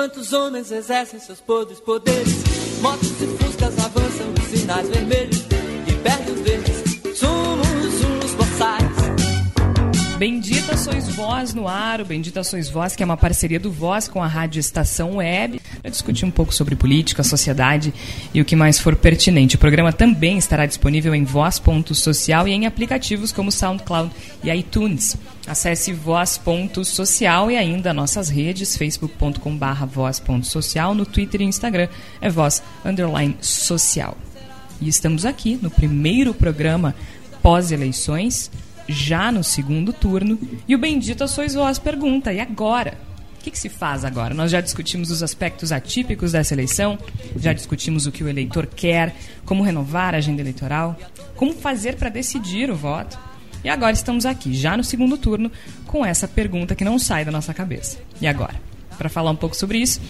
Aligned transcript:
enquanto 0.00 0.16
os 0.16 0.32
homens 0.32 0.72
exercem 0.72 1.20
seus 1.20 1.40
podres 1.40 1.78
poderes. 1.78 2.32
Motos 2.80 3.10
e 3.20 3.26
fuscas 3.36 3.78
avançam 3.84 4.32
os 4.32 4.58
sinais 4.58 4.88
vermelhos 4.88 5.49
Bendita 10.20 10.76
Sois 10.76 11.08
Voz 11.08 11.54
no 11.54 11.66
ar, 11.66 12.04
Bendita 12.04 12.44
Sois 12.44 12.68
Voz, 12.68 12.94
que 12.94 13.02
é 13.02 13.06
uma 13.06 13.16
parceria 13.16 13.58
do 13.58 13.72
Voz 13.72 14.06
com 14.06 14.22
a 14.22 14.26
Rádio 14.26 14.60
Estação 14.60 15.16
Web, 15.16 15.58
para 15.80 15.90
discutir 15.90 16.26
um 16.26 16.30
pouco 16.30 16.52
sobre 16.52 16.76
política, 16.76 17.22
sociedade 17.22 17.90
e 18.34 18.38
o 18.38 18.44
que 18.44 18.54
mais 18.54 18.78
for 18.78 18.94
pertinente. 18.94 19.56
O 19.56 19.58
programa 19.58 19.94
também 19.94 20.36
estará 20.36 20.66
disponível 20.66 21.14
em 21.14 21.24
voz.social 21.24 22.46
e 22.46 22.52
em 22.52 22.66
aplicativos 22.66 23.32
como 23.32 23.50
SoundCloud 23.50 24.12
e 24.44 24.50
iTunes. 24.50 25.16
Acesse 25.46 25.90
voz.social 25.94 27.50
e 27.50 27.56
ainda 27.56 27.94
nossas 27.94 28.28
redes, 28.28 28.76
facebook.com.br 28.76 29.86
voz.social, 29.90 30.94
no 30.94 31.06
Twitter 31.06 31.40
e 31.40 31.44
Instagram 31.44 31.88
é 32.20 32.28
voz 32.28 32.62
underline 32.84 33.38
social. 33.40 34.18
E 34.82 34.86
estamos 34.86 35.24
aqui 35.24 35.58
no 35.62 35.70
primeiro 35.70 36.34
programa 36.34 36.94
pós-eleições, 37.40 38.50
já 38.90 39.30
no 39.30 39.42
segundo 39.44 39.92
turno, 39.92 40.38
e 40.66 40.74
o 40.74 40.78
Bendita 40.78 41.26
Sois 41.26 41.54
Vós 41.54 41.78
pergunta, 41.78 42.32
e 42.32 42.40
agora? 42.40 42.98
O 43.38 43.42
que, 43.42 43.50
que, 43.50 43.58
se 43.58 43.70
faz 43.70 44.04
agora? 44.04 44.34
Nós 44.34 44.50
já 44.50 44.60
discutimos 44.60 45.10
os 45.10 45.22
aspectos 45.22 45.72
atípicos 45.72 46.32
dessa 46.32 46.52
eleição, 46.52 46.98
já 47.36 47.54
discutimos 47.54 48.06
o 48.06 48.12
que 48.12 48.22
o 48.22 48.28
eleitor 48.28 48.66
quer, 48.66 49.14
como 49.46 49.62
renovar 49.62 50.14
a 50.14 50.18
agenda 50.18 50.42
eleitoral, 50.42 50.98
como 51.36 51.54
fazer 51.54 51.96
para 51.96 52.10
decidir 52.10 52.70
o 52.70 52.76
voto. 52.76 53.18
E 53.64 53.68
agora 53.68 53.92
estamos 53.92 54.26
aqui, 54.26 54.52
já 54.52 54.76
no 54.76 54.84
segundo 54.84 55.16
turno, 55.16 55.50
com 55.86 56.04
essa 56.04 56.28
pergunta 56.28 56.74
que 56.74 56.84
não 56.84 56.98
sai 56.98 57.24
da 57.24 57.30
nossa 57.30 57.54
cabeça. 57.54 57.98
E 58.20 58.26
agora? 58.26 58.60
Para 58.98 59.08
falar 59.08 59.30
um 59.30 59.36
pouco 59.36 59.56
sobre 59.56 59.78
isso, 59.78 60.02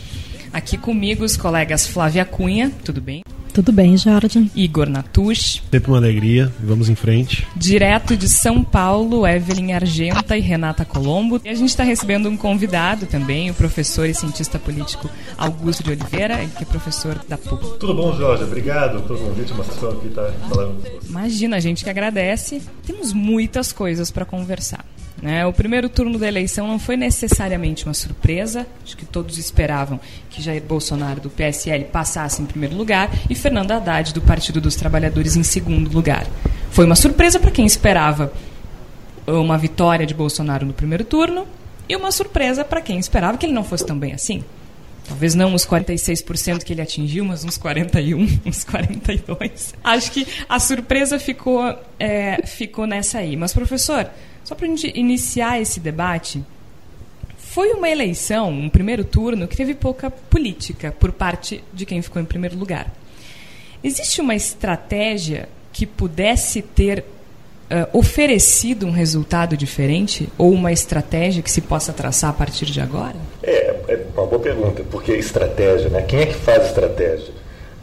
aqui 0.53 0.77
comigo 0.77 1.23
os 1.23 1.37
colegas 1.37 1.87
Flávia 1.87 2.25
Cunha, 2.25 2.73
tudo 2.84 3.01
bem? 3.01 3.23
Tudo 3.53 3.73
bem, 3.73 3.97
Jorge. 3.97 4.51
Igor 4.55 4.89
Natush. 4.89 5.62
Sempre 5.70 5.91
uma 5.91 5.98
alegria. 5.98 6.53
Vamos 6.61 6.89
em 6.89 6.95
frente. 6.95 7.47
Direto 7.57 8.17
de 8.17 8.29
São 8.29 8.62
Paulo, 8.62 9.27
Evelyn 9.27 9.73
Argenta 9.73 10.37
e 10.37 10.41
Renata 10.41 10.84
Colombo. 10.84 11.41
E 11.45 11.48
a 11.48 11.55
gente 11.55 11.70
está 11.70 11.83
recebendo 11.83 12.29
um 12.29 12.37
convidado 12.37 13.07
também, 13.07 13.51
o 13.51 13.55
professor 13.55 14.07
e 14.07 14.15
cientista 14.15 14.59
político 14.59 15.11
Augusto 15.37 15.83
de 15.83 15.91
Oliveira, 15.91 16.39
que 16.57 16.62
é 16.62 16.67
professor 16.67 17.20
da 17.29 17.37
PUC. 17.37 17.79
Tudo 17.79 17.95
bom, 17.95 18.17
Jorge? 18.17 18.45
Obrigado 18.45 19.03
pelo 19.03 19.19
convite. 19.19 19.53
Uma 19.53 19.64
sessão 19.64 19.91
aqui 19.91 20.09
tá 20.09 20.33
falando 20.48 20.77
com 20.77 20.83
você. 20.83 21.09
Imagina, 21.09 21.57
a 21.57 21.61
gente 21.61 21.83
que 21.85 21.91
agradece. 21.91 22.62
Temos 22.87 23.12
muitas 23.12 23.73
coisas 23.73 24.11
para 24.11 24.25
conversar. 24.25 24.85
Né? 25.23 25.45
O 25.45 25.53
primeiro 25.53 25.89
turno 25.89 26.19
da 26.19 26.27
eleição 26.27 26.67
não 26.67 26.79
foi 26.79 26.97
necessariamente 26.97 27.85
uma 27.85 27.93
surpresa, 27.93 28.67
acho 28.83 28.97
que 28.97 29.05
todos 29.05 29.37
esperavam 29.37 30.01
que 30.31 30.41
Jair 30.41 30.63
Bolsonaro 30.63 31.21
do 31.21 31.29
PSL 31.29 31.85
passasse 31.85 32.41
em 32.41 32.47
primeiro 32.47 32.75
lugar 32.75 33.11
e 33.29 33.35
Fernando 33.35 33.73
Haddad 33.73 34.15
do 34.15 34.23
Partido 34.23 34.61
dos 34.61 34.77
Trabalhadores 34.77 35.37
em 35.37 35.43
segundo 35.43 35.93
lugar. 35.93 36.27
Foi 36.71 36.87
uma 36.87 36.97
surpresa 36.97 37.39
para 37.39 37.51
quem 37.51 37.67
esperava 37.67 38.33
uma 39.27 39.59
vitória 39.59 40.07
de 40.07 40.15
Bolsonaro 40.15 40.65
no 40.65 40.73
primeiro 40.73 41.05
turno 41.05 41.47
e 41.89 41.95
uma 41.95 42.11
surpresa 42.11 42.65
para 42.65 42.81
quem 42.81 42.98
esperava 42.98 43.37
que 43.37 43.45
ele 43.45 43.53
não 43.53 43.65
fosse 43.65 43.85
tão 43.85 43.98
bem 43.98 44.13
assim. 44.13 44.43
Talvez 45.07 45.35
não 45.35 45.55
os 45.55 45.67
46% 45.67 46.63
que 46.63 46.73
ele 46.73 46.81
atingiu, 46.81 47.25
mas 47.25 47.45
uns 47.45 47.59
41, 47.59 48.39
uns 48.47 48.63
42. 48.63 49.75
Acho 49.83 50.13
que 50.13 50.27
a 50.48 50.61
surpresa 50.61 51.19
ficou, 51.19 51.77
é, 51.98 52.47
ficou 52.47 52.87
nessa 52.87 53.19
aí. 53.19 53.35
Mas, 53.35 53.53
professor, 53.53 54.09
só 54.51 54.56
para 54.56 54.67
a 54.67 54.69
gente 54.69 54.93
iniciar 54.98 55.61
esse 55.61 55.79
debate, 55.79 56.45
foi 57.39 57.70
uma 57.70 57.89
eleição, 57.89 58.51
um 58.51 58.69
primeiro 58.69 59.05
turno, 59.05 59.47
que 59.47 59.57
teve 59.57 59.75
pouca 59.75 60.11
política 60.11 60.92
por 60.98 61.12
parte 61.12 61.62
de 61.73 61.87
quem 61.87 62.03
ficou 62.03 62.20
em 62.20 62.25
primeiro 62.25 62.59
lugar. 62.59 62.92
Existe 63.83 64.20
uma 64.20 64.34
estratégia 64.34 65.48
que 65.73 65.87
pudesse 65.87 66.62
ter 66.62 67.05
uh, 67.70 67.97
oferecido 67.97 68.86
um 68.86 68.91
resultado 68.91 69.57
diferente 69.57 70.29
ou 70.36 70.51
uma 70.51 70.73
estratégia 70.73 71.45
que 71.45 71.51
se 71.51 71.61
possa 71.61 71.92
traçar 71.92 72.30
a 72.30 72.33
partir 72.33 72.67
de 72.67 72.80
agora? 72.80 73.14
É, 73.45 73.69
é 73.86 74.07
uma 74.17 74.27
boa 74.27 74.42
pergunta, 74.42 74.83
porque 74.91 75.13
estratégia, 75.13 75.89
né? 75.91 76.03
Quem 76.03 76.23
é 76.23 76.27
que 76.27 76.35
faz 76.35 76.67
estratégia? 76.67 77.33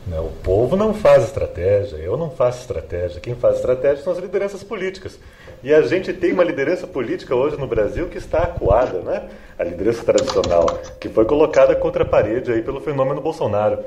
Não, 0.06 0.26
o 0.26 0.32
povo 0.44 0.76
não 0.76 0.94
faz 0.94 1.24
estratégia, 1.24 1.96
eu 1.96 2.18
não 2.18 2.30
faço 2.30 2.60
estratégia. 2.60 3.22
Quem 3.22 3.36
faz 3.36 3.56
estratégia 3.56 4.04
são 4.04 4.12
as 4.12 4.20
lideranças 4.20 4.64
políticas. 4.64 5.18
E 5.68 5.74
a 5.74 5.82
gente 5.82 6.14
tem 6.14 6.32
uma 6.32 6.46
liderança 6.46 6.88
política 6.88 7.36
hoje 7.36 7.58
no 7.58 7.68
Brasil 7.68 8.08
que 8.08 8.18
está 8.18 8.44
acuada, 8.44 9.02
né? 9.02 9.28
A 9.60 9.66
liderança 9.66 10.02
tradicional, 10.02 10.66
que 10.98 11.10
foi 11.10 11.26
colocada 11.26 11.76
contra 11.76 12.04
a 12.04 12.08
parede 12.08 12.54
aí 12.54 12.62
pelo 12.62 12.80
fenômeno 12.80 13.20
Bolsonaro. 13.20 13.84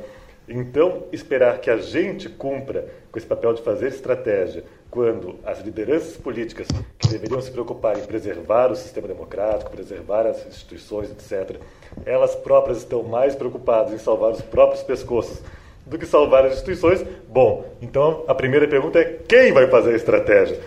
Então, 0.46 1.04
esperar 1.10 1.58
que 1.58 1.70
a 1.70 1.78
gente 1.78 2.28
cumpra 2.28 2.84
com 3.10 3.18
esse 3.18 3.26
papel 3.26 3.54
de 3.54 3.62
fazer 3.62 3.88
estratégia, 3.88 4.62
quando 4.90 5.36
as 5.42 5.62
lideranças 5.62 6.18
políticas 6.18 6.68
que 6.98 7.08
deveriam 7.08 7.40
se 7.40 7.50
preocupar 7.50 7.98
em 7.98 8.02
preservar 8.02 8.70
o 8.70 8.76
sistema 8.76 9.08
democrático, 9.08 9.70
preservar 9.70 10.26
as 10.26 10.46
instituições, 10.46 11.10
etc., 11.10 11.56
elas 12.04 12.34
próprias 12.34 12.76
estão 12.76 13.02
mais 13.04 13.34
preocupadas 13.34 13.94
em 13.94 13.98
salvar 13.98 14.32
os 14.32 14.42
próprios 14.42 14.82
pescoços 14.82 15.40
do 15.86 15.98
que 15.98 16.06
salvar 16.06 16.44
as 16.44 16.52
instituições. 16.52 17.04
Bom, 17.28 17.64
então 17.80 18.24
a 18.28 18.34
primeira 18.34 18.68
pergunta 18.68 18.98
é 18.98 19.18
quem 19.26 19.52
vai 19.52 19.66
fazer 19.66 19.92
a 19.92 19.96
estratégia? 19.96 20.60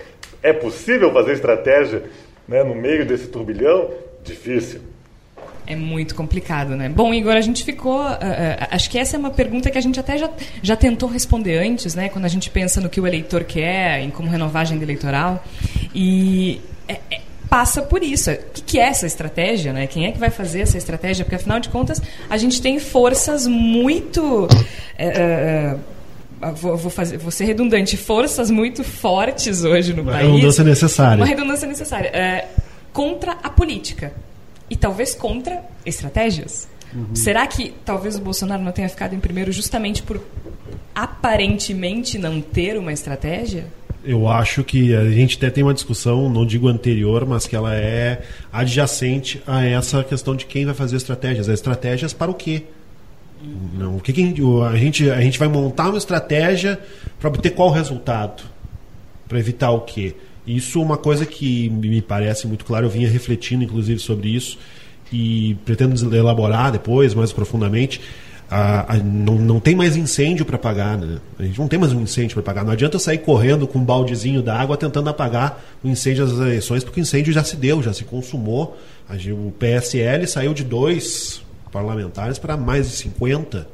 É 0.44 0.52
possível 0.52 1.12
fazer 1.14 1.32
estratégia 1.32 2.04
né, 2.48 2.64
no 2.64 2.76
meio 2.76 3.06
desse 3.06 3.28
turbilhão? 3.28 3.90
Difícil. 4.24 4.82
É 5.66 5.76
muito 5.76 6.14
complicado, 6.14 6.76
né? 6.76 6.90
Bom, 6.90 7.14
Igor, 7.14 7.34
a 7.34 7.42
gente 7.42 7.64
ficou. 7.64 8.02
Uh, 8.02 8.12
uh, 8.12 8.68
acho 8.70 8.90
que 8.90 9.00
essa 9.00 9.16
é 9.16 9.20
uma 9.20 9.32
pergunta 9.32 9.72
que 9.72 9.78
a 9.78 9.82
gente 9.82 9.98
até 9.98 10.18
já, 10.18 10.30
já 10.62 10.76
tentou 10.76 11.08
responder 11.08 11.58
antes, 11.58 11.96
né? 11.96 12.10
Quando 12.10 12.26
a 12.26 12.28
gente 12.28 12.50
pensa 12.50 12.82
no 12.82 12.90
que 12.90 13.00
o 13.00 13.08
eleitor 13.08 13.46
quer, 13.46 14.02
em 14.02 14.10
como 14.10 14.30
renovar 14.30 14.60
a 14.60 14.64
agenda 14.64 14.84
eleitoral. 14.84 15.42
E 15.96 16.60
é, 16.86 17.00
é, 17.10 17.22
passa 17.50 17.82
por 17.82 18.04
isso. 18.04 18.30
O 18.30 18.38
que, 18.54 18.62
que 18.62 18.80
é 18.80 18.88
essa 18.88 19.08
estratégia, 19.08 19.72
né? 19.72 19.88
Quem 19.88 20.06
é 20.06 20.12
que 20.12 20.20
vai 20.20 20.30
fazer 20.30 20.62
essa 20.62 20.78
estratégia? 20.78 21.24
Porque, 21.24 21.36
afinal 21.36 21.62
de 21.62 21.70
contas, 21.70 22.02
a 22.30 22.36
gente 22.36 22.62
tem 22.62 22.78
forças 22.78 23.48
muito. 23.48 24.46
Uh, 24.46 25.80
vou, 26.52 26.78
vou, 26.78 26.92
fazer, 26.92 27.18
vou 27.18 27.32
ser 27.32 27.46
redundante, 27.46 27.96
forças 27.98 28.52
muito 28.52 28.84
fortes 28.84 29.64
hoje 29.64 29.94
no 29.94 30.02
uma 30.02 30.12
país. 30.12 30.28
Uma 30.28 30.36
redundância 30.36 30.64
necessária. 30.64 31.18
Uma 31.18 31.26
redundância 31.26 31.68
necessária. 31.68 32.08
É, 32.10 32.48
contra 32.92 33.34
a 33.44 33.50
política. 33.50 34.14
E 34.70 34.76
talvez 34.76 35.14
contra 35.14 35.62
estratégias. 35.86 36.68
Uhum. 36.94 37.16
Será 37.16 37.46
que 37.48 37.74
talvez 37.84 38.16
o 38.16 38.22
Bolsonaro 38.22 38.62
não 38.62 38.72
tenha 38.72 38.88
ficado 38.88 39.16
em 39.16 39.20
primeiro 39.20 39.52
justamente 39.52 40.04
por 40.04 40.22
aparentemente 40.94 42.18
não 42.18 42.40
ter 42.40 42.78
uma 42.78 42.94
estratégia? 42.94 43.66
Eu 44.06 44.28
acho 44.28 44.64
que 44.64 44.94
a 44.94 45.10
gente 45.10 45.38
até 45.38 45.50
tem 45.50 45.64
uma 45.64 45.74
discussão, 45.74 46.30
não 46.30 46.46
digo 46.46 46.68
anterior, 46.68 47.26
mas 47.26 47.48
que 47.48 47.56
ela 47.56 47.74
é 47.74 48.22
adjacente 48.52 49.42
a 49.48 49.64
essa 49.66 50.04
questão 50.04 50.36
de 50.36 50.46
quem 50.46 50.66
vai 50.66 50.74
fazer 50.74 50.98
estratégias. 50.98 51.48
As 51.48 51.54
estratégias 51.56 52.12
para 52.12 52.30
o 52.30 52.34
quê? 52.34 52.64
Não, 53.78 53.98
o 53.98 54.00
que, 54.00 54.14
que 54.14 54.22
a, 54.22 54.78
gente, 54.78 55.10
a 55.10 55.22
gente 55.22 55.38
vai 55.38 55.48
montar 55.48 55.90
uma 55.90 55.98
estratégia 55.98 56.80
para 57.20 57.28
obter 57.28 57.50
qual 57.52 57.70
resultado? 57.70 58.44
Para 59.28 59.40
evitar 59.40 59.72
o 59.72 59.82
quê? 59.82 60.16
Isso 60.48 60.80
é 60.80 60.82
uma 60.82 60.98
coisa 60.98 61.26
que 61.26 61.70
me 61.70 62.02
parece 62.02 62.48
muito 62.48 62.66
claro, 62.66 62.86
eu 62.86 62.90
vinha 62.90 63.10
refletindo 63.10 63.64
inclusive 63.64 64.00
sobre 64.00 64.30
isso 64.30 64.58
e 65.12 65.56
pretendo 65.66 66.16
elaborar 66.16 66.72
depois, 66.72 67.14
mais 67.14 67.32
profundamente. 67.32 68.02
A, 68.50 68.94
a, 68.94 68.98
não, 68.98 69.36
não 69.36 69.60
tem 69.60 69.76
mais 69.76 69.96
incêndio 69.96 70.46
para 70.46 70.58
apagar, 70.58 70.98
né? 70.98 71.18
A 71.40 71.44
gente 71.44 71.58
não 71.58 71.68
tem 71.68 71.80
mais 71.80 71.92
um 71.92 72.02
incêndio 72.02 72.36
para 72.36 72.42
apagar. 72.42 72.66
Não 72.66 72.72
adianta 72.72 72.96
eu 72.96 73.00
sair 73.00 73.20
correndo 73.20 73.68
com 73.68 73.80
um 73.80 73.84
baldezinho 73.84 74.42
d'água 74.42 74.78
tentando 74.78 75.10
apagar 75.10 75.64
o 75.84 75.88
incêndio 75.88 76.26
das 76.26 76.38
eleições, 76.38 76.84
porque 76.84 77.00
o 77.00 77.02
incêndio 77.02 77.34
já 77.34 77.44
se 77.44 77.56
deu, 77.56 77.82
já 77.82 77.94
se 77.94 78.04
consumou. 78.04 78.78
o 79.10 79.52
PSL 79.52 80.28
saiu 80.28 80.54
de 80.54 80.64
dois 80.64 81.43
parlamentares 81.74 82.38
para 82.38 82.56
mais 82.56 82.88
de 82.90 82.96
50. 82.96 83.68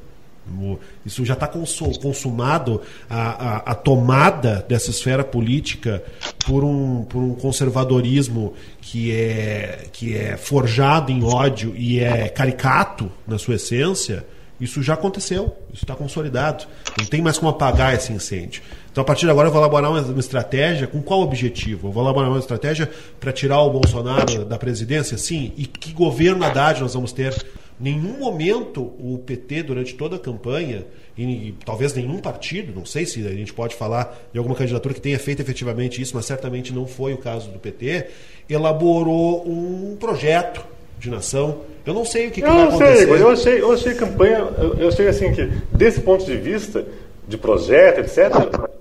Isso 1.06 1.24
já 1.24 1.36
está 1.36 1.48
consumado 1.48 2.82
a, 3.08 3.18
a, 3.18 3.58
a, 3.72 3.76
tomada 3.76 4.66
dessa 4.68 4.90
esfera 4.90 5.24
política 5.24 6.04
por 6.44 6.64
um, 6.64 7.04
por 7.04 7.20
um 7.20 7.36
conservadorismo 7.36 8.54
que 8.82 9.12
é, 9.12 9.86
que 9.92 10.18
é 10.18 10.38
forjado 10.38 11.12
em 11.12 11.24
ódio 11.24 11.76
e 11.76 12.00
é 12.00 12.28
caricato 12.30 13.12
na 13.28 13.38
sua 13.38 13.56
essência. 13.56 14.26
Isso 14.60 14.82
já 14.82 14.96
aconteceu, 14.96 15.56
isso 15.72 15.86
está 15.86 15.96
consolidado. 15.96 16.66
Não 16.98 17.06
tem 17.06 17.22
mais 17.22 17.38
como 17.38 17.52
apagar 17.52 17.94
esse 17.94 18.12
incêndio. 18.12 18.62
Então, 18.92 19.04
a 19.04 19.06
partir 19.06 19.26
de 19.26 19.32
agora, 19.32 19.48
eu 19.48 19.52
vou 19.52 19.62
elaborar 19.62 19.92
uma, 19.92 20.20
estratégia. 20.20 20.88
Com 20.88 21.02
qual 21.02 21.22
objetivo? 21.22 21.88
Eu 21.88 21.92
vou 21.92 22.04
elaborar 22.04 22.30
uma 22.30 22.40
estratégia 22.40 22.90
para 23.20 23.32
tirar 23.32 23.62
o 23.62 23.70
Bolsonaro 23.70 24.44
da 24.44 24.58
presidência? 24.58 25.18
Sim. 25.18 25.54
E 25.56 25.66
que 25.66 25.94
governo 25.94 26.44
Haddad 26.44 26.82
nós 26.82 26.94
vamos 26.94 27.14
ter 27.14 27.34
nenhum 27.80 28.20
momento 28.20 28.82
o 28.82 29.22
PT, 29.26 29.64
durante 29.64 29.96
toda 29.96 30.18
a 30.18 30.20
campanha, 30.20 30.86
e 31.18 31.54
talvez 31.66 31.94
nenhum 31.94 32.18
partido, 32.20 32.74
não 32.76 32.86
sei 32.86 33.06
se 33.06 33.26
a 33.26 33.32
gente 33.32 33.54
pode 33.54 33.76
falar 33.76 34.18
de 34.32 34.38
alguma 34.38 34.56
candidatura 34.56 34.94
que 34.94 35.02
tenha 35.02 35.20
feito 35.20 35.42
efetivamente 35.42 36.02
isso, 36.02 36.16
mas 36.16 36.26
certamente 36.26 36.74
não 36.74 36.86
foi 36.86 37.14
o 37.14 37.18
caso 37.18 37.50
do 37.50 37.60
PT, 37.60 38.08
elaborou 38.50 39.48
um 39.48 39.96
projeto 40.00 40.66
de 41.00 41.10
nação. 41.10 41.62
Eu 41.86 41.94
não 41.94 42.06
sei 42.06 42.28
o 42.28 42.32
que, 42.32 42.42
que 42.42 42.48
Eu 42.48 42.54
vai 42.54 42.66
não 42.66 42.78
sei, 42.78 42.88
acontecer. 42.88 43.22
Eu 43.22 43.30
achei, 43.30 43.62
eu 43.62 43.72
achei 43.72 43.94
campanha, 43.96 44.38
eu, 44.58 44.74
eu 44.76 44.88
achei 44.90 45.08
assim 45.08 45.34
que, 45.34 45.46
desse 45.72 46.02
ponto 46.02 46.26
de 46.26 46.36
vista, 46.36 46.86
de 47.28 47.38
projeto, 47.38 48.00
etc., 48.00 48.32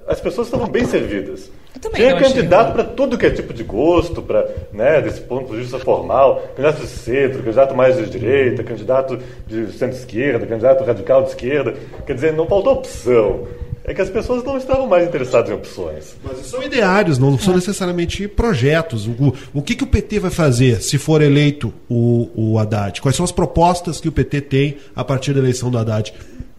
as 0.06 0.20
pessoas 0.20 0.46
estavam 0.46 0.68
bem 0.68 0.84
servidas. 0.86 1.50
Eu 1.78 1.80
também 1.80 2.02
Tinha 2.02 2.16
achei 2.16 2.28
candidato 2.28 2.72
para 2.72 2.84
tudo 2.84 3.16
que 3.16 3.24
é 3.24 3.30
tipo 3.30 3.54
de 3.54 3.62
gosto, 3.62 4.20
para, 4.20 4.48
né, 4.72 5.00
desse 5.00 5.20
ponto 5.20 5.52
de 5.52 5.60
vista 5.60 5.78
formal, 5.78 6.42
candidato 6.56 6.80
de 6.80 6.88
centro, 6.88 7.38
candidato 7.38 7.74
mais 7.76 7.96
de 7.96 8.10
direita, 8.10 8.64
candidato 8.64 9.18
de 9.46 9.72
centro-esquerda, 9.72 10.44
candidato 10.44 10.84
radical 10.84 11.22
de 11.22 11.28
esquerda. 11.28 11.74
Quer 12.04 12.14
dizer, 12.14 12.32
não 12.32 12.46
faltou 12.46 12.74
opção. 12.74 13.46
É 13.84 13.94
que 13.94 14.02
as 14.02 14.10
pessoas 14.10 14.44
não 14.44 14.58
estavam 14.58 14.86
mais 14.86 15.06
interessadas 15.08 15.48
em 15.48 15.54
opções. 15.54 16.14
Mas 16.22 16.46
são 16.46 16.62
ideários, 16.62 17.16
não 17.16 17.38
são 17.38 17.54
necessariamente 17.54 18.28
projetos. 18.28 19.06
O, 19.06 19.32
o 19.54 19.62
que, 19.62 19.74
que 19.74 19.84
o 19.84 19.86
PT 19.86 20.18
vai 20.18 20.30
fazer 20.30 20.82
se 20.82 20.98
for 20.98 21.22
eleito 21.22 21.72
o, 21.88 22.28
o 22.34 22.58
Haddad? 22.58 23.00
Quais 23.00 23.16
são 23.16 23.24
as 23.24 23.32
propostas 23.32 23.98
que 23.98 24.08
o 24.08 24.12
PT 24.12 24.42
tem 24.42 24.76
a 24.94 25.02
partir 25.02 25.32
da 25.32 25.38
eleição 25.38 25.70
do 25.70 25.78
Haddad? 25.78 26.12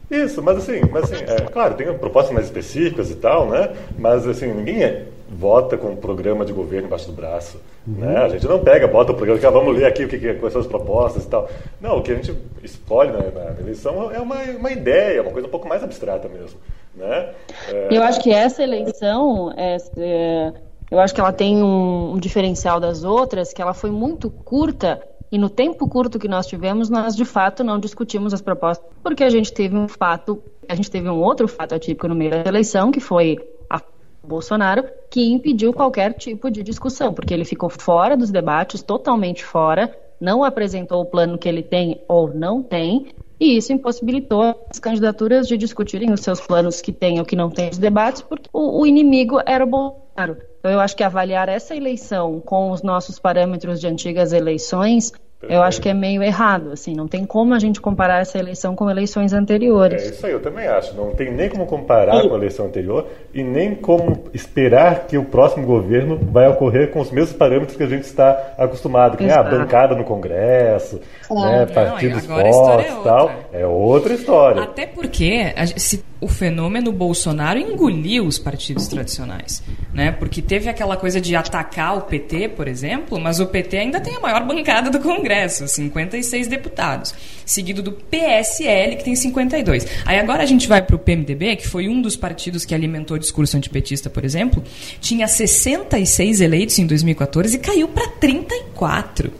Isso, 0.09 0.41
mas 0.41 0.57
assim, 0.57 0.81
mas 0.91 1.11
assim 1.11 1.23
é, 1.23 1.35
claro, 1.51 1.75
tem 1.75 1.93
propostas 1.97 2.33
mais 2.33 2.45
específicas 2.45 3.11
e 3.11 3.15
tal, 3.15 3.47
né? 3.47 3.73
Mas 3.97 4.27
assim, 4.27 4.51
ninguém 4.53 4.83
é- 4.83 5.05
vota 5.31 5.77
com 5.77 5.89
um 5.89 5.95
programa 5.95 6.43
de 6.43 6.51
governo 6.51 6.87
embaixo 6.87 7.05
do 7.05 7.13
braço. 7.13 7.61
Né? 7.85 8.17
A 8.17 8.29
gente 8.29 8.47
não 8.47 8.59
pega, 8.59 8.87
bota 8.87 9.11
o 9.11 9.15
programa, 9.15 9.47
ah, 9.47 9.51
vamos 9.51 9.75
ler 9.77 9.85
aqui 9.85 10.03
o 10.03 10.07
que, 10.07 10.17
que 10.17 10.33
quais 10.33 10.53
são 10.53 10.61
as 10.61 10.67
propostas 10.67 11.23
e 11.23 11.27
tal. 11.27 11.47
Não, 11.79 11.97
o 11.97 12.01
que 12.01 12.11
a 12.11 12.15
gente 12.15 12.35
escolhe 12.63 13.11
na, 13.11 13.19
na 13.19 13.59
eleição 13.59 14.11
é 14.11 14.19
uma, 14.19 14.35
uma 14.35 14.71
ideia, 14.71 15.21
uma 15.21 15.31
coisa 15.31 15.47
um 15.47 15.51
pouco 15.51 15.67
mais 15.67 15.83
abstrata 15.83 16.27
mesmo. 16.27 16.59
Né? 16.95 17.29
É, 17.71 17.87
Eu 17.91 18.01
acho 18.03 18.19
que 18.21 18.31
essa 18.31 18.63
eleição, 18.63 19.53
é, 19.55 19.77
é, 19.97 20.53
eu 20.89 20.99
acho 20.99 21.13
que 21.13 21.21
ela 21.21 21.31
tem 21.31 21.63
um, 21.63 22.13
um 22.13 22.17
diferencial 22.17 22.79
das 22.79 23.03
outras, 23.03 23.53
que 23.53 23.61
ela 23.61 23.73
foi 23.73 23.91
muito 23.91 24.31
curta 24.31 24.99
e 25.31 25.37
no 25.37 25.49
tempo 25.49 25.87
curto 25.87 26.17
que 26.17 26.27
nós 26.27 26.47
tivemos, 26.47 26.89
nós 26.89 27.15
de 27.15 27.25
fato 27.25 27.63
não 27.63 27.79
discutimos 27.79 28.33
as 28.33 28.41
propostas, 28.41 28.89
porque 29.03 29.23
a 29.23 29.29
gente 29.29 29.53
teve 29.53 29.75
um 29.75 29.87
fato, 29.87 30.41
a 30.67 30.75
gente 30.75 30.89
teve 30.89 31.07
um 31.09 31.21
outro 31.21 31.47
fato 31.47 31.75
atípico 31.75 32.07
no 32.07 32.15
meio 32.15 32.31
da 32.31 32.49
eleição, 32.49 32.91
que 32.91 32.99
foi 32.99 33.37
a 33.69 33.81
Bolsonaro, 34.23 34.85
que 35.09 35.31
impediu 35.31 35.71
qualquer 35.71 36.13
tipo 36.13 36.49
de 36.49 36.63
discussão, 36.63 37.13
porque 37.13 37.33
ele 37.33 37.45
ficou 37.45 37.69
fora 37.69 38.17
dos 38.17 38.31
debates, 38.31 38.81
totalmente 38.81 39.45
fora, 39.45 39.95
não 40.19 40.43
apresentou 40.43 41.01
o 41.01 41.05
plano 41.05 41.37
que 41.37 41.47
ele 41.47 41.63
tem 41.63 42.01
ou 42.07 42.33
não 42.33 42.61
tem, 42.63 43.07
e 43.39 43.55
isso 43.55 43.71
impossibilitou 43.71 44.67
as 44.69 44.79
candidaturas 44.79 45.47
de 45.47 45.55
discutirem 45.55 46.11
os 46.11 46.19
seus 46.19 46.41
planos 46.41 46.81
que 46.81 46.91
têm 46.91 47.19
ou 47.19 47.25
que 47.25 47.35
não 47.35 47.49
têm 47.49 47.69
os 47.69 47.77
debates, 47.77 48.21
porque 48.21 48.49
o, 48.51 48.81
o 48.81 48.85
inimigo 48.85 49.39
era 49.45 49.63
o 49.63 49.67
Bolsonaro. 49.67 50.37
Então, 50.59 50.71
eu 50.71 50.79
acho 50.79 50.95
que 50.95 51.03
avaliar 51.03 51.47
essa 51.49 51.75
eleição 51.75 52.39
com 52.39 52.71
os 52.71 52.83
nossos 52.83 53.17
parâmetros 53.17 53.79
de 53.79 53.87
antigas 53.87 54.33
eleições, 54.33 55.11
eu 55.41 55.61
acho 55.63 55.79
que 55.81 55.87
é 55.87 55.93
meio 55.93 56.21
errado. 56.21 56.73
Assim, 56.73 56.93
não 56.93 57.07
tem 57.07 57.25
como 57.25 57.53
a 57.53 57.59
gente 57.59 57.79
comparar 57.79 58.19
essa 58.19 58.37
eleição 58.37 58.75
com 58.75 58.89
eleições 58.89 59.31
É 59.31 59.37
anteriores. 59.37 60.03
isso 60.05 60.25
aí, 60.25 60.33
eu 60.33 60.41
também 60.41 60.67
acho. 60.67 60.93
Não 60.97 61.11
tem 61.11 61.31
nem 61.31 61.47
como 61.47 61.65
comparar 61.65 62.21
com 62.27 62.33
a 62.33 62.37
eleição 62.37 62.65
anterior 62.65 63.07
e 63.33 63.41
nem 63.41 63.73
como 63.73 64.25
esperar 64.33 65.07
que 65.07 65.17
o 65.17 65.23
próximo 65.23 65.65
governo 65.65 66.19
vai 66.21 66.45
ocorrer 66.49 66.91
com 66.91 66.99
os 66.99 67.09
mesmos 67.09 67.31
parâmetros 67.31 67.77
que 67.77 67.83
a 67.83 67.87
gente 67.87 68.03
está 68.03 68.53
acostumado. 68.57 69.15
Que 69.15 69.23
nem 69.23 69.31
a 69.33 69.41
bancada 69.41 69.95
no 69.95 70.03
Congresso, 70.03 70.99
né, 71.31 71.65
partidos 71.73 72.25
é 72.25 72.27
fortes 72.27 72.91
e 72.91 73.03
tal. 73.03 73.21
outra. 73.21 73.37
É 73.53 73.65
outra 73.65 74.13
história. 74.13 74.63
Até 74.63 74.87
porque 74.87 75.53
se 75.77 76.03
o 76.21 76.27
fenômeno 76.27 76.91
Bolsonaro 76.91 77.57
engoliu 77.57 78.25
os 78.25 78.37
partidos 78.37 78.87
tradicionais, 78.87 79.63
né? 79.93 80.11
Porque 80.11 80.41
teve 80.41 80.69
aquela 80.69 80.97
coisa 80.97 81.21
de 81.21 81.33
atacar 81.33 81.97
o 81.97 82.01
PT, 82.01 82.49
por 82.49 82.67
exemplo, 82.67 83.19
mas 83.19 83.39
o 83.39 83.45
PT 83.45 83.77
ainda 83.77 84.01
tem 84.01 84.17
a 84.17 84.19
maior 84.19 84.45
bancada 84.45 84.89
do 84.89 84.99
Congresso, 84.99 85.65
56 85.65 86.47
deputados, 86.47 87.13
seguido 87.45 87.81
do 87.81 87.93
PSL 87.93 88.97
que 88.97 89.03
tem 89.03 89.15
52. 89.15 89.87
Aí 90.05 90.19
agora 90.19 90.43
a 90.43 90.45
gente 90.45 90.67
vai 90.67 90.81
para 90.81 90.95
o 90.95 90.99
PMDB, 90.99 91.55
que 91.55 91.67
foi 91.67 91.87
um 91.87 92.01
dos 92.01 92.17
partidos 92.17 92.65
que 92.65 92.75
alimentou 92.75 93.15
o 93.15 93.19
discurso 93.19 93.55
antipetista, 93.55 94.09
por 94.09 94.25
exemplo, 94.25 94.61
tinha 94.99 95.25
66 95.25 96.41
eleitos 96.41 96.77
em 96.79 96.85
2014 96.85 97.55
e 97.55 97.59
caiu 97.59 97.87
para 97.87 98.07
34. 98.09 99.31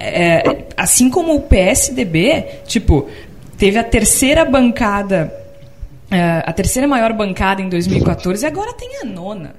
É, 0.00 0.64
assim 0.76 1.10
como 1.10 1.34
o 1.34 1.40
PSDB, 1.40 2.46
tipo, 2.68 3.08
teve 3.56 3.80
a 3.80 3.82
terceira 3.82 4.44
bancada, 4.44 5.34
é, 5.34 5.47
a 6.10 6.52
terceira 6.52 6.88
maior 6.88 7.12
bancada 7.12 7.60
em 7.60 7.68
2014 7.68 8.44
e 8.44 8.46
agora 8.46 8.72
tem 8.72 8.98
a 9.02 9.04
nona. 9.04 9.54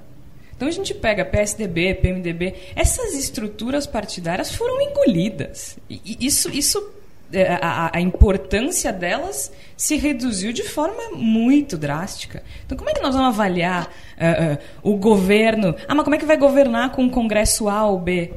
Então 0.55 0.67
a 0.67 0.71
gente 0.71 0.93
pega 0.93 1.23
PSDB, 1.23 1.93
PMDB, 1.95 2.53
essas 2.75 3.13
estruturas 3.13 3.87
partidárias 3.87 4.53
foram 4.53 4.81
engolidas. 4.81 5.77
E 5.89 6.17
isso, 6.19 6.49
isso 6.49 6.85
é, 7.31 7.59
a, 7.61 7.91
a 7.93 8.01
importância 8.01 8.91
delas 8.91 9.51
se 9.77 9.95
reduziu 9.95 10.51
de 10.51 10.63
forma 10.63 11.15
muito 11.15 11.77
drástica. 11.77 12.43
Então, 12.65 12.77
como 12.77 12.89
é 12.89 12.93
que 12.93 13.01
nós 13.01 13.15
vamos 13.15 13.29
avaliar 13.29 13.89
é, 14.17 14.27
é, 14.27 14.57
o 14.83 14.95
governo? 14.95 15.75
Ah, 15.87 15.95
mas 15.95 16.03
como 16.03 16.15
é 16.15 16.19
que 16.19 16.25
vai 16.25 16.37
governar 16.37 16.91
com 16.91 17.05
o 17.05 17.09
Congresso 17.09 17.69
A 17.69 17.85
ou 17.85 17.99
B? 17.99 18.33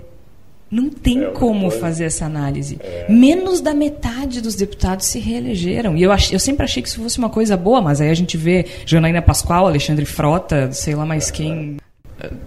Não 0.73 0.89
tem 0.89 1.23
É 1.23 1.27
como 1.33 1.69
coisa. 1.69 1.79
fazer 1.79 2.05
essa 2.05 2.25
análise. 2.25 2.79
Menos 3.07 3.61
da 3.61 3.75
metade 3.75 4.41
dos 4.41 4.55
deputados 4.55 5.05
se 5.05 5.19
reelegeram. 5.19 5.95
E 5.99 6.03
eu, 6.03 6.11
ach, 6.11 6.33
eu 6.33 6.39
sempre 6.39 6.65
achei 6.65 6.83
que 6.83 6.89
isso 6.89 7.03
fosse 7.03 7.19
uma 7.19 7.29
coisa 7.29 7.59
boa, 7.59 7.83
mas 7.83 8.01
aí 8.01 8.09
a 8.09 8.15
gente 8.15 8.39
vê 8.39 8.65
Janaína 8.87 9.21
Pascoal, 9.21 9.67
Alexandre 9.67 10.07
Frota, 10.07 10.73
sei 10.73 10.95
lá 10.95 11.05
mais 11.05 11.31
quem. 11.31 11.77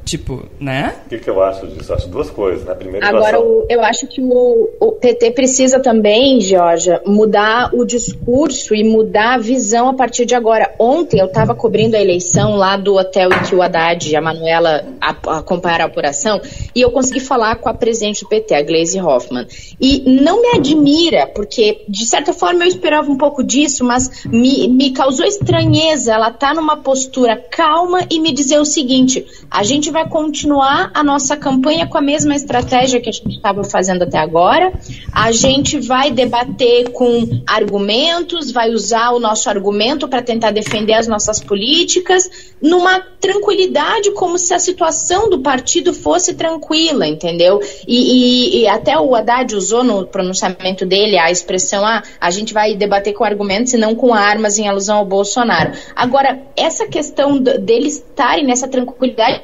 Tipo, 0.03 0.45
né? 0.59 0.95
O 1.05 1.09
que, 1.09 1.19
que 1.19 1.29
eu 1.29 1.41
acho 1.41 1.67
disso? 1.67 1.91
Eu 1.91 1.95
acho 1.95 2.07
duas 2.07 2.29
coisas. 2.29 2.65
Né? 2.65 2.73
Primeiro, 2.75 3.05
Agora, 3.05 3.37
relação- 3.37 3.65
eu 3.69 3.81
acho 3.81 4.07
que 4.07 4.21
o, 4.21 4.69
o 4.79 4.91
PT 4.93 5.31
precisa 5.31 5.79
também, 5.79 6.39
Georgia, 6.39 7.01
mudar 7.05 7.71
o 7.73 7.85
discurso 7.85 8.73
e 8.73 8.83
mudar 8.83 9.35
a 9.35 9.37
visão 9.37 9.89
a 9.89 9.93
partir 9.93 10.25
de 10.25 10.35
agora. 10.35 10.73
Ontem 10.79 11.19
eu 11.19 11.25
estava 11.25 11.53
cobrindo 11.53 11.95
a 11.95 12.01
eleição 12.01 12.55
lá 12.55 12.77
do 12.77 12.95
hotel 12.95 13.29
em 13.31 13.43
que 13.43 13.55
o 13.55 13.61
Haddad 13.61 14.09
e 14.09 14.15
a 14.15 14.21
Manuela 14.21 14.85
acompanharam 15.01 15.85
a 15.85 15.87
apuração 15.87 16.39
e 16.73 16.81
eu 16.81 16.91
consegui 16.91 17.19
falar 17.19 17.55
com 17.57 17.69
a 17.69 17.73
presidente 17.73 18.21
do 18.23 18.29
PT, 18.29 18.55
a 18.55 18.61
Gleisi 18.61 18.99
Hoffmann. 18.99 19.47
E 19.79 20.03
não 20.05 20.41
me 20.41 20.49
admira, 20.57 21.27
porque 21.27 21.83
de 21.87 22.05
certa 22.05 22.31
forma 22.33 22.63
eu 22.63 22.67
esperava 22.67 23.11
um 23.11 23.17
pouco 23.17 23.43
disso, 23.43 23.83
mas 23.83 24.25
me, 24.25 24.67
me 24.67 24.91
causou 24.91 25.25
estranheza. 25.25 26.13
Ela 26.13 26.31
tá 26.31 26.53
numa 26.53 26.77
postura 26.77 27.35
calma 27.35 28.05
e 28.09 28.19
me 28.19 28.31
dizer 28.31 28.59
o 28.59 28.65
seguinte: 28.65 29.25
a 29.49 29.64
gente 29.65 29.91
vai 29.91 30.07
continuar 30.07 30.91
a 30.93 31.03
nossa 31.03 31.35
campanha 31.35 31.85
com 31.87 31.97
a 31.97 32.01
mesma 32.01 32.33
estratégia 32.33 33.01
que 33.01 33.09
a 33.09 33.11
gente 33.11 33.35
estava 33.35 33.63
fazendo 33.63 34.03
até 34.03 34.17
agora. 34.17 34.71
A 35.11 35.31
gente 35.33 35.77
vai 35.79 36.09
debater 36.11 36.91
com 36.91 37.41
argumentos, 37.45 38.51
vai 38.51 38.69
usar 38.71 39.11
o 39.11 39.19
nosso 39.19 39.49
argumento 39.49 40.07
para 40.07 40.21
tentar 40.21 40.51
defender 40.51 40.93
as 40.93 41.07
nossas 41.07 41.41
políticas, 41.41 42.53
numa 42.61 42.99
tranquilidade, 43.19 44.11
como 44.11 44.37
se 44.37 44.53
a 44.53 44.59
situação 44.59 45.29
do 45.29 45.39
partido 45.39 45.93
fosse 45.93 46.33
tranquila, 46.35 47.07
entendeu? 47.07 47.59
E, 47.87 47.97
e- 47.97 48.61
e 48.61 48.67
até 48.67 48.97
o 48.97 49.13
Haddad 49.15 49.55
usou 49.55 49.83
no 49.83 50.05
pronunciamento 50.05 50.85
dele 50.85 51.17
a 51.17 51.31
expressão: 51.31 51.85
ah, 51.85 52.03
a 52.21 52.31
gente 52.31 52.53
vai 52.53 52.75
debater 52.75 53.13
com 53.13 53.23
argumentos 53.23 53.73
e 53.73 53.77
não 53.77 53.95
com 53.95 54.13
armas, 54.13 54.57
em 54.57 54.67
alusão 54.67 54.97
ao 54.97 55.05
Bolsonaro. 55.05 55.71
Agora, 55.95 56.39
essa 56.55 56.85
questão 56.87 57.37
deles 57.37 57.95
estarem 57.97 58.45
nessa 58.45 58.67
tranquilidade. 58.67 59.41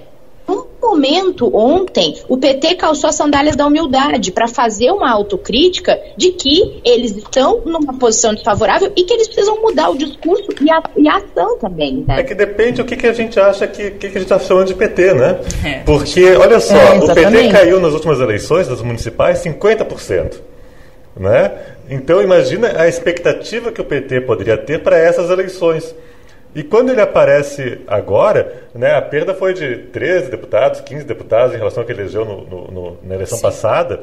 Num 0.51 0.89
momento, 0.89 1.55
ontem, 1.55 2.15
o 2.27 2.37
PT 2.37 2.75
calçou 2.75 3.09
as 3.09 3.15
sandálias 3.15 3.55
da 3.55 3.65
humildade 3.65 4.31
para 4.31 4.47
fazer 4.47 4.91
uma 4.91 5.09
autocrítica 5.09 5.97
de 6.17 6.31
que 6.31 6.81
eles 6.83 7.15
estão 7.15 7.61
numa 7.65 7.97
posição 7.97 8.33
desfavorável 8.33 8.91
e 8.95 9.03
que 9.03 9.13
eles 9.13 9.27
precisam 9.27 9.61
mudar 9.61 9.89
o 9.89 9.97
discurso 9.97 10.47
e 10.61 10.69
a, 10.69 10.83
e 10.97 11.07
a 11.07 11.17
ação 11.17 11.57
também. 11.57 12.03
Né? 12.07 12.19
É 12.19 12.23
que 12.23 12.35
depende 12.35 12.81
o 12.81 12.85
que, 12.85 12.95
que 12.95 13.07
a 13.07 13.13
gente 13.13 13.39
acha 13.39 13.65
que, 13.67 13.91
que, 13.91 13.99
que 13.99 14.05
a 14.07 14.19
gente 14.19 14.23
está 14.23 14.39
chamando 14.39 14.67
de 14.67 14.73
PT, 14.73 15.13
né? 15.13 15.39
É. 15.63 15.79
Porque, 15.85 16.31
olha 16.33 16.59
só, 16.59 16.75
É, 16.75 16.99
o 16.99 17.13
PT 17.13 17.49
caiu 17.49 17.79
nas 17.79 17.93
últimas 17.93 18.19
eleições, 18.19 18.67
das 18.67 18.81
municipais, 18.81 19.39
50%. 19.43 20.35
Né? 21.15 21.51
Então, 21.89 22.21
imagina 22.21 22.81
a 22.81 22.87
expectativa 22.87 23.71
que 23.71 23.81
o 23.81 23.85
PT 23.85 24.21
poderia 24.21 24.57
ter 24.57 24.81
para 24.81 24.97
essas 24.97 25.29
eleições. 25.29 25.93
E 26.53 26.63
quando 26.63 26.91
ele 26.91 26.99
aparece 27.01 27.79
agora, 27.87 28.51
né, 28.75 28.93
a 28.95 29.01
perda 29.01 29.33
foi 29.33 29.53
de 29.53 29.77
13 29.87 30.29
deputados, 30.29 30.81
15 30.81 31.05
deputados 31.05 31.55
em 31.55 31.57
relação 31.57 31.81
ao 31.81 31.87
que 31.87 31.93
elegeu 31.93 32.25
no, 32.25 32.41
no- 32.45 32.67
no- 32.71 32.97
na 33.03 33.15
eleição 33.15 33.39
passada, 33.39 34.01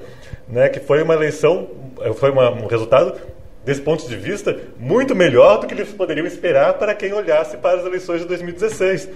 né, 0.48 0.68
que 0.70 0.80
foi 0.80 1.02
uma 1.02 1.12
eleição, 1.14 1.68
foi 2.14 2.30
uma- 2.30 2.50
um 2.50 2.66
resultado, 2.66 3.14
desse 3.66 3.82
ponto 3.82 4.08
de 4.08 4.16
vista, 4.16 4.56
muito 4.78 5.14
melhor 5.14 5.58
do 5.60 5.66
que 5.66 5.74
eles 5.74 5.90
poderiam 5.92 6.26
esperar 6.26 6.74
para 6.74 6.94
quem 6.94 7.12
olhasse 7.12 7.58
para 7.58 7.80
as 7.80 7.84
eleições 7.84 8.22
de 8.22 8.26
2016. 8.26 9.10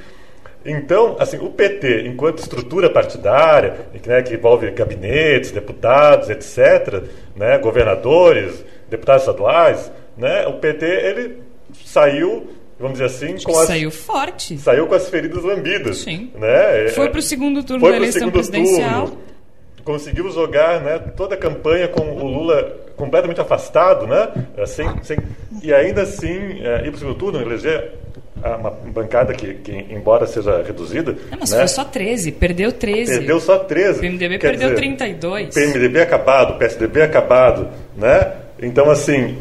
Então, 0.65 1.17
assim, 1.19 1.39
o 1.39 1.49
PT, 1.51 2.03
enquanto 2.07 2.39
estrutura 2.41 2.91
partidária, 2.91 3.75
que, 4.01 4.09
né, 4.09 4.21
que 4.23 4.35
envolve 4.35 4.71
gabinetes, 4.73 5.51
deputados, 5.53 6.29
etc., 6.29 7.03
né, 7.35 7.57
governadores, 7.59 8.63
deputados 8.91 9.23
estaduais, 9.23 9.91
né, 10.19 10.47
o 10.47 10.53
PT 10.55 10.85
ele 10.85 11.39
saiu, 11.85 12.47
vamos 12.83 12.99
dizer 12.99 13.05
assim, 13.05 13.43
com 13.45 13.57
as, 13.57 13.69
Saiu 13.69 13.91
forte. 13.93 14.59
saiu 14.59 14.89
com 14.89 14.95
as 14.95 15.09
feridas 15.09 15.45
lambidas. 15.45 15.99
Sim. 15.99 16.33
Né? 16.35 16.89
Foi 16.89 17.07
É, 17.07 17.09
pro 17.09 17.23
segundo 17.23 17.63
turno 17.63 17.89
da 17.89 17.97
eleição 17.97 18.29
presidencial. 18.31 19.07
turno, 19.07 19.23
conseguiu 19.85 20.29
jogar 20.31 20.81
né, 20.81 20.99
toda 21.17 21.37
a 21.37 21.39
campanha 21.39 21.87
com 21.87 22.03
o 22.03 22.27
Lula 22.27 22.77
completamente 22.97 23.41
afastado, 23.41 24.07
né? 24.07 24.29
Sem, 24.67 24.89
sem, 25.03 25.17
e 25.63 25.73
ainda 25.73 26.03
assim 26.03 26.61
é, 26.61 26.83
ir 26.85 26.91
para 26.91 26.97
o 26.97 26.99
segundo 26.99 27.15
turno, 27.15 27.41
eleger 27.41 27.93
uma 28.59 28.71
bancada 28.71 29.33
que, 29.33 29.55
que, 29.55 29.73
embora 29.91 30.27
seja 30.27 30.63
reduzida. 30.63 31.13
Não, 31.31 31.39
mas 31.39 31.53
né, 31.53 31.59
foi 31.59 31.69
só 31.69 31.85
13, 31.85 32.33
perdeu 32.33 32.73
13. 32.73 33.19
Perdeu 33.19 33.41
só 33.41 33.59
13. 33.59 33.99
O 33.99 34.01
PMDB 34.01 34.39
perdeu 34.39 34.71
dizer, 34.71 34.75
32. 34.75 35.55
PMDB 35.55 36.01
acabado, 36.01 36.59
PSDB 36.59 37.03
acabado, 37.03 37.69
né? 37.97 38.33
Então, 38.61 38.91
assim, 38.91 39.39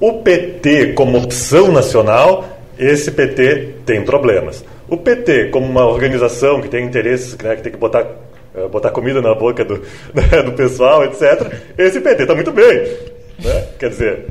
o 0.00 0.14
PT 0.14 0.94
como 0.94 1.18
opção 1.18 1.70
nacional, 1.70 2.61
esse 2.84 3.10
PT 3.10 3.74
tem 3.86 4.04
problemas. 4.04 4.64
O 4.88 4.96
PT 4.96 5.50
como 5.50 5.66
uma 5.66 5.86
organização 5.86 6.60
que 6.60 6.68
tem 6.68 6.84
interesses, 6.84 7.36
né, 7.38 7.56
que 7.56 7.62
tem 7.62 7.72
que 7.72 7.78
botar 7.78 8.06
eh, 8.54 8.68
botar 8.68 8.90
comida 8.90 9.22
na 9.22 9.34
boca 9.34 9.64
do, 9.64 9.82
né, 10.12 10.42
do 10.42 10.52
pessoal, 10.52 11.04
etc. 11.04 11.60
Esse 11.78 12.00
PT 12.00 12.22
está 12.22 12.34
muito 12.34 12.52
bem. 12.52 12.78
Né? 13.38 13.66
Quer 13.78 13.88
dizer. 13.88 14.26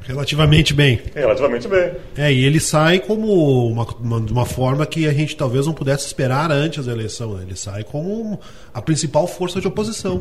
Relativamente 0.00 0.72
bem. 0.72 1.02
Relativamente 1.14 1.68
bem. 1.68 1.92
É, 2.16 2.32
e 2.32 2.44
ele 2.44 2.58
sai 2.58 2.98
como 2.98 3.68
uma, 3.68 3.84
uma, 4.00 4.16
uma 4.16 4.46
forma 4.46 4.86
que 4.86 5.06
a 5.06 5.12
gente 5.12 5.36
talvez 5.36 5.66
não 5.66 5.74
pudesse 5.74 6.06
esperar 6.06 6.50
antes 6.50 6.86
da 6.86 6.92
eleição. 6.92 7.34
Né? 7.34 7.44
Ele 7.46 7.56
sai 7.56 7.84
como 7.84 8.40
a 8.72 8.80
principal 8.80 9.26
força 9.26 9.60
de 9.60 9.68
oposição. 9.68 10.18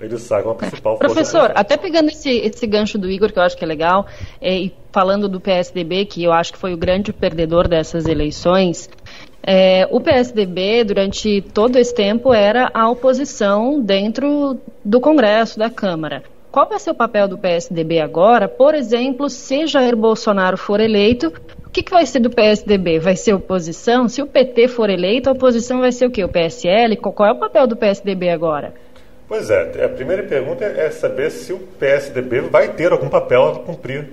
Ele 0.00 0.16
sai 0.18 0.42
como 0.42 0.54
a 0.54 0.56
principal 0.56 0.96
força. 0.96 1.14
Professor, 1.14 1.52
até 1.54 1.76
pegando 1.76 2.08
esse, 2.08 2.30
esse 2.30 2.66
gancho 2.66 2.98
do 2.98 3.10
Igor, 3.10 3.32
que 3.32 3.38
eu 3.38 3.42
acho 3.42 3.56
que 3.56 3.64
é 3.64 3.66
legal, 3.66 4.06
é, 4.40 4.56
e 4.56 4.74
falando 4.92 5.28
do 5.28 5.40
PSDB, 5.40 6.04
que 6.04 6.22
eu 6.22 6.32
acho 6.32 6.52
que 6.52 6.58
foi 6.58 6.72
o 6.72 6.76
grande 6.76 7.12
perdedor 7.12 7.68
dessas 7.68 8.06
eleições, 8.06 8.88
é, 9.42 9.88
o 9.90 10.00
PSDB, 10.00 10.84
durante 10.84 11.40
todo 11.40 11.76
esse 11.76 11.94
tempo, 11.94 12.34
era 12.34 12.70
a 12.74 12.88
oposição 12.90 13.80
dentro 13.80 14.58
do 14.84 15.00
Congresso, 15.00 15.58
da 15.58 15.70
Câmara. 15.70 16.22
Qual 16.50 16.68
vai 16.68 16.78
ser 16.78 16.90
o 16.90 16.94
papel 16.94 17.28
do 17.28 17.38
PSDB 17.38 18.00
agora? 18.00 18.48
Por 18.48 18.74
exemplo, 18.74 19.28
se 19.28 19.66
Jair 19.66 19.94
Bolsonaro 19.94 20.56
for 20.56 20.80
eleito, 20.80 21.32
o 21.64 21.70
que, 21.70 21.82
que 21.82 21.90
vai 21.90 22.06
ser 22.06 22.20
do 22.20 22.30
PSDB? 22.30 22.98
Vai 22.98 23.16
ser 23.16 23.34
oposição? 23.34 24.08
Se 24.08 24.22
o 24.22 24.26
PT 24.26 24.68
for 24.68 24.88
eleito, 24.88 25.28
a 25.28 25.32
oposição 25.32 25.80
vai 25.80 25.92
ser 25.92 26.06
o 26.06 26.10
quê? 26.10 26.24
O 26.24 26.28
PSL? 26.28 26.96
Qual 26.96 27.28
é 27.28 27.32
o 27.32 27.38
papel 27.38 27.66
do 27.66 27.76
PSDB 27.76 28.30
agora? 28.30 28.72
Pois 29.28 29.50
é, 29.50 29.84
a 29.84 29.88
primeira 29.90 30.22
pergunta 30.22 30.64
é 30.64 30.90
saber 30.90 31.30
se 31.30 31.52
o 31.52 31.58
PSDB 31.58 32.40
vai 32.40 32.72
ter 32.72 32.90
algum 32.92 33.10
papel 33.10 33.46
a 33.46 33.58
cumprir 33.58 34.08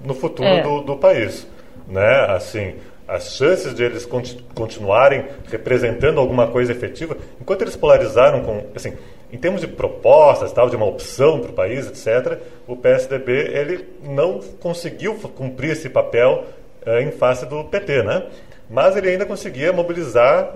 no 0.00 0.14
futuro 0.14 0.48
é. 0.48 0.62
do, 0.62 0.82
do 0.82 0.96
país. 0.96 1.46
Né? 1.88 2.26
Assim, 2.28 2.76
as 3.08 3.34
chances 3.34 3.74
de 3.74 3.82
eles 3.82 4.08
continuarem 4.54 5.26
representando 5.50 6.20
alguma 6.20 6.46
coisa 6.46 6.70
efetiva, 6.70 7.16
enquanto 7.40 7.62
eles 7.62 7.74
polarizaram 7.74 8.42
com, 8.42 8.64
assim, 8.74 8.94
em 9.32 9.36
termos 9.36 9.60
de 9.60 9.66
propostas, 9.66 10.52
tal, 10.52 10.70
de 10.70 10.76
uma 10.76 10.86
opção 10.86 11.40
para 11.40 11.50
o 11.50 11.54
país, 11.54 11.86
etc., 11.88 12.38
o 12.68 12.76
PSDB 12.76 13.32
ele 13.32 13.88
não 14.02 14.40
conseguiu 14.60 15.14
cumprir 15.14 15.72
esse 15.72 15.88
papel 15.88 16.44
eh, 16.86 17.02
em 17.02 17.10
face 17.10 17.46
do 17.46 17.64
PT, 17.64 18.02
né? 18.02 18.26
Mas 18.70 18.94
ele 18.96 19.08
ainda 19.08 19.26
conseguia 19.26 19.72
mobilizar 19.72 20.54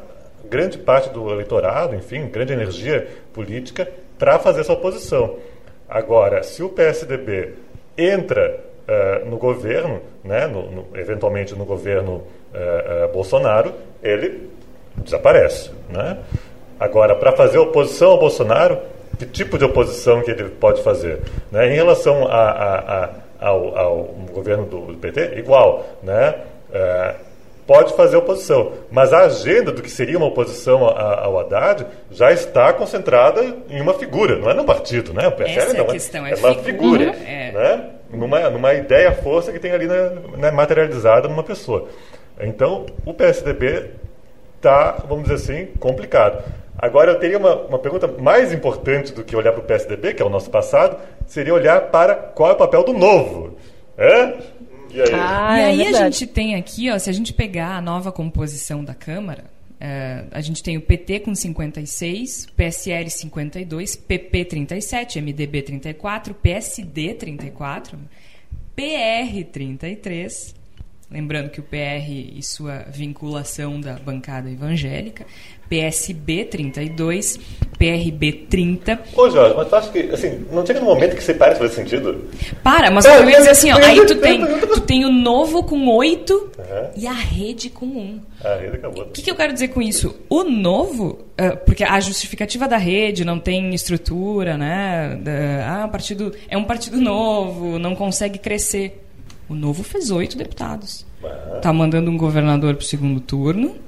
grande 0.49 0.79
parte 0.79 1.11
do 1.11 1.31
eleitorado, 1.31 1.95
enfim, 1.95 2.27
grande 2.29 2.53
energia 2.53 3.07
política 3.33 3.89
para 4.19 4.39
fazer 4.39 4.65
sua 4.65 4.75
oposição. 4.75 5.37
Agora, 5.89 6.43
se 6.43 6.63
o 6.63 6.69
PSDB 6.69 7.55
entra 7.97 8.61
uh, 8.89 9.29
no 9.29 9.37
governo, 9.37 10.01
né, 10.25 10.47
no, 10.47 10.71
no, 10.71 10.87
eventualmente 10.95 11.55
no 11.55 11.65
governo 11.65 12.23
uh, 12.53 13.05
uh, 13.05 13.13
Bolsonaro, 13.13 13.73
ele 14.03 14.51
desaparece. 14.97 15.71
Né? 15.89 16.19
Agora, 16.79 17.15
para 17.15 17.33
fazer 17.33 17.59
oposição 17.59 18.13
ao 18.13 18.19
Bolsonaro, 18.19 18.79
que 19.19 19.27
tipo 19.27 19.57
de 19.57 19.65
oposição 19.65 20.23
que 20.23 20.31
ele 20.31 20.45
pode 20.45 20.83
fazer? 20.83 21.21
Né? 21.51 21.73
Em 21.73 21.75
relação 21.75 22.27
a, 22.27 22.51
a, 22.51 23.05
a, 23.05 23.11
ao, 23.41 23.79
ao, 23.79 24.03
governo 24.33 24.67
do, 24.67 24.95
PT, 24.99 25.39
igual. 25.39 25.87
Né? 26.03 26.35
Pode 27.67 27.95
fazer 27.95 28.17
oposição. 28.17 28.73
Mas 28.91 29.13
a 29.13 29.25
agenda 29.25 29.73
do 29.73 29.83
que 29.83 29.91
seria 29.91 30.17
uma 30.17 30.27
oposição 30.27 30.87
ao 30.87 31.39
Haddad 31.39 31.87
já 32.11 32.33
está 32.33 32.73
concentrada 32.73 33.43
em 33.69 33.81
uma 33.81 33.95
figura, 33.95 34.37
não 34.39 34.51
é 34.51 34.55
num 34.55 34.65
partido. 34.65 35.13
Né? 35.13 35.27
O 35.27 35.33
PSL 35.33 35.59
Essa 35.59 35.73
não, 35.75 35.85
é, 35.85 35.89
a 35.89 35.93
questão, 35.93 36.27
é, 36.27 36.31
é 36.31 36.37
uma 36.37 36.55
figura. 36.55 37.13
figura 37.13 37.29
é. 37.29 37.53
Né? 37.53 37.91
numa, 38.11 38.51
numa 38.51 38.75
ideia 38.75 39.13
força 39.13 39.53
que 39.53 39.59
tem 39.59 39.73
ali 39.73 39.87
né, 39.87 40.13
né, 40.37 40.51
materializada 40.51 41.29
numa 41.29 41.43
pessoa. 41.43 41.89
Então, 42.41 42.87
o 43.05 43.15
PSDB 43.15 43.91
está, 44.57 44.93
vamos 45.09 45.29
dizer 45.29 45.35
assim, 45.35 45.67
complicado. 45.79 46.43
Agora, 46.79 47.13
eu 47.13 47.19
teria 47.19 47.39
uma, 47.39 47.55
uma 47.55 47.79
pergunta 47.79 48.07
mais 48.07 48.53
importante 48.53 49.13
do 49.13 49.25
que 49.25 49.35
olhar 49.35 49.53
para 49.53 49.63
o 49.63 49.65
PSDB, 49.65 50.13
que 50.13 50.23
é 50.23 50.25
o 50.25 50.29
nosso 50.29 50.51
passado, 50.51 50.99
seria 51.27 51.55
olhar 51.55 51.81
para 51.91 52.15
qual 52.15 52.51
é 52.51 52.53
o 52.53 52.57
papel 52.57 52.85
do 52.85 52.93
novo. 52.93 53.57
É? 53.97 54.35
E 54.97 55.03
aí, 55.03 55.11
ah, 55.13 55.59
e 55.59 55.65
aí 55.65 55.83
é 55.83 55.89
a 55.89 56.11
gente 56.11 56.27
tem 56.27 56.55
aqui, 56.55 56.91
ó, 56.91 56.99
se 56.99 57.11
a 57.11 57.13
gente 57.13 57.35
pegar 57.35 57.77
a 57.77 57.83
nova 57.83 58.11
composição 58.11 58.83
da 58.83 58.95
Câmara, 58.95 59.45
é, 59.79 60.25
a 60.31 60.41
gente 60.41 60.63
tem 60.63 60.79
o 60.79 60.81
PT 60.81 61.21
com 61.21 61.35
56, 61.35 62.47
PSL 62.57 63.11
52, 63.11 63.95
PP 63.95 64.45
37, 64.47 65.21
MDB 65.21 65.63
34, 65.63 66.35
PSD 66.35 67.13
34, 67.13 67.99
PR 68.75 69.45
33. 69.53 70.55
Lembrando 71.11 71.51
que 71.51 71.61
o 71.61 71.63
PR 71.63 72.09
e 72.09 72.43
sua 72.43 72.79
vinculação 72.89 73.81
da 73.81 73.95
bancada 73.95 74.51
evangélica, 74.51 75.27
PSB 75.69 76.45
32, 76.45 77.39
PRB 77.79 78.33
30. 78.49 79.01
Ô, 79.15 79.31
Jorge, 79.31 79.55
mas 79.57 79.69
tu 79.69 79.77
acha 79.77 79.91
que, 79.91 79.99
assim, 80.11 80.45
não 80.51 80.65
chega 80.65 80.81
no 80.81 80.87
momento 80.87 81.15
que 81.15 81.23
você 81.23 81.35
para 81.35 81.53
de 81.53 81.59
fazer 81.59 81.75
sentido? 81.75 82.25
Para, 82.63 82.91
mas 82.91 83.05
eu 83.05 83.29
ia 83.29 83.39
dizer 83.39 83.51
assim, 83.51 83.71
ó, 83.73 83.77
aí 83.77 84.05
tu 84.07 84.15
tem, 84.17 84.45
tu 84.61 84.81
tem 84.81 85.05
o 85.05 85.13
novo 85.13 85.63
com 85.63 85.89
8 85.89 86.35
uhum. 86.35 86.91
e 86.97 87.07
a 87.07 87.13
rede 87.13 87.69
com 87.71 87.87
1. 87.87 88.21
A 88.45 88.55
rede 88.57 88.77
acabou. 88.77 89.05
O 89.05 89.11
que, 89.11 89.23
que 89.23 89.31
eu 89.31 89.35
quero 89.37 89.53
dizer 89.53 89.69
com 89.69 89.83
isso? 89.83 90.15
O 90.29 90.45
novo, 90.45 91.27
uh, 91.41 91.57
porque 91.65 91.85
a 91.85 92.01
justificativa 92.01 92.67
da 92.67 92.77
rede 92.77 93.25
não 93.25 93.39
tem 93.39 93.75
estrutura, 93.75 94.57
né? 94.57 95.19
Ah, 95.67 95.89
partido, 95.89 96.35
é 96.49 96.57
um 96.57 96.65
partido 96.65 97.01
novo, 97.01 97.79
não 97.79 97.95
consegue 97.95 98.39
crescer. 98.39 99.03
O 99.49 99.55
novo 99.55 99.83
fez 99.85 100.11
oito 100.11 100.37
deputados. 100.37 101.07
Está 101.57 101.73
mandando 101.73 102.11
um 102.11 102.17
governador 102.17 102.75
para 102.75 102.83
o 102.83 102.87
segundo 102.87 103.21
turno 103.21 103.86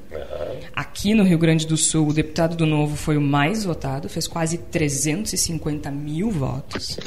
Aqui 0.78 1.12
no 1.12 1.25
Rio 1.25 1.38
Grande 1.38 1.66
do 1.66 1.76
Sul, 1.76 2.06
o 2.06 2.12
deputado 2.12 2.54
do 2.54 2.64
Novo 2.64 2.94
foi 2.94 3.16
o 3.16 3.20
mais 3.20 3.64
votado, 3.64 4.08
fez 4.08 4.28
quase 4.28 4.58
350 4.58 5.90
mil 5.90 6.30
votos. 6.30 7.00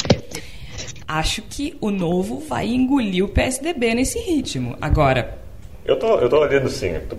Acho 1.08 1.42
que 1.42 1.78
o 1.80 1.90
Novo 1.90 2.42
vai 2.42 2.68
engolir 2.68 3.24
o 3.24 3.30
PSDB 3.30 3.96
nesse 3.96 4.20
ritmo. 4.20 4.76
Agora. 4.82 5.38
Eu 5.86 5.98
tô, 5.98 6.20
eu 6.20 6.28
tô 6.28 6.42
olhando 6.42 6.68
sim, 6.68 7.00
tô 7.08 7.16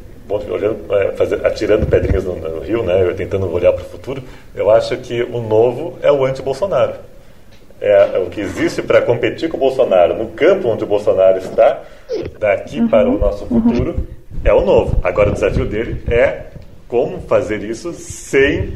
olhando, 0.52 0.94
é, 0.94 1.12
fazer, 1.12 1.46
atirando 1.46 1.86
pedrinhas 1.86 2.24
no, 2.24 2.36
no, 2.36 2.60
Rio, 2.60 2.82
né, 2.82 3.02
tentando 3.14 3.50
olhar 3.50 3.72
para 3.72 3.84
o 3.84 3.88
futuro. 3.88 4.22
Eu 4.54 4.70
acho 4.70 4.94
que 4.98 5.22
o 5.22 5.40
Novo 5.40 5.98
é 6.02 6.12
o 6.12 6.22
anti-Bolsonaro. 6.22 6.96
É, 7.80 8.16
é 8.16 8.18
o 8.18 8.28
que 8.28 8.42
existe 8.42 8.82
para 8.82 9.00
competir 9.00 9.48
com 9.48 9.56
o 9.56 9.60
Bolsonaro 9.60 10.18
no 10.18 10.28
campo 10.32 10.68
onde 10.68 10.84
o 10.84 10.86
Bolsonaro 10.86 11.38
está, 11.38 11.82
daqui 12.38 12.78
uhum. 12.78 12.88
para 12.88 13.08
o 13.08 13.18
nosso 13.18 13.46
futuro. 13.46 13.92
Uhum 13.92 14.21
é 14.44 14.52
o 14.52 14.64
novo. 14.64 15.00
Agora 15.02 15.30
o 15.30 15.32
desafio 15.32 15.66
dele 15.66 16.02
é 16.08 16.46
como 16.88 17.20
fazer 17.22 17.62
isso 17.62 17.92
sem 17.92 18.72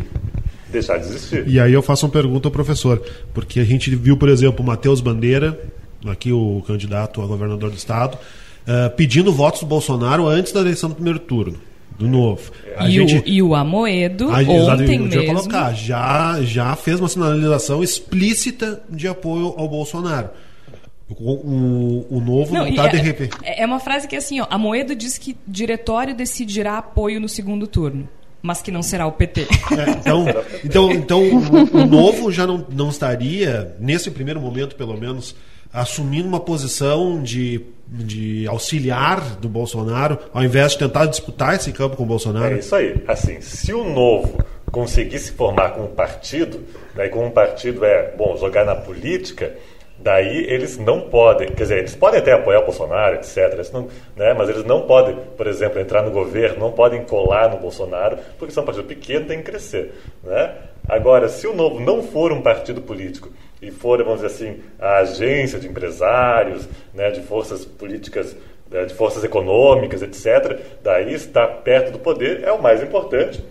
deixar 0.70 0.98
de 0.98 1.06
existir. 1.06 1.46
E 1.46 1.60
aí 1.60 1.72
eu 1.72 1.82
faço 1.82 2.06
uma 2.06 2.12
pergunta 2.12 2.48
ao 2.48 2.52
professor, 2.52 3.02
porque 3.34 3.60
a 3.60 3.64
gente 3.64 3.94
viu, 3.94 4.16
por 4.16 4.28
exemplo, 4.28 4.62
o 4.62 4.66
Matheus 4.66 5.00
Bandeira, 5.00 5.58
aqui 6.06 6.32
o 6.32 6.62
candidato 6.66 7.22
a 7.22 7.26
governador 7.26 7.70
do 7.70 7.76
estado, 7.76 8.16
uh, 8.16 8.90
pedindo 8.96 9.32
votos 9.32 9.60
do 9.60 9.66
Bolsonaro 9.66 10.26
antes 10.26 10.52
da 10.52 10.60
eleição 10.60 10.88
do 10.88 10.94
primeiro 10.94 11.18
turno. 11.18 11.58
Do 11.98 12.06
novo. 12.06 12.52
A 12.76 12.86
e, 12.86 12.92
gente, 12.92 13.16
o, 13.16 13.22
e 13.24 13.42
o 13.42 13.54
Amoedo, 13.54 14.28
a, 14.30 14.40
ontem 14.40 14.98
mesmo... 14.98 15.24
Colocar, 15.24 15.72
já, 15.72 16.42
já 16.42 16.76
fez 16.76 17.00
uma 17.00 17.08
sinalização 17.08 17.82
explícita 17.82 18.82
de 18.90 19.08
apoio 19.08 19.54
ao 19.56 19.66
Bolsonaro. 19.66 20.28
O, 21.08 21.32
o, 21.32 22.06
o 22.16 22.20
novo 22.20 22.52
não, 22.52 22.66
está 22.66 22.86
é, 22.86 22.88
de 22.88 22.96
repente. 22.96 23.36
É 23.44 23.64
uma 23.64 23.78
frase 23.78 24.08
que 24.08 24.16
assim, 24.16 24.40
ó, 24.40 24.46
a 24.50 24.58
Moedo 24.58 24.94
diz 24.94 25.16
que 25.16 25.36
diretório 25.46 26.14
decidirá 26.14 26.78
apoio 26.78 27.20
no 27.20 27.28
segundo 27.28 27.66
turno, 27.66 28.08
mas 28.42 28.60
que 28.60 28.72
não 28.72 28.82
será 28.82 29.06
o 29.06 29.12
PT. 29.12 29.42
É, 29.42 29.90
então, 30.00 30.24
então, 30.64 30.92
então 30.92 31.22
o, 31.22 31.82
o, 31.82 31.86
novo 31.86 32.32
já 32.32 32.44
não, 32.44 32.66
não 32.70 32.88
estaria, 32.88 33.76
nesse 33.78 34.10
primeiro 34.10 34.40
momento 34.40 34.74
pelo 34.74 34.96
menos, 34.96 35.36
assumindo 35.72 36.26
uma 36.26 36.40
posição 36.40 37.22
de, 37.22 37.60
de 37.86 38.44
auxiliar 38.48 39.36
do 39.36 39.48
Bolsonaro, 39.48 40.18
ao 40.34 40.42
invés 40.42 40.72
de 40.72 40.78
tentar 40.78 41.06
disputar 41.06 41.54
esse 41.54 41.70
campo 41.72 41.96
com 41.96 42.02
o 42.02 42.06
Bolsonaro. 42.06 42.56
É 42.56 42.58
isso 42.58 42.74
aí. 42.74 43.04
Assim, 43.06 43.40
se 43.40 43.72
o 43.72 43.84
novo 43.84 44.44
conseguir 44.72 45.20
se 45.20 45.30
formar 45.30 45.70
como 45.70 45.86
partido, 45.88 46.64
né, 46.96 47.08
como 47.08 47.26
um 47.26 47.30
partido 47.30 47.84
é, 47.84 48.12
bom, 48.16 48.36
jogar 48.36 48.64
na 48.64 48.74
política 48.74 49.54
Daí 49.98 50.44
eles 50.48 50.78
não 50.78 51.00
podem, 51.00 51.48
quer 51.48 51.62
dizer, 51.62 51.78
eles 51.78 51.94
podem 51.94 52.20
até 52.20 52.32
apoiar 52.32 52.60
o 52.60 52.64
Bolsonaro, 52.64 53.16
etc. 53.16 53.58
Não, 53.72 53.88
né, 54.14 54.34
mas 54.34 54.48
eles 54.48 54.64
não 54.64 54.82
podem, 54.82 55.16
por 55.36 55.46
exemplo, 55.46 55.80
entrar 55.80 56.02
no 56.02 56.10
governo, 56.10 56.60
não 56.60 56.72
podem 56.72 57.02
colar 57.04 57.50
no 57.50 57.56
Bolsonaro, 57.56 58.18
porque 58.38 58.52
são 58.52 58.62
um 58.62 58.66
partido 58.66 58.86
pequeno, 58.86 59.26
tem 59.26 59.38
que 59.38 59.44
crescer. 59.44 59.94
Né? 60.22 60.54
Agora, 60.88 61.28
se 61.28 61.46
o 61.46 61.54
Novo 61.54 61.80
não 61.80 62.02
for 62.02 62.30
um 62.30 62.42
partido 62.42 62.82
político 62.82 63.30
e 63.60 63.70
for, 63.70 64.02
vamos 64.04 64.20
dizer 64.20 64.34
assim, 64.34 64.60
a 64.78 64.98
agência 64.98 65.58
de 65.58 65.66
empresários, 65.66 66.68
né, 66.92 67.10
de 67.10 67.22
forças 67.22 67.64
políticas, 67.64 68.36
né, 68.70 68.84
de 68.84 68.94
forças 68.94 69.24
econômicas, 69.24 70.02
etc., 70.02 70.60
daí 70.82 71.14
estar 71.14 71.46
perto 71.62 71.90
do 71.90 71.98
poder 71.98 72.44
é 72.44 72.52
o 72.52 72.60
mais 72.60 72.82
importante. 72.82 73.42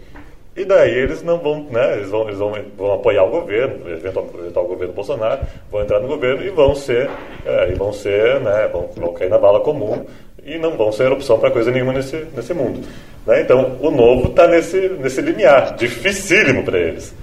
E 0.55 0.63
daí 0.63 0.91
eles 0.91 1.21
não 1.21 1.38
vão, 1.38 1.65
né, 1.69 1.97
eles 1.97 2.09
vão, 2.09 2.27
eles 2.27 2.38
vão, 2.39 2.53
vão 2.77 2.93
apoiar 2.93 3.24
o 3.24 3.29
governo, 3.29 3.89
eventual, 3.89 4.29
eventual 4.39 4.65
governo 4.65 4.93
Bolsonaro, 4.93 5.41
vão 5.69 5.81
entrar 5.81 6.00
no 6.00 6.07
governo 6.07 6.45
e 6.45 6.50
vão 6.50 6.74
ser, 6.74 7.09
é, 7.45 7.71
e 7.71 7.75
vão 7.75 7.91
ser, 7.91 8.39
né, 8.39 8.69
vão, 8.71 8.89
vão 8.95 9.13
cair 9.13 9.29
na 9.29 9.38
bala 9.38 9.59
comum 9.59 10.05
e 10.45 10.57
não 10.57 10.77
vão 10.77 10.93
ser 10.93 11.12
opção 11.12 11.38
para 11.38 11.51
coisa 11.51 11.71
nenhuma 11.71 11.91
nesse, 11.91 12.25
nesse 12.33 12.53
mundo. 12.53 12.88
Né? 13.27 13.41
Então, 13.41 13.77
o 13.81 13.91
novo 13.91 14.29
está 14.29 14.47
nesse, 14.47 14.89
nesse 15.00 15.19
limiar, 15.19 15.75
dificílimo 15.75 16.63
para 16.63 16.79
eles. 16.79 17.13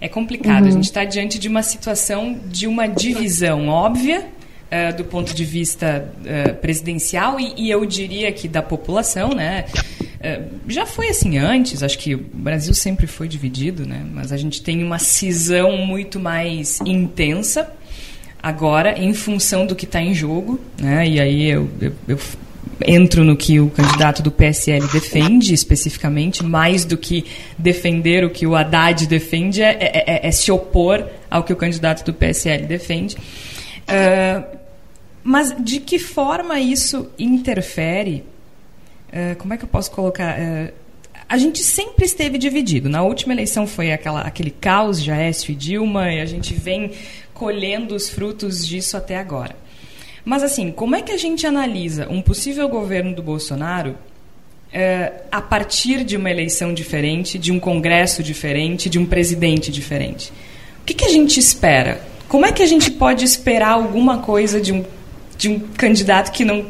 É 0.00 0.08
complicado, 0.08 0.62
uhum. 0.62 0.68
a 0.68 0.72
gente 0.72 0.84
está 0.84 1.04
diante 1.04 1.38
de 1.38 1.48
uma 1.48 1.62
situação 1.62 2.38
de 2.46 2.66
uma 2.66 2.86
divisão 2.86 3.68
óbvia 3.68 4.26
uh, 4.70 4.96
do 4.96 5.04
ponto 5.04 5.34
de 5.34 5.44
vista 5.44 6.08
uh, 6.20 6.54
presidencial 6.56 7.38
e, 7.38 7.54
e, 7.56 7.70
eu 7.70 7.84
diria 7.84 8.30
que 8.32 8.48
da 8.48 8.62
população, 8.62 9.30
né? 9.30 9.66
Uh, 9.70 10.60
já 10.68 10.86
foi 10.86 11.08
assim 11.08 11.38
antes, 11.38 11.82
acho 11.82 11.98
que 11.98 12.14
o 12.14 12.18
Brasil 12.18 12.74
sempre 12.74 13.06
foi 13.06 13.28
dividido, 13.28 13.86
né? 13.86 14.06
Mas 14.12 14.32
a 14.32 14.36
gente 14.36 14.62
tem 14.62 14.82
uma 14.82 14.98
cisão 14.98 15.76
muito 15.78 16.20
mais 16.20 16.80
intensa 16.82 17.70
agora 18.42 18.98
em 18.98 19.12
função 19.12 19.66
do 19.66 19.74
que 19.74 19.84
está 19.84 20.00
em 20.00 20.14
jogo, 20.14 20.60
né? 20.80 21.06
E 21.06 21.20
aí 21.20 21.50
eu, 21.50 21.68
eu, 21.80 21.92
eu 22.08 22.18
entro 22.86 23.24
no 23.24 23.36
que 23.36 23.60
o 23.60 23.68
candidato 23.68 24.22
do 24.22 24.30
PSL 24.30 24.86
defende 24.88 25.52
especificamente, 25.52 26.44
mais 26.44 26.84
do 26.84 26.96
que 26.96 27.26
defender 27.58 28.24
o 28.24 28.30
que 28.30 28.46
o 28.46 28.54
Haddad 28.54 29.06
defende, 29.06 29.62
é, 29.62 29.76
é, 29.80 30.04
é, 30.06 30.28
é 30.28 30.30
se 30.30 30.50
opor 30.50 31.06
ao 31.30 31.42
que 31.42 31.52
o 31.52 31.56
candidato 31.56 32.04
do 32.04 32.14
PSL 32.14 32.66
defende. 32.66 33.16
Uh, 33.88 34.59
mas 35.22 35.54
de 35.58 35.80
que 35.80 35.98
forma 35.98 36.58
isso 36.58 37.10
interfere? 37.18 38.24
Uh, 39.08 39.36
como 39.36 39.52
é 39.54 39.56
que 39.56 39.64
eu 39.64 39.68
posso 39.68 39.90
colocar? 39.90 40.38
Uh, 40.38 40.72
a 41.28 41.38
gente 41.38 41.62
sempre 41.62 42.04
esteve 42.04 42.38
dividido. 42.38 42.88
Na 42.88 43.02
última 43.02 43.32
eleição 43.32 43.66
foi 43.66 43.92
aquela, 43.92 44.22
aquele 44.22 44.50
caos 44.50 45.02
de 45.02 45.12
Aécio 45.12 45.52
e 45.52 45.54
Dilma, 45.54 46.12
e 46.12 46.20
a 46.20 46.26
gente 46.26 46.54
vem 46.54 46.92
colhendo 47.32 47.94
os 47.94 48.08
frutos 48.10 48.66
disso 48.66 48.96
até 48.96 49.16
agora. 49.16 49.54
Mas, 50.24 50.42
assim, 50.42 50.72
como 50.72 50.96
é 50.96 51.02
que 51.02 51.12
a 51.12 51.16
gente 51.16 51.46
analisa 51.46 52.08
um 52.10 52.20
possível 52.20 52.68
governo 52.68 53.14
do 53.14 53.22
Bolsonaro 53.22 53.90
uh, 53.90 55.22
a 55.30 55.40
partir 55.40 56.04
de 56.04 56.16
uma 56.16 56.30
eleição 56.30 56.74
diferente, 56.74 57.38
de 57.38 57.52
um 57.52 57.60
congresso 57.60 58.22
diferente, 58.22 58.90
de 58.90 58.98
um 58.98 59.06
presidente 59.06 59.70
diferente? 59.70 60.32
O 60.82 60.84
que, 60.84 60.94
que 60.94 61.04
a 61.04 61.10
gente 61.10 61.38
espera? 61.38 62.00
Como 62.28 62.44
é 62.44 62.52
que 62.52 62.62
a 62.62 62.66
gente 62.66 62.90
pode 62.90 63.24
esperar 63.24 63.72
alguma 63.72 64.18
coisa 64.18 64.60
de 64.60 64.72
um 64.72 64.84
de 65.40 65.48
um 65.48 65.58
candidato 65.58 66.30
que 66.32 66.44
não 66.44 66.66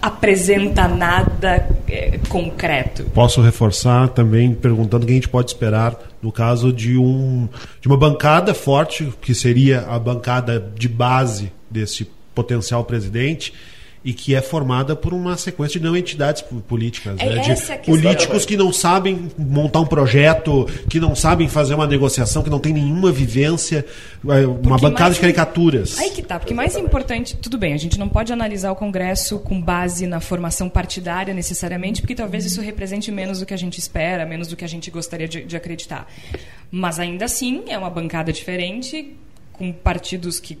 apresenta 0.00 0.86
nada 0.86 1.66
é, 1.88 2.18
concreto. 2.28 3.04
Posso 3.14 3.40
reforçar 3.40 4.08
também 4.10 4.52
perguntando 4.54 5.04
o 5.04 5.06
que 5.06 5.12
a 5.12 5.14
gente 5.14 5.28
pode 5.28 5.50
esperar 5.50 5.98
no 6.22 6.30
caso 6.30 6.72
de 6.72 6.98
um 6.98 7.48
de 7.80 7.88
uma 7.88 7.96
bancada 7.96 8.52
forte 8.52 9.10
que 9.22 9.34
seria 9.34 9.80
a 9.88 9.98
bancada 9.98 10.60
de 10.74 10.88
base 10.88 11.50
desse 11.70 12.06
potencial 12.34 12.84
presidente 12.84 13.54
e 14.02 14.14
que 14.14 14.34
é 14.34 14.40
formada 14.40 14.96
por 14.96 15.12
uma 15.12 15.36
sequência 15.36 15.78
de 15.78 15.84
não 15.84 15.94
entidades 15.94 16.42
políticas, 16.66 17.16
é 17.18 17.26
né? 17.26 17.40
de 17.40 17.78
políticos 17.84 18.46
que 18.46 18.56
não 18.56 18.72
sabem 18.72 19.30
montar 19.36 19.80
um 19.80 19.86
projeto, 19.86 20.66
que 20.88 20.98
não 20.98 21.14
sabem 21.14 21.48
fazer 21.48 21.74
uma 21.74 21.86
negociação, 21.86 22.42
que 22.42 22.48
não 22.48 22.58
tem 22.58 22.72
nenhuma 22.72 23.12
vivência, 23.12 23.84
é, 24.24 24.46
uma 24.46 24.54
porque 24.54 24.68
bancada 24.68 25.02
mais, 25.04 25.14
de 25.16 25.20
caricaturas. 25.20 25.98
Aí 25.98 26.10
que 26.10 26.22
tá, 26.22 26.38
porque 26.38 26.54
mais 26.54 26.76
importante, 26.76 27.36
tudo 27.36 27.58
bem, 27.58 27.74
a 27.74 27.76
gente 27.76 27.98
não 27.98 28.08
pode 28.08 28.32
analisar 28.32 28.72
o 28.72 28.76
Congresso 28.76 29.38
com 29.38 29.60
base 29.60 30.06
na 30.06 30.20
formação 30.20 30.68
partidária 30.68 31.34
necessariamente, 31.34 32.00
porque 32.00 32.14
talvez 32.14 32.46
isso 32.46 32.62
represente 32.62 33.12
menos 33.12 33.40
do 33.40 33.46
que 33.46 33.52
a 33.52 33.58
gente 33.58 33.78
espera, 33.78 34.24
menos 34.24 34.48
do 34.48 34.56
que 34.56 34.64
a 34.64 34.68
gente 34.68 34.90
gostaria 34.90 35.28
de, 35.28 35.44
de 35.44 35.56
acreditar. 35.56 36.10
Mas 36.70 36.98
ainda 36.98 37.26
assim 37.26 37.64
é 37.68 37.76
uma 37.76 37.90
bancada 37.90 38.32
diferente, 38.32 39.14
com 39.52 39.70
partidos 39.72 40.40
que 40.40 40.58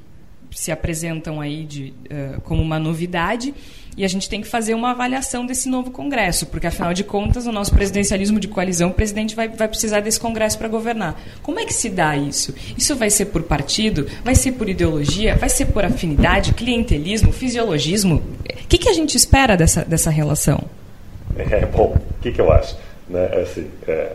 se 0.50 0.72
apresentam 0.72 1.40
aí 1.40 1.64
de, 1.64 1.94
uh, 2.10 2.40
como 2.42 2.62
uma 2.62 2.78
novidade 2.78 3.54
e 3.96 4.04
a 4.04 4.08
gente 4.08 4.28
tem 4.28 4.40
que 4.40 4.46
fazer 4.46 4.74
uma 4.74 4.92
avaliação 4.92 5.44
desse 5.44 5.68
novo 5.68 5.90
Congresso, 5.90 6.46
porque 6.46 6.66
afinal 6.66 6.94
de 6.94 7.04
contas, 7.04 7.46
o 7.46 7.52
nosso 7.52 7.72
presidencialismo 7.74 8.38
de 8.38 8.48
coalizão, 8.48 8.90
o 8.90 8.94
presidente 8.94 9.34
vai, 9.34 9.48
vai 9.48 9.68
precisar 9.68 10.00
desse 10.00 10.18
Congresso 10.18 10.56
para 10.58 10.68
governar. 10.68 11.20
Como 11.42 11.58
é 11.58 11.64
que 11.64 11.74
se 11.74 11.90
dá 11.90 12.16
isso? 12.16 12.54
Isso 12.78 12.94
vai 12.96 13.10
ser 13.10 13.26
por 13.26 13.42
partido? 13.42 14.06
Vai 14.24 14.34
ser 14.34 14.52
por 14.52 14.68
ideologia? 14.68 15.36
Vai 15.36 15.48
ser 15.48 15.66
por 15.66 15.84
afinidade, 15.84 16.54
clientelismo, 16.54 17.32
fisiologismo? 17.32 18.16
O 18.16 18.68
que, 18.68 18.78
que 18.78 18.88
a 18.88 18.92
gente 18.92 19.16
espera 19.16 19.56
dessa, 19.56 19.84
dessa 19.84 20.10
relação? 20.10 20.62
É, 21.36 21.66
bom, 21.66 21.96
o 21.96 22.22
que, 22.22 22.32
que 22.32 22.40
eu 22.40 22.52
acho? 22.52 22.76
Né? 23.08 23.26
Assim, 23.42 23.66
é, 23.86 24.12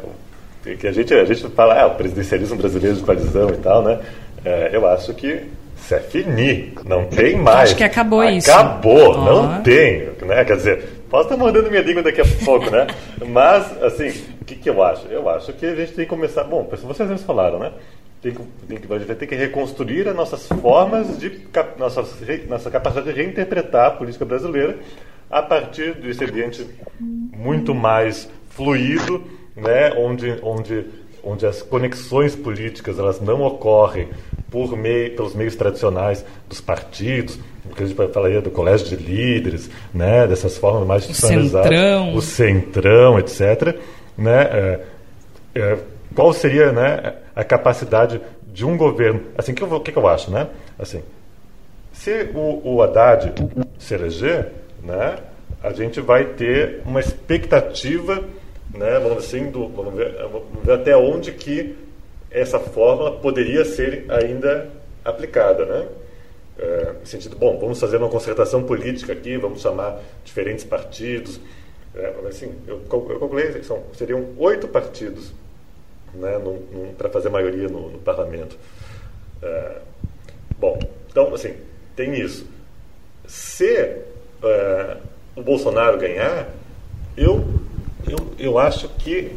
que 0.80 0.88
a 0.88 0.92
gente, 0.92 1.14
a 1.14 1.26
gente 1.26 1.48
fala, 1.50 1.80
ah, 1.80 1.88
o 1.88 1.96
presidencialismo 1.96 2.56
brasileiro 2.58 2.98
de 2.98 3.04
coalizão 3.04 3.50
e 3.50 3.58
tal, 3.58 3.84
né? 3.84 4.00
É, 4.44 4.70
eu 4.74 4.88
acho 4.88 5.14
que 5.14 5.44
isso 5.86 5.94
é 5.94 6.00
fini, 6.00 6.74
não 6.84 7.06
tem 7.06 7.36
mais. 7.36 7.70
Acho 7.70 7.76
que 7.76 7.84
acabou, 7.84 8.22
acabou 8.22 8.38
isso. 8.38 8.52
Acabou, 8.52 9.12
oh. 9.12 9.24
não 9.24 9.62
tem. 9.62 10.10
Né? 10.24 10.44
Quer 10.44 10.58
dizer, 10.58 10.84
posso 11.08 11.26
estar 11.26 11.38
mordendo 11.38 11.70
minha 11.70 11.84
língua 11.84 12.02
daqui 12.02 12.22
a 12.22 12.26
pouco, 12.44 12.72
né? 12.72 12.88
Mas, 13.28 13.84
assim, 13.84 14.10
o 14.42 14.46
que, 14.46 14.56
que 14.56 14.68
eu 14.68 14.82
acho? 14.82 15.06
Eu 15.08 15.30
acho 15.30 15.54
que 15.54 15.64
a 15.64 15.76
gente 15.76 15.94
tem 15.94 16.06
que 16.06 16.10
começar. 16.10 16.44
Bom, 16.44 16.68
vocês 16.68 17.08
mesmos 17.08 17.22
falaram, 17.22 17.60
né? 17.60 17.72
Tem 18.20 18.34
que, 18.34 18.42
tem 18.68 18.78
que, 18.80 18.92
a 18.92 18.98
gente 18.98 19.08
vai 19.08 19.16
ter 19.16 19.28
que 19.28 19.36
reconstruir 19.36 20.08
as 20.08 20.16
nossas 20.16 20.48
formas 20.48 21.20
de. 21.20 21.32
Nossa, 21.78 22.04
nossa 22.50 22.72
capacidade 22.72 23.14
de 23.14 23.22
reinterpretar 23.22 23.86
a 23.86 23.92
política 23.92 24.26
brasileira 24.26 24.80
a 25.30 25.44
partir 25.44 25.94
desse 25.94 26.24
ambiente 26.24 26.66
muito 27.00 27.76
mais 27.76 28.28
fluido, 28.50 29.24
né? 29.56 29.94
onde, 29.96 30.40
onde, 30.42 30.86
onde 31.24 31.46
as 31.46 31.62
conexões 31.62 32.36
políticas 32.36 32.98
elas 32.98 33.22
não 33.22 33.44
ocorrem 33.44 34.10
por 34.50 34.76
meio, 34.78 35.16
pelos 35.16 35.34
meios 35.34 35.56
tradicionais 35.56 36.26
dos 36.48 36.62
partidos, 36.62 37.40
que 37.76 37.84
a 37.84 37.86
gente 37.86 38.14
falaria 38.14 38.42
do 38.42 38.52
colégio 38.52 38.88
de 38.88 38.96
líderes, 38.96 39.70
né, 39.94 40.28
dessas 40.28 40.58
formas 40.58 40.88
mais 40.88 41.04
institucionalizadas, 41.04 42.16
o 42.16 42.22
centrão, 42.22 43.20
etc. 43.20 43.78
Né, 44.18 44.42
é, 44.44 44.80
é, 45.56 45.78
qual 46.14 46.32
seria 46.32 46.72
né, 46.72 47.16
a 47.36 47.44
capacidade 47.44 48.22
de 48.54 48.66
um 48.66 48.78
governo? 48.78 49.22
Assim, 49.38 49.52
o 49.52 49.56
que, 49.56 49.80
que, 49.80 49.92
que, 49.92 49.98
eu 49.98 50.08
acho, 50.08 50.32
né? 50.32 50.48
Assim, 50.80 51.02
se 51.92 52.30
o, 52.34 52.62
o 52.64 52.82
Haddad 52.82 53.34
se 53.78 53.94
eleger, 53.94 54.52
né, 54.82 55.18
a 55.62 55.74
gente 55.74 56.00
vai 56.00 56.26
ter 56.26 56.82
uma 56.86 57.00
expectativa, 57.00 58.24
né, 58.74 59.00
vamos 59.00 59.18
assim, 59.18 59.50
do, 59.50 59.68
vamos 59.70 59.94
ver, 59.96 60.14
vamos 60.32 60.44
ver 60.64 60.74
até 60.74 60.96
onde 60.96 61.32
que 61.32 61.76
essa 62.32 62.60
fórmula 62.60 63.20
poderia 63.20 63.64
ser 63.66 64.06
ainda 64.10 64.70
aplicada, 65.04 65.66
né? 65.66 65.88
É, 66.58 66.94
no 67.00 67.06
sentido, 67.06 67.36
bom, 67.36 67.60
vamos 67.60 67.80
fazer 67.80 67.98
uma 67.98 68.10
concertação 68.10 68.64
política 68.64 69.14
aqui, 69.14 69.38
vamos 69.38 69.62
chamar 69.62 70.02
diferentes 70.24 70.64
partidos. 70.64 71.40
É, 71.94 72.14
assim, 72.28 72.54
eu, 72.68 72.82
eu 72.90 73.20
calculei, 73.20 73.64
são, 73.64 73.84
seriam 73.94 74.34
oito 74.38 74.68
partidos 74.68 75.34
né, 76.14 76.34
para 76.98 77.10
fazer 77.10 77.30
maioria 77.30 77.68
no, 77.68 77.90
no 77.90 78.00
parlamento. 78.00 78.58
É, 79.42 79.78
bom, 80.58 80.80
então, 81.10 81.34
assim, 81.34 81.56
tem 81.96 82.14
isso. 82.20 82.48
Se 83.28 83.74
é, 84.44 84.98
o 85.36 85.42
Bolsonaro 85.42 85.98
ganhar, 85.98 86.50
eu, 87.18 87.44
eu, 88.08 88.34
eu 88.38 88.58
acho 88.58 88.88
que 88.90 89.32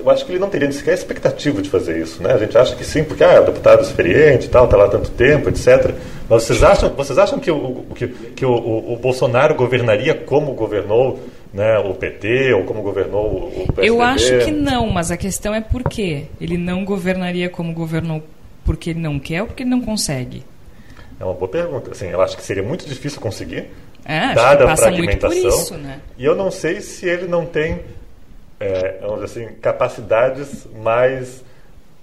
eu 0.00 0.10
acho 0.10 0.24
que 0.24 0.32
ele 0.32 0.38
não 0.38 0.48
teria 0.48 0.70
sequer 0.72 0.94
expectativa 0.94 1.60
de 1.60 1.68
fazer 1.68 2.00
isso. 2.00 2.22
Né? 2.22 2.32
A 2.32 2.38
gente 2.38 2.56
acha 2.56 2.74
que 2.74 2.84
sim, 2.84 3.04
porque 3.04 3.22
ah, 3.22 3.34
é 3.34 3.40
um 3.40 3.44
deputado 3.44 3.82
experiente 3.82 4.48
tal, 4.48 4.64
está 4.64 4.76
lá 4.76 4.86
há 4.86 4.88
tanto 4.88 5.10
tempo, 5.10 5.48
etc. 5.48 5.94
Mas 6.28 6.44
vocês 6.44 6.62
acham, 6.62 6.88
vocês 6.90 7.18
acham 7.18 7.38
que, 7.38 7.50
o, 7.50 7.84
que, 7.94 8.08
que 8.08 8.44
o, 8.44 8.50
o, 8.52 8.94
o 8.94 8.96
Bolsonaro 8.96 9.54
governaria 9.54 10.14
como 10.14 10.54
governou 10.54 11.20
né, 11.52 11.78
o 11.78 11.94
PT 11.94 12.54
ou 12.54 12.64
como 12.64 12.82
governou 12.82 13.48
o 13.48 13.72
PSDB? 13.72 13.88
Eu 13.88 14.00
acho 14.00 14.38
que 14.38 14.50
não, 14.50 14.88
mas 14.88 15.10
a 15.10 15.16
questão 15.16 15.54
é 15.54 15.60
por 15.60 15.84
quê? 15.84 16.24
Ele 16.40 16.56
não 16.56 16.84
governaria 16.84 17.50
como 17.50 17.72
governou 17.72 18.22
porque 18.64 18.90
ele 18.90 19.00
não 19.00 19.18
quer 19.18 19.42
ou 19.42 19.48
porque 19.48 19.62
ele 19.62 19.70
não 19.70 19.80
consegue? 19.80 20.44
É 21.18 21.24
uma 21.24 21.34
boa 21.34 21.50
pergunta. 21.50 21.90
Assim, 21.90 22.08
eu 22.08 22.20
acho 22.22 22.36
que 22.36 22.42
seria 22.42 22.62
muito 22.62 22.86
difícil 22.86 23.20
conseguir, 23.20 23.66
é, 24.04 24.34
dada 24.34 24.72
a 24.72 24.76
fragmentação. 24.76 25.48
Isso, 25.48 25.74
né? 25.74 26.00
E 26.16 26.24
eu 26.24 26.34
não 26.34 26.50
sei 26.50 26.80
se 26.80 27.06
ele 27.06 27.26
não 27.26 27.44
tem 27.44 27.80
é, 28.60 28.98
vamos 29.00 29.24
dizer 29.24 29.44
assim, 29.44 29.54
capacidades 29.54 30.66
mais, 30.66 31.42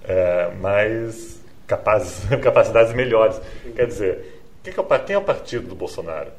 é, 0.04 0.52
mais 0.60 1.40
capazes, 1.68 2.26
capacidades 2.42 2.94
melhores. 2.94 3.40
Quer 3.76 3.86
dizer, 3.86 4.42
quem 4.64 4.74
é, 4.76 4.80
o, 4.80 4.84
quem 4.84 5.16
é 5.16 5.20
o 5.20 5.24
partido 5.24 5.68
do 5.68 5.76
Bolsonaro? 5.76 6.32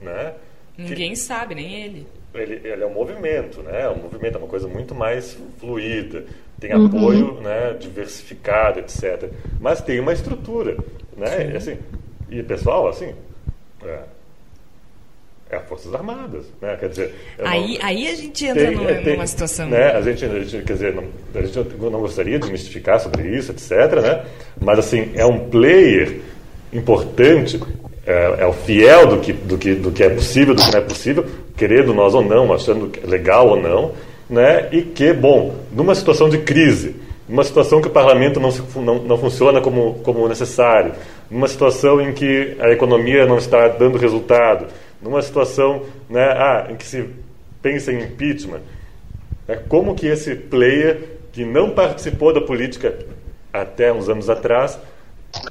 Né? 0.00 0.32
Ninguém 0.76 1.10
que, 1.10 1.16
sabe, 1.16 1.54
nem 1.54 1.84
ele. 1.84 2.06
ele. 2.34 2.60
Ele 2.64 2.82
é 2.82 2.86
um 2.86 2.92
movimento, 2.92 3.62
né? 3.62 3.82
É 3.82 3.88
um 3.90 3.96
movimento, 3.96 4.36
é 4.36 4.38
uma 4.38 4.48
coisa 4.48 4.66
muito 4.66 4.94
mais 4.94 5.36
fluida. 5.58 6.24
Tem 6.58 6.74
uhum. 6.74 6.86
apoio 6.86 7.40
né, 7.40 7.74
diversificado, 7.78 8.80
etc. 8.80 9.30
Mas 9.60 9.80
tem 9.82 10.00
uma 10.00 10.12
estrutura, 10.12 10.76
né? 11.16 11.50
E, 11.52 11.56
assim, 11.56 11.78
e 12.30 12.42
pessoal, 12.42 12.88
assim, 12.88 13.14
é, 13.84 14.00
é 15.48 15.56
as 15.56 15.68
Forças 15.68 15.94
Armadas, 15.94 16.44
né? 16.60 16.76
Quer 16.78 16.88
dizer, 16.88 17.14
aí, 17.38 17.78
não, 17.78 17.86
aí 17.86 18.08
a 18.08 18.14
gente 18.14 18.44
entra 18.44 18.66
tem, 18.66 18.74
numa, 18.74 18.94
tem, 18.94 19.12
numa 19.12 19.26
situação. 19.26 19.68
Né? 19.68 19.92
A 19.92 20.00
gente, 20.00 20.24
a 20.24 20.42
gente, 20.42 20.64
quer 20.64 20.72
dizer, 20.72 20.94
não, 20.94 21.04
a 21.34 21.42
gente 21.42 21.76
não 21.78 22.00
gostaria 22.00 22.38
de 22.38 22.50
mistificar 22.50 22.98
sobre 22.98 23.28
isso, 23.36 23.52
etc. 23.52 23.70
Né? 24.02 24.24
Mas 24.60 24.80
assim 24.80 25.12
é 25.14 25.24
um 25.24 25.48
player 25.48 26.20
importante, 26.72 27.60
é, 28.04 28.36
é, 28.40 28.46
o 28.46 28.52
fiel 28.52 29.06
do 29.06 29.18
que, 29.18 29.32
do 29.32 29.56
que 29.56 29.74
do 29.74 29.92
que 29.92 30.02
é 30.02 30.10
possível, 30.10 30.54
do 30.54 30.62
que 30.62 30.72
não 30.72 30.78
é 30.80 30.82
possível, 30.82 31.24
querendo 31.56 31.94
nós 31.94 32.12
ou 32.12 32.22
não, 32.22 32.52
achando 32.52 32.90
legal 33.06 33.48
ou 33.50 33.56
não, 33.56 33.92
né? 34.28 34.68
E 34.72 34.82
que 34.82 35.12
bom, 35.12 35.54
numa 35.70 35.94
situação 35.94 36.28
de 36.28 36.38
crise, 36.38 36.96
numa 37.28 37.44
situação 37.44 37.80
que 37.80 37.86
o 37.86 37.90
parlamento 37.90 38.40
não, 38.40 38.50
não, 38.82 38.98
não 39.02 39.16
funciona 39.16 39.60
como 39.60 39.94
como 40.02 40.26
necessário, 40.28 40.92
numa 41.30 41.46
situação 41.46 42.00
em 42.00 42.12
que 42.12 42.56
a 42.58 42.70
economia 42.70 43.26
não 43.26 43.38
está 43.38 43.68
dando 43.68 43.96
resultado 43.96 44.66
numa 45.00 45.22
situação 45.22 45.84
né, 46.08 46.24
ah, 46.24 46.68
em 46.70 46.76
que 46.76 46.86
se 46.86 47.08
pensa 47.62 47.92
em 47.92 48.02
impeachment, 48.02 48.60
né, 49.46 49.56
como 49.68 49.94
que 49.94 50.06
esse 50.06 50.34
player 50.34 51.16
que 51.32 51.44
não 51.44 51.70
participou 51.70 52.32
da 52.32 52.40
política 52.40 52.96
até 53.52 53.92
uns 53.92 54.08
anos 54.08 54.28
atrás, 54.30 54.78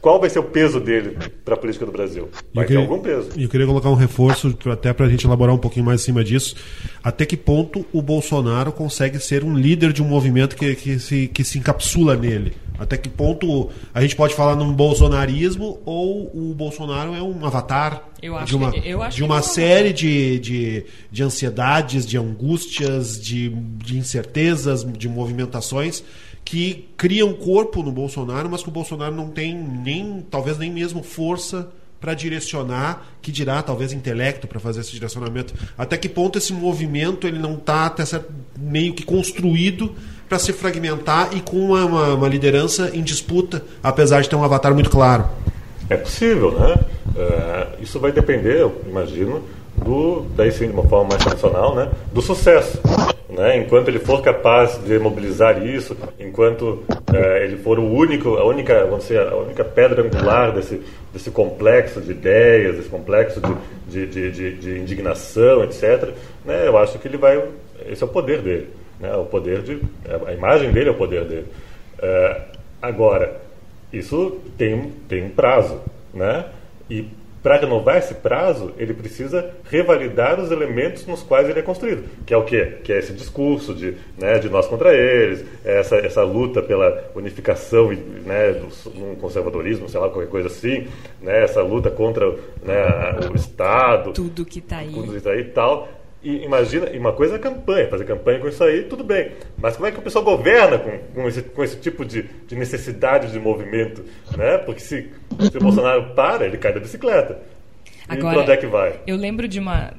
qual 0.01 0.19
vai 0.19 0.29
ser 0.29 0.39
o 0.39 0.43
peso 0.43 0.79
dele 0.79 1.17
para 1.43 1.53
a 1.53 1.57
política 1.57 1.85
do 1.85 1.91
Brasil? 1.91 2.29
Vai 2.53 2.65
queria, 2.65 2.81
ter 2.81 2.89
algum 2.89 3.01
peso. 3.01 3.29
E 3.35 3.43
eu 3.43 3.49
queria 3.49 3.67
colocar 3.67 3.89
um 3.89 3.95
reforço, 3.95 4.57
até 4.71 4.93
para 4.93 5.05
a 5.05 5.09
gente 5.09 5.25
elaborar 5.25 5.53
um 5.53 5.59
pouquinho 5.59 5.85
mais 5.85 6.01
em 6.01 6.05
cima 6.05 6.23
disso. 6.23 6.55
Até 7.03 7.25
que 7.25 7.37
ponto 7.37 7.85
o 7.93 8.01
Bolsonaro 8.01 8.71
consegue 8.71 9.19
ser 9.19 9.43
um 9.43 9.55
líder 9.55 9.93
de 9.93 10.01
um 10.01 10.07
movimento 10.07 10.55
que, 10.55 10.75
que, 10.75 10.99
se, 10.99 11.27
que 11.27 11.43
se 11.43 11.59
encapsula 11.59 12.15
nele? 12.15 12.53
Até 12.77 12.97
que 12.97 13.09
ponto 13.09 13.69
a 13.93 14.01
gente 14.01 14.15
pode 14.15 14.33
falar 14.33 14.55
num 14.55 14.73
bolsonarismo 14.73 15.79
ou 15.85 16.31
o 16.33 16.53
Bolsonaro 16.53 17.13
é 17.13 17.21
um 17.21 17.45
avatar 17.45 18.03
de 18.45 18.55
uma, 18.55 18.71
de 19.09 19.23
uma 19.23 19.41
série 19.41 19.93
de, 19.93 20.39
de, 20.39 20.85
de 21.11 21.23
ansiedades, 21.23 22.05
de 22.05 22.17
angústias, 22.17 23.19
de, 23.19 23.49
de 23.49 23.97
incertezas, 23.97 24.85
de 24.85 25.07
movimentações 25.07 26.03
que 26.43 26.87
criam 26.95 27.33
corpo 27.33 27.81
no 27.81 27.91
Bolsonaro, 27.91 28.47
mas 28.49 28.61
que 28.61 28.69
o 28.69 28.71
Bolsonaro 28.71 29.15
não 29.15 29.29
tem 29.29 29.55
nem, 29.55 30.23
talvez 30.29 30.59
nem 30.59 30.71
mesmo 30.71 31.01
força 31.01 31.67
para 31.99 32.13
direcionar, 32.13 33.03
que 33.19 33.31
dirá 33.31 33.63
talvez 33.63 33.91
intelecto 33.91 34.47
para 34.47 34.59
fazer 34.59 34.81
esse 34.81 34.91
direcionamento. 34.91 35.55
Até 35.75 35.97
que 35.97 36.07
ponto 36.07 36.37
esse 36.37 36.53
movimento 36.53 37.25
ele 37.25 37.39
não 37.39 37.55
está 37.55 37.93
meio 38.59 38.93
que 38.93 39.03
construído 39.03 39.95
para 40.27 40.39
se 40.39 40.53
fragmentar 40.53 41.29
e 41.31 41.41
com 41.41 41.57
uma, 41.57 41.85
uma, 41.85 42.13
uma, 42.15 42.27
liderança 42.27 42.91
em 42.93 43.03
disputa, 43.03 43.63
apesar 43.83 44.21
de 44.21 44.29
ter 44.29 44.35
um 44.35 44.43
avatar 44.43 44.73
muito 44.73 44.89
claro. 44.89 45.25
É 45.89 45.95
possível, 45.95 46.51
né? 46.51 46.75
É, 47.17 47.67
isso 47.81 47.99
vai 47.99 48.11
depender, 48.11 48.61
eu 48.61 48.81
imagino, 48.87 49.43
do, 49.75 50.25
daí 50.35 50.51
sim, 50.51 50.67
de 50.67 50.73
uma 50.73 50.83
forma 50.83 51.09
mais 51.09 51.23
tradicional, 51.23 51.75
né, 51.75 51.89
do 52.11 52.21
sucesso. 52.21 52.79
Né? 53.29 53.57
Enquanto 53.57 53.89
ele 53.89 53.99
for 53.99 54.21
capaz 54.21 54.79
de 54.83 54.97
mobilizar 54.97 55.65
isso, 55.65 55.95
enquanto 56.19 56.83
é, 57.13 57.43
ele 57.43 57.57
for 57.57 57.77
o 57.77 57.83
único, 57.83 58.35
a 58.35 58.45
única, 58.45 58.85
vamos 58.85 59.03
dizer, 59.03 59.27
a 59.27 59.35
única 59.35 59.63
pedra 59.63 60.03
angular 60.03 60.53
desse, 60.53 60.81
desse 61.13 61.29
complexo 61.31 61.99
de 61.99 62.11
ideias, 62.11 62.77
desse 62.77 62.89
complexo 62.89 63.41
de, 63.87 64.05
de, 64.07 64.31
de, 64.31 64.55
de 64.55 64.79
indignação, 64.79 65.63
etc., 65.63 66.09
né, 66.45 66.67
eu 66.67 66.77
acho 66.77 66.97
que 66.97 67.07
ele 67.07 67.17
vai, 67.17 67.43
esse 67.87 68.01
é 68.01 68.05
o 68.05 68.09
poder 68.09 68.41
dele. 68.41 68.69
Né? 68.99 69.15
O 69.15 69.25
poder 69.25 69.61
de, 69.61 69.81
a 70.25 70.33
imagem 70.33 70.71
dele 70.71 70.89
é 70.89 70.91
o 70.91 70.97
poder 70.97 71.25
dele. 71.25 71.47
É, 71.99 72.41
agora, 72.81 73.41
isso 73.91 74.39
tem, 74.57 74.91
tem 75.07 75.23
um 75.25 75.29
prazo, 75.29 75.81
né? 76.13 76.45
E 76.89 77.07
para 77.45 77.57
renovar 77.57 77.97
esse 77.97 78.15
prazo, 78.15 78.73
ele 78.75 78.91
precisa 78.91 79.51
revalidar 79.69 80.39
os 80.39 80.49
elementos 80.49 81.05
nos 81.05 81.21
quais 81.21 81.47
ele 81.47 81.59
é 81.59 81.61
construído, 81.61 82.03
que 82.25 82.33
é 82.33 82.37
o 82.37 82.43
quê? 82.43 82.77
Que 82.83 82.91
é 82.91 82.97
esse 82.97 83.13
discurso 83.13 83.71
de, 83.75 83.95
né, 84.17 84.39
de 84.39 84.49
nós 84.49 84.65
contra 84.65 84.91
eles, 84.95 85.45
essa, 85.63 85.95
essa 85.97 86.23
luta 86.23 86.63
pela 86.63 87.11
unificação 87.13 87.91
né, 88.25 88.51
do 88.51 89.15
conservadorismo, 89.17 89.87
sei 89.87 89.99
lá, 89.99 90.09
qualquer 90.09 90.31
coisa 90.31 90.47
assim, 90.47 90.87
né, 91.21 91.43
essa 91.43 91.61
luta 91.61 91.91
contra 91.91 92.31
né, 92.63 93.29
o 93.31 93.35
Estado. 93.35 94.11
Tudo 94.13 94.43
que 94.43 94.57
está 94.57 94.77
aí. 94.77 94.91
Tudo 94.91 95.11
que 95.11 95.17
está 95.17 95.29
aí 95.29 95.41
e 95.41 95.43
tal. 95.43 95.87
E 96.25 96.43
imagina, 96.43 96.89
e 96.89 96.97
uma 96.97 97.13
coisa 97.13 97.35
é 97.35 97.37
campanha, 97.37 97.87
fazer 97.87 98.03
campanha 98.03 98.39
com 98.39 98.47
isso 98.47 98.63
aí, 98.63 98.85
tudo 98.85 99.03
bem. 99.03 99.33
Mas 99.59 99.75
como 99.75 99.87
é 99.87 99.91
que 99.91 99.99
o 99.99 100.01
pessoal 100.01 100.25
governa 100.25 100.79
com, 100.79 100.97
com, 101.13 101.27
esse, 101.27 101.43
com 101.43 101.63
esse 101.63 101.77
tipo 101.77 102.03
de, 102.03 102.23
de 102.23 102.55
necessidade 102.55 103.31
de 103.31 103.39
movimento? 103.39 104.03
Né? 104.35 104.57
Porque 104.57 104.79
se, 104.79 105.11
se 105.51 105.55
o 105.55 105.61
Bolsonaro 105.61 106.15
para, 106.15 106.47
ele 106.47 106.57
cai 106.57 106.73
da 106.73 106.79
bicicleta. 106.79 107.39
Agora, 108.07 108.37
e 108.37 108.41
onde 108.41 108.51
é 108.51 108.57
que 108.57 108.67
vai? 108.67 108.99
Eu 109.07 109.15
lembro 109.15 109.47
de 109.47 109.59
uma, 109.59 109.91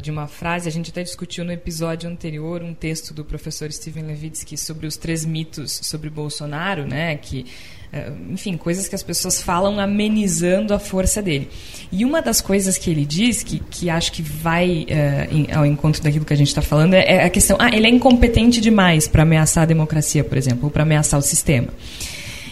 de 0.00 0.10
uma 0.10 0.26
frase, 0.26 0.68
a 0.68 0.72
gente 0.72 0.90
até 0.90 1.02
discutiu 1.02 1.44
no 1.44 1.52
episódio 1.52 2.08
anterior 2.08 2.62
um 2.62 2.74
texto 2.74 3.14
do 3.14 3.24
professor 3.24 3.72
Steven 3.72 4.04
Levitsky 4.04 4.58
sobre 4.58 4.86
os 4.86 4.96
três 4.96 5.24
mitos 5.24 5.80
sobre 5.82 6.10
Bolsonaro, 6.10 6.86
né? 6.86 7.16
Que 7.16 7.46
é, 7.92 8.10
enfim, 8.30 8.56
coisas 8.56 8.88
que 8.88 8.94
as 8.94 9.02
pessoas 9.02 9.40
falam 9.40 9.78
amenizando 9.78 10.74
a 10.74 10.78
força 10.78 11.22
dele. 11.22 11.48
E 11.90 12.04
uma 12.04 12.20
das 12.20 12.40
coisas 12.40 12.76
que 12.76 12.90
ele 12.90 13.04
diz, 13.04 13.42
que, 13.42 13.60
que 13.70 13.88
acho 13.88 14.12
que 14.12 14.22
vai 14.22 14.86
uh, 14.90 15.34
em, 15.34 15.52
ao 15.52 15.64
encontro 15.64 16.02
daquilo 16.02 16.24
que 16.24 16.32
a 16.32 16.36
gente 16.36 16.48
está 16.48 16.62
falando, 16.62 16.94
é, 16.94 17.04
é, 17.06 17.24
a 17.24 17.30
questão: 17.30 17.56
ah, 17.60 17.74
ele 17.74 17.86
é 17.86 17.90
incompetente 17.90 18.60
demais 18.60 19.06
para 19.06 19.22
ameaçar 19.22 19.62
a 19.62 19.66
democracia, 19.66 20.24
por 20.24 20.36
exemplo, 20.36 20.64
ou 20.64 20.70
para 20.70 20.82
ameaçar 20.82 21.18
o 21.18 21.22
sistema. 21.22 21.68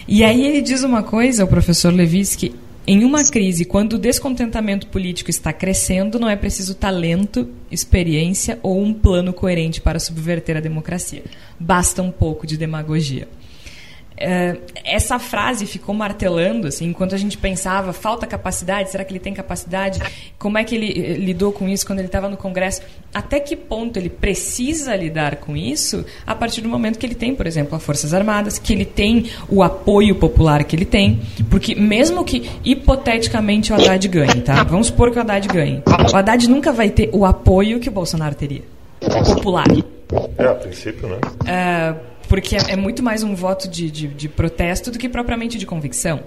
E 0.06 0.22
aí 0.22 0.46
ele 0.46 0.60
diz 0.60 0.82
uma 0.82 1.02
coisa, 1.02 1.44
o 1.44 1.48
professor 1.48 1.92
Levinsky, 1.92 2.54
em 2.86 3.02
uma 3.02 3.24
crise, 3.24 3.64
quando 3.64 3.94
o 3.94 3.98
descontentamento 3.98 4.88
político 4.88 5.30
está 5.30 5.52
crescendo, 5.54 6.18
não 6.18 6.28
é 6.28 6.36
preciso 6.36 6.74
talento, 6.74 7.48
experiência 7.70 8.58
ou 8.62 8.82
um 8.82 8.92
plano 8.92 9.32
coerente 9.32 9.80
para 9.80 9.98
subverter 9.98 10.58
a 10.58 10.60
democracia. 10.60 11.24
Basta 11.58 12.02
um 12.02 12.10
pouco 12.10 12.46
de 12.46 12.58
demagogia. 12.58 13.26
Uh, 14.14 14.60
essa 14.84 15.18
frase 15.18 15.66
ficou 15.66 15.92
martelando, 15.92 16.68
assim, 16.68 16.86
enquanto 16.86 17.16
a 17.16 17.18
gente 17.18 17.36
pensava, 17.36 17.92
falta 17.92 18.26
capacidade, 18.26 18.90
será 18.90 19.04
que 19.04 19.12
ele 19.12 19.18
tem 19.18 19.34
capacidade? 19.34 20.00
Como 20.38 20.56
é 20.56 20.62
que 20.62 20.74
ele 20.76 20.92
eh, 20.92 21.12
lidou 21.14 21.50
com 21.52 21.68
isso 21.68 21.84
quando 21.84 21.98
ele 21.98 22.06
estava 22.06 22.28
no 22.28 22.36
Congresso? 22.36 22.82
Até 23.12 23.40
que 23.40 23.56
ponto 23.56 23.96
ele 23.96 24.08
precisa 24.08 24.94
lidar 24.94 25.36
com 25.36 25.56
isso 25.56 26.04
a 26.24 26.34
partir 26.34 26.60
do 26.60 26.68
momento 26.68 26.98
que 26.98 27.06
ele 27.06 27.14
tem, 27.14 27.34
por 27.34 27.46
exemplo, 27.46 27.74
as 27.74 27.82
Forças 27.82 28.14
Armadas, 28.14 28.56
que 28.56 28.72
ele 28.72 28.84
tem 28.84 29.30
o 29.48 29.62
apoio 29.62 30.14
popular 30.14 30.62
que 30.62 30.76
ele 30.76 30.84
tem, 30.84 31.20
porque 31.50 31.74
mesmo 31.74 32.24
que 32.24 32.48
hipoteticamente 32.64 33.72
o 33.72 33.74
Haddad 33.74 34.06
ganhe, 34.06 34.40
tá? 34.42 34.62
Vamos 34.62 34.88
supor 34.88 35.10
que 35.10 35.18
o 35.18 35.20
Haddad 35.20 35.48
ganhe. 35.48 35.82
O 36.12 36.16
Haddad 36.16 36.48
nunca 36.48 36.72
vai 36.72 36.90
ter 36.90 37.10
o 37.12 37.24
apoio 37.24 37.80
que 37.80 37.88
o 37.88 37.92
Bolsonaro 37.92 38.34
teria, 38.34 38.62
popular. 39.00 39.66
É, 40.38 40.46
a 40.46 40.54
princípio, 40.54 41.08
né? 41.08 41.18
Uh, 41.42 42.13
porque 42.34 42.56
é, 42.56 42.72
é 42.72 42.76
muito 42.76 43.00
mais 43.00 43.22
um 43.22 43.32
voto 43.32 43.68
de, 43.68 43.88
de, 43.88 44.08
de 44.08 44.28
protesto 44.28 44.90
do 44.90 44.98
que 44.98 45.08
propriamente 45.08 45.56
de 45.56 45.64
convicção. 45.64 46.18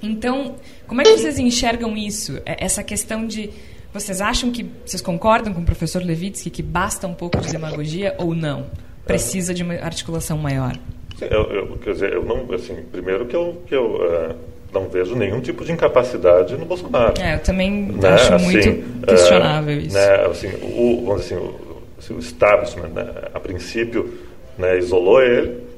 Então, 0.00 0.54
como 0.86 1.00
é 1.00 1.04
que 1.04 1.10
vocês 1.10 1.40
enxergam 1.40 1.96
isso? 1.96 2.40
É, 2.46 2.64
essa 2.64 2.84
questão 2.84 3.26
de. 3.26 3.50
Vocês 3.92 4.20
acham 4.20 4.52
que. 4.52 4.70
Vocês 4.86 5.02
concordam 5.02 5.52
com 5.52 5.60
o 5.60 5.64
professor 5.64 6.04
Levitsky 6.04 6.50
que 6.50 6.62
basta 6.62 7.08
um 7.08 7.14
pouco 7.14 7.40
de 7.40 7.50
demagogia 7.50 8.14
ou 8.16 8.32
não? 8.32 8.66
Precisa 9.04 9.52
de 9.52 9.64
uma 9.64 9.74
articulação 9.74 10.38
maior? 10.38 10.78
Eu, 11.20 11.42
eu, 11.50 11.78
quer 11.78 11.94
dizer, 11.94 12.12
eu 12.12 12.24
não. 12.24 12.54
Assim, 12.54 12.76
primeiro 12.92 13.26
que 13.26 13.34
eu. 13.34 13.60
Que 13.66 13.74
eu 13.74 13.96
uh, 13.96 14.36
não 14.72 14.88
vejo 14.88 15.16
nenhum 15.16 15.40
tipo 15.40 15.64
de 15.64 15.72
incapacidade 15.72 16.56
no 16.56 16.64
Bolsonaro. 16.64 17.20
É, 17.20 17.34
eu 17.34 17.40
também 17.40 17.90
né? 17.90 18.08
acho 18.10 18.34
assim, 18.34 18.44
muito 18.44 19.04
questionável 19.04 19.78
uh, 19.78 19.80
isso. 19.80 19.96
Né? 19.96 20.26
Assim, 20.26 20.48
o, 20.62 21.12
assim, 21.12 21.34
o, 21.34 21.82
assim, 21.98 22.14
o 22.14 22.18
establishment, 22.20 22.90
né? 22.90 23.12
a 23.34 23.40
princípio, 23.40 24.27
né, 24.58 24.76
isolou 24.78 25.22
ele, 25.22 25.68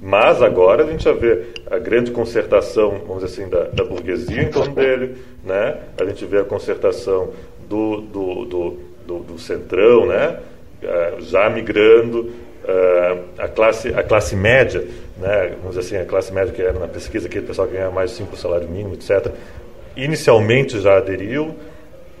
mas 0.00 0.42
agora 0.42 0.84
a 0.84 0.86
gente 0.86 1.04
já 1.04 1.12
vê 1.12 1.42
a 1.70 1.78
grande 1.78 2.10
concertação, 2.10 3.00
vamos 3.06 3.22
dizer 3.22 3.42
assim, 3.42 3.50
da, 3.50 3.64
da 3.64 3.84
burguesia 3.84 4.42
em 4.42 4.50
torno 4.50 4.74
dele, 4.74 5.16
né? 5.44 5.78
a 5.98 6.04
gente 6.04 6.24
vê 6.26 6.38
a 6.38 6.44
concertação 6.44 7.30
do, 7.68 8.00
do, 8.00 8.44
do, 8.44 8.78
do, 9.06 9.18
do 9.20 9.38
centrão, 9.38 10.06
né? 10.06 10.38
Uh, 10.82 11.20
já 11.20 11.48
migrando, 11.50 12.30
uh, 12.64 13.20
a, 13.38 13.48
classe, 13.48 13.88
a 13.88 14.02
classe 14.02 14.34
média, 14.34 14.84
né? 15.18 15.54
vamos 15.58 15.76
dizer 15.76 15.80
assim, 15.80 16.02
a 16.02 16.06
classe 16.06 16.32
média 16.32 16.52
que 16.52 16.62
era 16.62 16.78
na 16.78 16.88
pesquisa 16.88 17.28
que 17.28 17.38
o 17.38 17.42
pessoal 17.42 17.68
ganha 17.68 17.90
mais 17.90 18.10
de 18.10 18.16
5 18.16 18.36
salário 18.36 18.68
mínimo, 18.68 18.94
etc., 18.94 19.32
inicialmente 19.96 20.80
já 20.80 20.96
aderiu, 20.96 21.54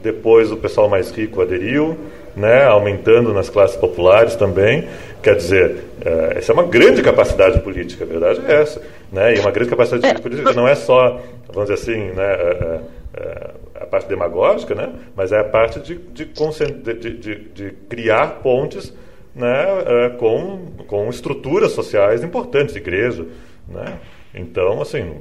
depois 0.02 0.52
o 0.52 0.56
pessoal 0.56 0.88
mais 0.88 1.10
rico 1.10 1.40
aderiu, 1.40 1.96
né, 2.36 2.64
aumentando 2.64 3.32
nas 3.32 3.48
classes 3.48 3.76
populares 3.76 4.36
também. 4.36 4.88
Quer 5.22 5.36
dizer, 5.36 5.84
é, 6.04 6.38
essa 6.38 6.52
é 6.52 6.54
uma 6.54 6.64
grande 6.64 7.02
capacidade 7.02 7.60
política, 7.60 8.04
a 8.04 8.06
verdade 8.06 8.40
é 8.46 8.62
essa. 8.62 8.80
Né, 9.12 9.36
e 9.36 9.40
uma 9.40 9.50
grande 9.50 9.70
capacidade 9.70 10.20
política 10.22 10.52
não 10.52 10.66
é 10.66 10.74
só, 10.74 11.20
vamos 11.52 11.70
dizer 11.70 11.74
assim, 11.74 12.12
né, 12.12 12.32
é, 12.32 12.80
é, 13.14 13.50
parte 13.90 14.08
demagógica, 14.08 14.74
né? 14.74 14.92
mas 15.16 15.32
é 15.32 15.40
a 15.40 15.44
parte 15.44 15.80
de, 15.80 15.96
de, 15.96 16.24
de, 16.24 17.14
de, 17.14 17.34
de 17.48 17.70
criar 17.88 18.40
pontes 18.40 18.94
né, 19.34 20.10
com, 20.18 20.66
com 20.86 21.10
estruturas 21.10 21.72
sociais 21.72 22.22
importantes, 22.22 22.76
igreja. 22.76 23.26
Né? 23.68 23.98
Então, 24.34 24.80
assim, 24.80 25.16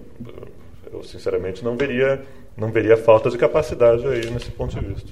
eu 0.93 1.03
sinceramente 1.03 1.63
não 1.63 1.75
veria, 1.75 2.21
não 2.55 2.71
veria 2.71 2.95
falta 2.95 3.29
de 3.29 3.37
capacidade 3.37 4.05
aí 4.07 4.29
nesse 4.29 4.51
ponto 4.51 4.79
de 4.79 4.85
vista. 4.85 5.11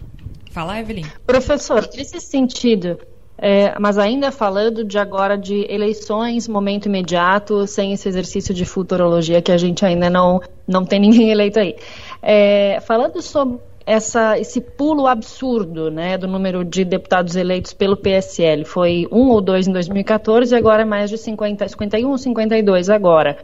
Fala, 0.52 0.80
Evelyn. 0.80 1.06
Professor, 1.26 1.88
nesse 1.96 2.20
sentido, 2.20 2.98
é, 3.38 3.78
mas 3.80 3.98
ainda 3.98 4.32
falando 4.32 4.84
de 4.84 4.98
agora 4.98 5.38
de 5.38 5.66
eleições, 5.72 6.48
momento 6.48 6.88
imediato, 6.88 7.68
sem 7.68 7.94
esse 7.94 8.10
exercício 8.10 8.54
de 8.54 8.66
futurologia 8.66 9.42
que 9.42 9.52
a 9.52 9.58
gente 9.58 9.86
ainda 9.86 10.10
não, 10.10 10.42
não 10.68 10.84
tem 10.84 11.00
ninguém 11.00 11.30
eleito 11.32 11.60
aí. 11.60 11.76
É, 12.22 12.80
falando 12.82 13.22
sobre 13.22 13.60
essa, 13.86 14.38
esse 14.38 14.60
pulo 14.60 15.06
absurdo 15.08 15.92
né, 15.92 16.18
do 16.18 16.28
número 16.28 16.66
de 16.66 16.84
deputados 16.84 17.36
eleitos 17.36 17.74
pelo 17.74 17.96
PSL, 17.96 18.66
foi 18.66 19.08
um 19.12 19.30
ou 19.30 19.40
dois 19.40 19.68
em 19.68 19.72
2014 19.72 20.54
e 20.54 20.58
agora 20.58 20.82
é 20.82 20.86
mais 20.86 21.10
de 21.10 21.18
50, 21.18 21.68
51 21.70 22.10
ou 22.10 22.18
52 22.18 22.90
agora. 22.90 23.38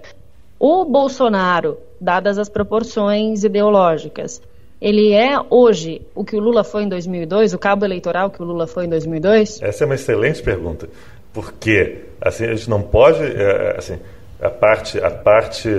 O 0.59 0.85
Bolsonaro, 0.85 1.77
dadas 1.99 2.37
as 2.37 2.49
proporções 2.49 3.43
ideológicas, 3.43 4.41
ele 4.83 5.13
é 5.13 5.39
hoje 5.49 6.01
o 6.13 6.25
que 6.25 6.35
o 6.35 6.41
Lula 6.41 6.61
foi 6.61 6.83
em 6.83 6.89
2002, 6.89 7.53
o 7.53 7.57
cabo 7.57 7.85
eleitoral 7.85 8.29
que 8.29 8.41
o 8.41 8.45
Lula 8.45 8.67
foi 8.67 8.83
em 8.83 8.89
2002? 8.89 9.61
Essa 9.61 9.83
é 9.83 9.85
uma 9.85 9.95
excelente 9.95 10.43
pergunta, 10.43 10.89
porque 11.31 11.99
assim 12.21 12.43
a 12.43 12.53
gente 12.53 12.69
não 12.69 12.81
pode, 12.81 13.23
é, 13.23 13.75
assim, 13.77 13.97
a 14.41 14.49
parte, 14.49 14.99
a 14.99 15.09
parte, 15.09 15.69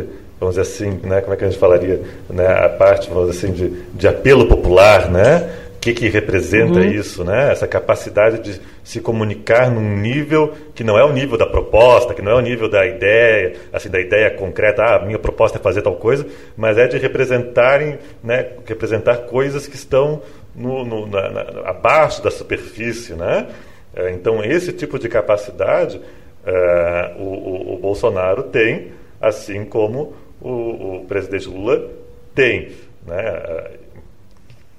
vamos 0.41 0.57
dizer 0.57 0.63
assim, 0.63 0.99
né, 1.07 1.21
como 1.21 1.35
é 1.35 1.37
que 1.37 1.45
a 1.45 1.51
gente 1.51 1.61
falaria, 1.61 2.01
né, 2.31 2.47
a 2.47 2.71
parte, 2.71 3.11
vamos 3.11 3.29
dizer 3.31 3.47
assim, 3.47 3.55
de, 3.55 3.83
de 3.93 4.09
apelo 4.09 4.47
popular, 4.49 5.11
né? 5.11 5.53
Que, 5.85 5.93
que 5.93 6.09
representa 6.09 6.79
uhum. 6.79 6.91
isso, 6.91 7.23
né? 7.23 7.53
Essa 7.53 7.69
capacidade 7.69 8.39
de 8.39 8.59
se 8.83 9.03
comunicar 9.03 9.71
num 9.71 9.99
nível 9.99 10.55
que 10.75 10.83
não 10.83 10.99
é 10.99 11.05
o 11.05 11.13
nível 11.13 11.37
da 11.37 11.45
proposta, 11.45 12.15
que 12.15 12.23
não 12.23 12.33
é 12.33 12.35
o 12.35 12.41
nível 12.41 12.71
da 12.71 12.87
ideia, 12.87 13.53
assim, 13.71 13.91
da 13.91 14.01
ideia 14.01 14.31
concreta, 14.31 14.83
ah, 14.83 15.05
minha 15.05 15.19
proposta 15.19 15.59
é 15.59 15.61
fazer 15.61 15.83
tal 15.83 15.97
coisa, 15.97 16.27
mas 16.57 16.79
é 16.79 16.87
de 16.87 16.97
representarem, 16.97 17.99
né, 18.23 18.53
representar 18.65 19.27
coisas 19.27 19.67
que 19.67 19.77
estão 19.77 20.23
no, 20.55 20.87
no, 20.87 21.07
na, 21.07 21.31
na, 21.31 21.43
abaixo 21.69 22.23
da 22.25 22.31
superfície, 22.31 23.13
né? 23.13 23.49
É, 23.95 24.11
então, 24.11 24.43
esse 24.43 24.73
tipo 24.73 24.99
de 24.99 25.07
capacidade 25.07 26.01
é, 26.47 27.15
o, 27.19 27.25
o, 27.25 27.75
o, 27.75 27.79
Bolsonaro 27.79 28.45
tem, 28.45 28.93
assim 29.21 29.67
como 29.67 30.15
o, 30.41 31.01
o 31.01 31.05
presidente 31.07 31.47
Lula 31.47 31.91
tem, 32.35 32.73
né? 33.07 33.84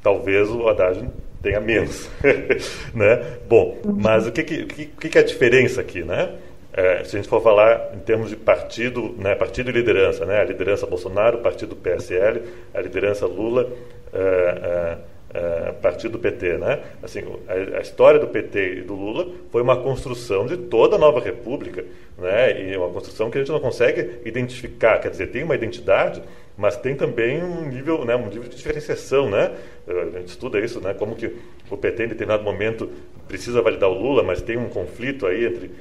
Talvez 0.06 0.48
o 0.52 0.70
Haddad 0.70 1.04
tenha 1.42 1.60
menos. 1.60 2.08
né? 2.94 3.40
Bom, 3.50 3.80
mas 3.84 4.28
o 4.28 4.32
que, 4.32 4.44
que, 4.44 4.86
que, 5.10 5.18
é 5.18 5.22
a 5.22 5.24
diferença 5.24 5.82
aqui? 5.82 6.04
Né? 6.04 6.36
É, 6.72 7.04
se 7.04 7.16
a 7.16 7.20
gente 7.20 7.28
for 7.28 7.42
falar 7.42 7.90
em 7.96 8.00
termos 8.00 8.30
de 8.30 8.36
partido, 8.36 9.16
né, 9.18 9.34
partido 9.34 9.72
e 9.72 9.74
liderança, 9.74 10.24
né, 10.24 10.42
a 10.42 10.44
liderança 10.44 10.86
Bolsonaro, 10.86 11.40
partido 11.40 11.76
PSL, 11.76 12.44
a 12.72 12.82
liderança 12.82 13.26
Lula, 13.26 13.68
é, 14.14 14.20
é, 14.20 14.98
é, 15.38 15.72
partido 15.82 16.20
PT, 16.20 16.58
né? 16.60 16.82
Assim, 17.02 17.22
a, 17.48 17.78
a, 17.78 17.82
história 17.82 18.20
do 18.20 18.28
PT 18.28 18.80
e 18.80 18.82
do 18.82 18.94
Lula 18.94 19.28
foi 19.52 19.62
uma 19.62 19.76
construção 19.76 20.46
de 20.46 20.56
toda 20.56 20.96
a 20.96 21.00
nova 21.00 21.20
república, 21.20 21.84
né? 22.18 22.62
E 22.62 22.78
uma 22.78 22.90
construção 22.90 23.32
que 23.32 23.38
a 23.38 23.42
gente 23.42 23.52
não 23.52 23.60
consegue 23.60 24.20
identificar, 24.24 25.00
quer 25.00 25.10
dizer, 25.10 25.28
tem 25.28 25.44
uma 25.44 25.56
identidade, 25.56 26.22
mas 26.58 26.78
tem 26.78 26.96
também 26.96 27.44
um 27.44 27.68
nível, 27.68 28.06
né, 28.06 28.16
um 28.16 28.28
nível 28.28 28.44
de 28.50 28.56
diferenciação, 28.56 29.30
né? 29.30 29.52
A 29.88 30.20
gente 30.20 30.30
estuda 30.30 30.60
isso, 30.60 30.80
né? 30.80 30.94
Como 30.94 31.16
que 31.16 31.36
o 31.70 31.78
PT 31.78 32.06
em 32.06 32.08
determinado 32.08 32.44
momento 32.44 32.90
precisa 33.28 33.62
validar 33.62 33.90
o 33.90 33.94
Lula, 33.94 34.24
mas 34.24 34.42
tem 34.42 34.58
um 34.58 34.70
conflito 34.70 35.26
aí 35.26 35.46
entre, 35.46 35.72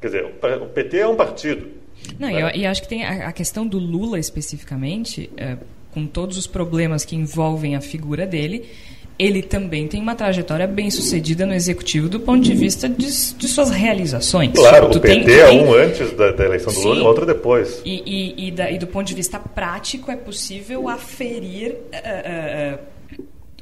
quer 0.00 0.06
dizer, 0.06 0.24
o 0.62 0.66
PT 0.66 0.98
é 0.98 1.08
um 1.08 1.16
partido. 1.16 1.66
Não, 2.18 2.28
né? 2.28 2.52
e 2.54 2.64
eu, 2.64 2.70
acho 2.70 2.82
que 2.82 2.88
tem 2.88 3.04
a, 3.04 3.28
a, 3.28 3.32
questão 3.32 3.66
do 3.66 3.78
Lula 3.78 4.18
especificamente, 4.18 5.30
é, 5.36 5.56
com 5.92 6.06
todos 6.06 6.38
os 6.38 6.46
problemas 6.46 7.04
que 7.04 7.16
envolvem 7.16 7.74
a 7.74 7.80
figura 7.80 8.26
dele 8.26 8.70
ele 9.20 9.42
também 9.42 9.86
tem 9.86 10.00
uma 10.00 10.14
trajetória 10.14 10.66
bem 10.66 10.90
sucedida 10.90 11.44
no 11.44 11.52
executivo 11.52 12.08
do 12.08 12.18
ponto 12.18 12.40
de 12.40 12.54
vista 12.54 12.88
de, 12.88 13.06
de 13.34 13.48
suas 13.48 13.68
realizações. 13.68 14.52
Claro, 14.54 14.88
tu 14.88 14.96
o 14.96 15.00
PT 15.00 15.24
tem, 15.24 15.38
é 15.38 15.50
um 15.50 15.74
antes 15.74 16.10
da, 16.12 16.32
da 16.32 16.46
eleição 16.46 16.72
do 16.72 16.80
Lula 16.80 17.00
e 17.00 17.02
outro 17.02 17.26
depois. 17.26 17.82
E, 17.84 18.02
e, 18.06 18.48
e, 18.48 18.50
da, 18.50 18.70
e, 18.70 18.78
do 18.78 18.86
ponto 18.86 19.06
de 19.06 19.14
vista 19.14 19.38
prático 19.38 20.10
é 20.10 20.16
possível 20.16 20.88
aferir 20.88 21.72
uh, 21.72 22.76
uh, 22.76 22.78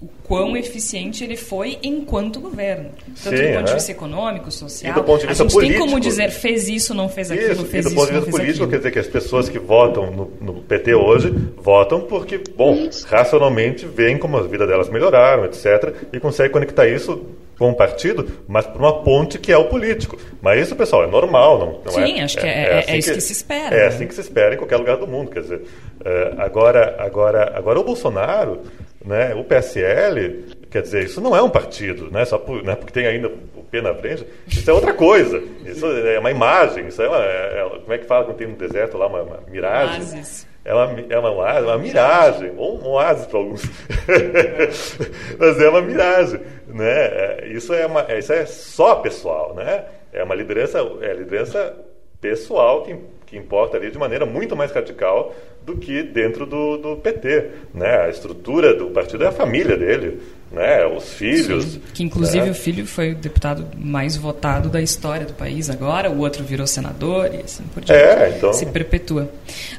o 0.01 0.07
quão 0.23 0.57
eficiente 0.57 1.25
ele 1.25 1.37
foi 1.37 1.79
enquanto 1.83 2.41
governo. 2.41 2.91
Tanto 3.23 3.37
Sim, 3.37 3.49
do 3.49 3.53
ponto 3.55 3.67
de 3.67 3.75
vista 3.75 3.93
econômico, 3.93 4.51
social. 4.51 4.93
E 4.93 4.95
do 4.95 5.03
ponto 5.03 5.21
de 5.21 5.27
vista 5.27 5.43
a 5.43 5.47
gente 5.47 5.55
político, 5.55 5.79
tem 5.79 5.89
como 5.89 6.01
dizer 6.01 6.31
fez 6.31 6.69
isso, 6.69 6.95
não 6.95 7.09
fez 7.09 7.31
aquilo, 7.31 7.53
isso, 7.53 7.65
fez 7.65 7.87
e 7.87 7.89
do 7.89 7.95
ponto 7.95 8.07
de 8.07 8.13
vista 8.13 8.31
político, 8.31 8.65
aquilo. 8.65 8.71
quer 8.71 8.77
dizer 8.77 8.91
que 8.93 8.99
as 8.99 9.07
pessoas 9.07 9.49
que 9.49 9.59
votam 9.59 10.11
no, 10.11 10.31
no 10.41 10.55
PT 10.63 10.95
hoje 10.95 11.35
votam 11.57 12.03
porque, 12.03 12.41
bom, 12.57 12.75
isso. 12.75 13.07
racionalmente 13.09 13.87
veem 13.87 14.19
como 14.19 14.37
a 14.37 14.43
vida 14.43 14.67
delas 14.67 14.89
melhoraram, 14.89 15.45
etc. 15.45 15.93
E 16.13 16.21
conseguem 16.21 16.53
conectar 16.53 16.87
isso 16.87 17.27
com 17.59 17.71
o 17.71 17.75
partido, 17.75 18.25
mas 18.47 18.67
por 18.67 18.81
uma 18.81 19.03
ponte 19.03 19.39
que 19.39 19.51
é 19.51 19.59
o 19.59 19.65
político. 19.65 20.17
Mas 20.41 20.61
isso, 20.61 20.77
pessoal, 20.77 21.03
é 21.03 21.07
normal, 21.09 21.59
não, 21.59 21.81
não 21.85 21.93
Sim, 21.93 22.21
é, 22.21 22.23
acho 22.23 22.39
que 22.39 22.47
é, 22.47 22.49
é, 22.49 22.53
é, 22.53 22.79
assim 22.79 22.93
é 22.93 22.99
isso 22.99 23.09
que, 23.09 23.15
que, 23.17 23.21
se 23.21 23.33
espera. 23.33 23.75
É 23.75 23.81
né? 23.81 23.87
assim 23.87 24.07
que 24.07 24.15
se 24.15 24.21
espera 24.21 24.55
em 24.55 24.57
qualquer 24.57 24.77
lugar 24.77 24.97
do 24.97 25.07
mundo. 25.07 25.31
Quer 25.31 25.41
dizer, 25.41 25.63
é, 26.05 26.35
agora, 26.39 26.95
agora, 27.01 27.53
agora 27.57 27.81
o 27.81 27.85
Bolsonaro 27.85 28.61
né? 29.09 29.35
O 29.35 29.43
PSL, 29.43 30.45
quer 30.71 30.83
dizer, 30.83 31.05
isso 31.05 31.19
não 31.19 31.35
é 31.35 31.41
um 31.41 31.49
partido, 31.49 32.11
né? 32.11 32.27
só 32.27 32.37
por, 32.37 32.63
né? 32.63 32.77
porque 32.77 32.93
tem 32.93 33.07
ainda 33.07 33.29
o 33.29 33.63
P 33.65 33.81
na 33.81 33.95
frente, 33.95 34.27
isso 34.47 34.71
é 34.71 34.73
outra 34.75 34.93
coisa. 34.93 35.43
Isso 35.65 35.87
é 35.87 36.19
uma 36.19 36.31
imagem, 36.31 36.89
isso 36.89 37.01
é, 37.01 37.09
uma, 37.09 37.25
é, 37.25 37.59
é 37.59 37.79
como 37.81 37.93
é 37.95 37.99
que 37.99 38.05
fala 38.05 38.27
quando 38.27 38.37
tem 38.37 38.47
no 38.47 38.57
deserto 38.57 38.99
lá, 38.99 39.07
uma, 39.07 39.23
uma 39.23 39.41
miragem? 39.49 40.01
Oasis. 40.01 40.47
É 40.63 40.75
uma, 40.75 41.01
é 41.09 41.19
uma, 41.19 41.31
oásis, 41.31 41.65
uma 41.65 41.79
miragem, 41.79 42.53
ou 42.59 42.79
um 42.79 42.89
oásis 42.89 43.27
para 43.27 43.39
alguns. 43.39 43.63
Mas 45.39 45.59
é 45.59 45.69
uma 45.71 45.81
miragem. 45.81 46.41
Né? 46.67 46.91
É, 46.91 47.49
isso, 47.51 47.73
é 47.73 47.87
uma, 47.87 48.03
isso 48.13 48.31
é 48.31 48.45
só 48.45 48.97
pessoal, 48.97 49.55
né? 49.55 49.87
É 50.13 50.23
uma 50.23 50.35
liderança, 50.35 50.79
é 51.01 51.15
liderança 51.15 51.75
pessoal 52.21 52.83
que, 52.83 52.97
que 53.27 53.37
importa 53.37 53.77
ali 53.77 53.91
de 53.91 53.99
maneira 53.99 54.27
muito 54.27 54.57
mais 54.57 54.73
radical 54.73 55.35
do 55.69 55.77
que 55.77 56.03
dentro 56.03 56.47
do, 56.47 56.79
do 56.79 56.97
PT. 56.97 57.51
Né? 57.75 58.05
A 58.05 58.09
estrutura 58.09 58.75
do 58.75 58.87
partido 58.87 59.25
é 59.25 59.27
a 59.27 59.33
família 59.33 59.77
dele, 59.77 60.19
né? 60.51 60.87
os 60.87 61.13
filhos. 61.13 61.65
Sim, 61.65 61.83
que 61.93 62.03
inclusive 62.03 62.47
né? 62.47 62.51
o 62.51 62.55
filho 62.55 62.87
foi 62.87 63.13
o 63.13 63.15
deputado 63.15 63.67
mais 63.77 64.17
votado 64.17 64.71
da 64.71 64.81
história 64.81 65.27
do 65.27 65.35
país 65.35 65.69
agora, 65.69 66.11
o 66.11 66.21
outro 66.21 66.43
virou 66.43 66.67
senador 66.67 67.35
e 67.35 67.43
assim 67.43 67.65
por 67.75 67.85
diante. 67.85 68.03
É, 68.03 68.35
então... 68.37 68.53
Se 68.55 68.65
perpetua. 68.67 69.31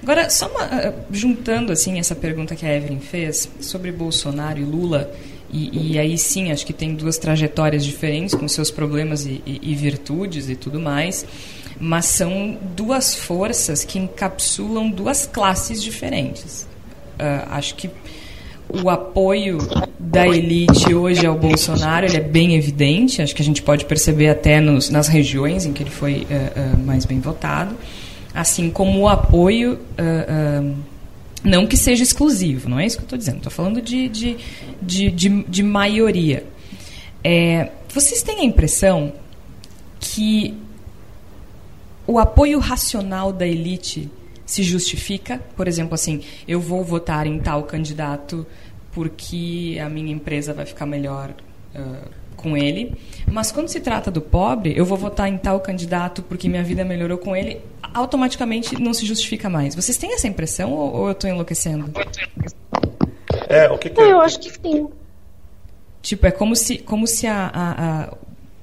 Agora, 0.02 0.30
só 0.30 0.48
uma, 0.48 0.64
ah, 0.64 0.94
juntando 1.12 1.72
assim 1.72 2.00
essa 2.00 2.16
pergunta 2.16 2.56
que 2.56 2.66
a 2.66 2.76
Evelyn 2.76 3.00
fez 3.00 3.50
sobre 3.60 3.92
Bolsonaro 3.92 4.60
e 4.60 4.64
Lula. 4.64 5.12
E, 5.52 5.94
e, 5.94 5.98
aí 5.98 6.16
sim, 6.16 6.52
acho 6.52 6.64
que 6.64 6.72
tem 6.72 6.94
duas 6.94 7.18
trajetórias 7.18 7.84
diferentes, 7.84 8.36
com 8.36 8.48
seus 8.48 8.70
problemas 8.70 9.26
e, 9.26 9.42
e, 9.48 9.72
e 9.72 9.74
virtudes 9.74 10.48
e 10.48 10.56
tudo 10.56 10.80
mais 10.80 11.26
mas 11.80 12.06
são 12.06 12.58
duas 12.76 13.16
forças 13.16 13.84
que 13.84 13.98
encapsulam 13.98 14.90
duas 14.90 15.26
classes 15.26 15.82
diferentes. 15.82 16.68
Uh, 17.18 17.48
acho 17.52 17.76
que 17.76 17.90
o 18.68 18.90
apoio 18.90 19.58
da 19.98 20.28
elite 20.28 20.94
hoje 20.94 21.26
ao 21.26 21.36
Bolsonaro 21.36 22.06
ele 22.06 22.18
é 22.18 22.22
bem 22.22 22.56
evidente, 22.56 23.22
acho 23.22 23.34
que 23.34 23.42
a 23.42 23.46
gente 23.46 23.62
pode 23.62 23.86
perceber 23.86 24.30
até 24.30 24.60
nos, 24.60 24.90
nas 24.90 25.08
regiões 25.08 25.66
em 25.66 25.74
que 25.74 25.82
ele 25.82 25.90
foi 25.90 26.28
uh, 26.30 26.76
uh, 26.76 26.86
mais 26.86 27.06
bem 27.06 27.20
votado, 27.20 27.76
assim 28.34 28.70
como 28.70 29.00
o 29.00 29.08
apoio, 29.08 29.80
não 31.44 31.66
que 31.66 31.76
seja 31.76 32.04
exclusivo, 32.04 32.70
não 32.70 32.80
é 32.80 32.86
isso 32.86 32.98
que 32.98 33.02
eu 33.02 33.06
estou 33.06 33.18
dizendo, 33.18 33.38
estou 33.38 33.52
falando 33.52 33.82
de, 33.82 34.08
de, 34.08 34.38
de, 34.82 35.10
de, 35.10 35.44
de 35.44 35.64
maioria. 35.64 36.44
É, 37.24 37.70
vocês 37.94 38.22
têm 38.22 38.42
a 38.42 38.44
impressão 38.44 39.12
que 40.00 40.56
o 42.10 42.18
apoio 42.18 42.58
racional 42.58 43.32
da 43.32 43.46
elite 43.46 44.10
se 44.44 44.64
justifica? 44.64 45.40
Por 45.56 45.68
exemplo, 45.68 45.94
assim, 45.94 46.24
eu 46.48 46.60
vou 46.60 46.84
votar 46.84 47.28
em 47.28 47.40
tal 47.40 47.64
candidato 47.64 48.48
porque 48.92 49.80
a 49.80 49.88
minha 49.88 50.12
empresa 50.12 50.52
vai 50.52 50.66
ficar 50.66 50.88
melhor 50.88 51.32
uh, 51.76 52.10
com 52.36 52.58
ele. 52.58 52.96
Mas 53.32 53.52
quando 53.52 53.68
se 53.68 53.80
trata 53.80 54.10
do 54.10 54.22
pobre, 54.22 54.74
eu 54.76 54.84
vou 54.84 54.98
votar 54.98 55.30
em 55.30 55.38
tal 55.38 55.60
candidato 55.60 56.24
porque 56.24 56.50
minha 56.50 56.64
vida 56.64 56.84
melhorou 56.84 57.20
com 57.20 57.36
ele, 57.36 57.62
automaticamente 57.94 58.82
não 58.82 58.92
se 58.92 59.06
justifica 59.06 59.48
mais. 59.48 59.76
Vocês 59.76 59.96
têm 59.96 60.12
essa 60.16 60.28
impressão 60.28 60.74
ou, 60.74 60.92
ou 60.96 61.06
eu 61.06 61.12
estou 61.12 61.30
enlouquecendo? 61.30 61.92
É, 63.48 63.70
o 63.70 63.78
que, 63.78 63.88
que... 63.92 64.02
eu 64.02 64.20
acho 64.20 64.40
que 64.40 64.50
sim. 64.50 64.90
Tipo, 66.02 66.26
é 66.26 66.32
como 66.32 66.56
se, 66.56 66.80
como 66.80 67.06
se 67.06 67.28
a, 67.28 67.52
a, 67.54 68.02
a 68.02 68.14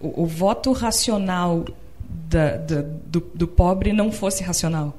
o, 0.00 0.24
o 0.24 0.26
voto 0.26 0.72
racional 0.72 1.64
da, 2.08 2.56
da, 2.56 2.82
do, 2.82 3.20
do, 3.34 3.46
pobre 3.46 3.92
não 3.92 4.10
fosse 4.12 4.42
racional. 4.42 4.94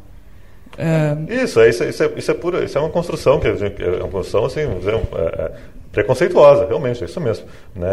Isso, 1.29 1.61
isso, 1.63 1.83
isso, 1.83 2.03
é, 2.03 2.11
isso, 2.15 2.31
é 2.31 2.33
pura, 2.33 2.63
isso 2.63 2.77
é 2.77 2.81
uma 2.81 2.89
construção, 2.89 3.39
que 3.39 3.47
é 3.47 3.51
uma 3.99 4.09
construção 4.09 4.45
assim, 4.45 4.65
vamos 4.65 4.79
dizer, 4.79 4.95
é, 4.95 5.51
preconceituosa, 5.91 6.65
realmente, 6.65 7.03
é 7.03 7.05
isso 7.05 7.19
mesmo. 7.19 7.45
Né? 7.75 7.89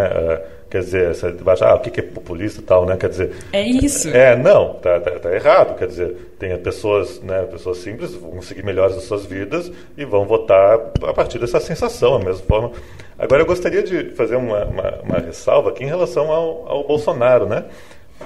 Quer 0.75 0.81
dizer, 0.81 1.15
você 1.15 1.31
vai 1.31 1.55
achar, 1.55 1.71
ah, 1.71 1.77
o 1.77 1.81
que 1.81 2.01
é 2.01 2.03
populista 2.03 2.61
e 2.61 2.65
tal, 2.65 2.85
né? 2.85 2.97
Quer 2.97 3.09
dizer... 3.09 3.33
É 3.53 3.63
isso. 3.63 4.09
É, 4.09 4.37
não, 4.37 4.75
tá, 4.75 4.99
tá, 4.99 5.13
tá, 5.21 5.33
errado. 5.33 5.79
Quer 5.79 5.87
dizer, 5.87 6.35
tem 6.39 6.57
pessoas, 6.59 7.21
né, 7.23 7.43
pessoas 7.45 7.79
simples 7.79 8.13
vão 8.15 8.33
conseguir 8.33 8.65
melhores 8.65 8.97
as 8.97 9.05
suas 9.05 9.25
vidas 9.25 9.71
e 9.97 10.05
vão 10.05 10.25
votar 10.27 10.81
a 11.03 11.15
partir 11.15 11.39
dessa 11.39 11.61
sensação, 11.61 12.19
da 12.19 12.25
mesma 12.25 12.45
forma. 12.45 12.73
Agora, 13.17 13.43
eu 13.43 13.47
gostaria 13.47 13.83
de 13.83 14.11
fazer 14.17 14.35
uma, 14.35 14.65
uma, 14.65 14.95
uma 15.03 15.19
ressalva 15.19 15.71
aqui 15.71 15.85
em 15.85 15.87
relação 15.87 16.33
ao, 16.33 16.69
ao 16.69 16.85
Bolsonaro, 16.85 17.47
né? 17.47 17.65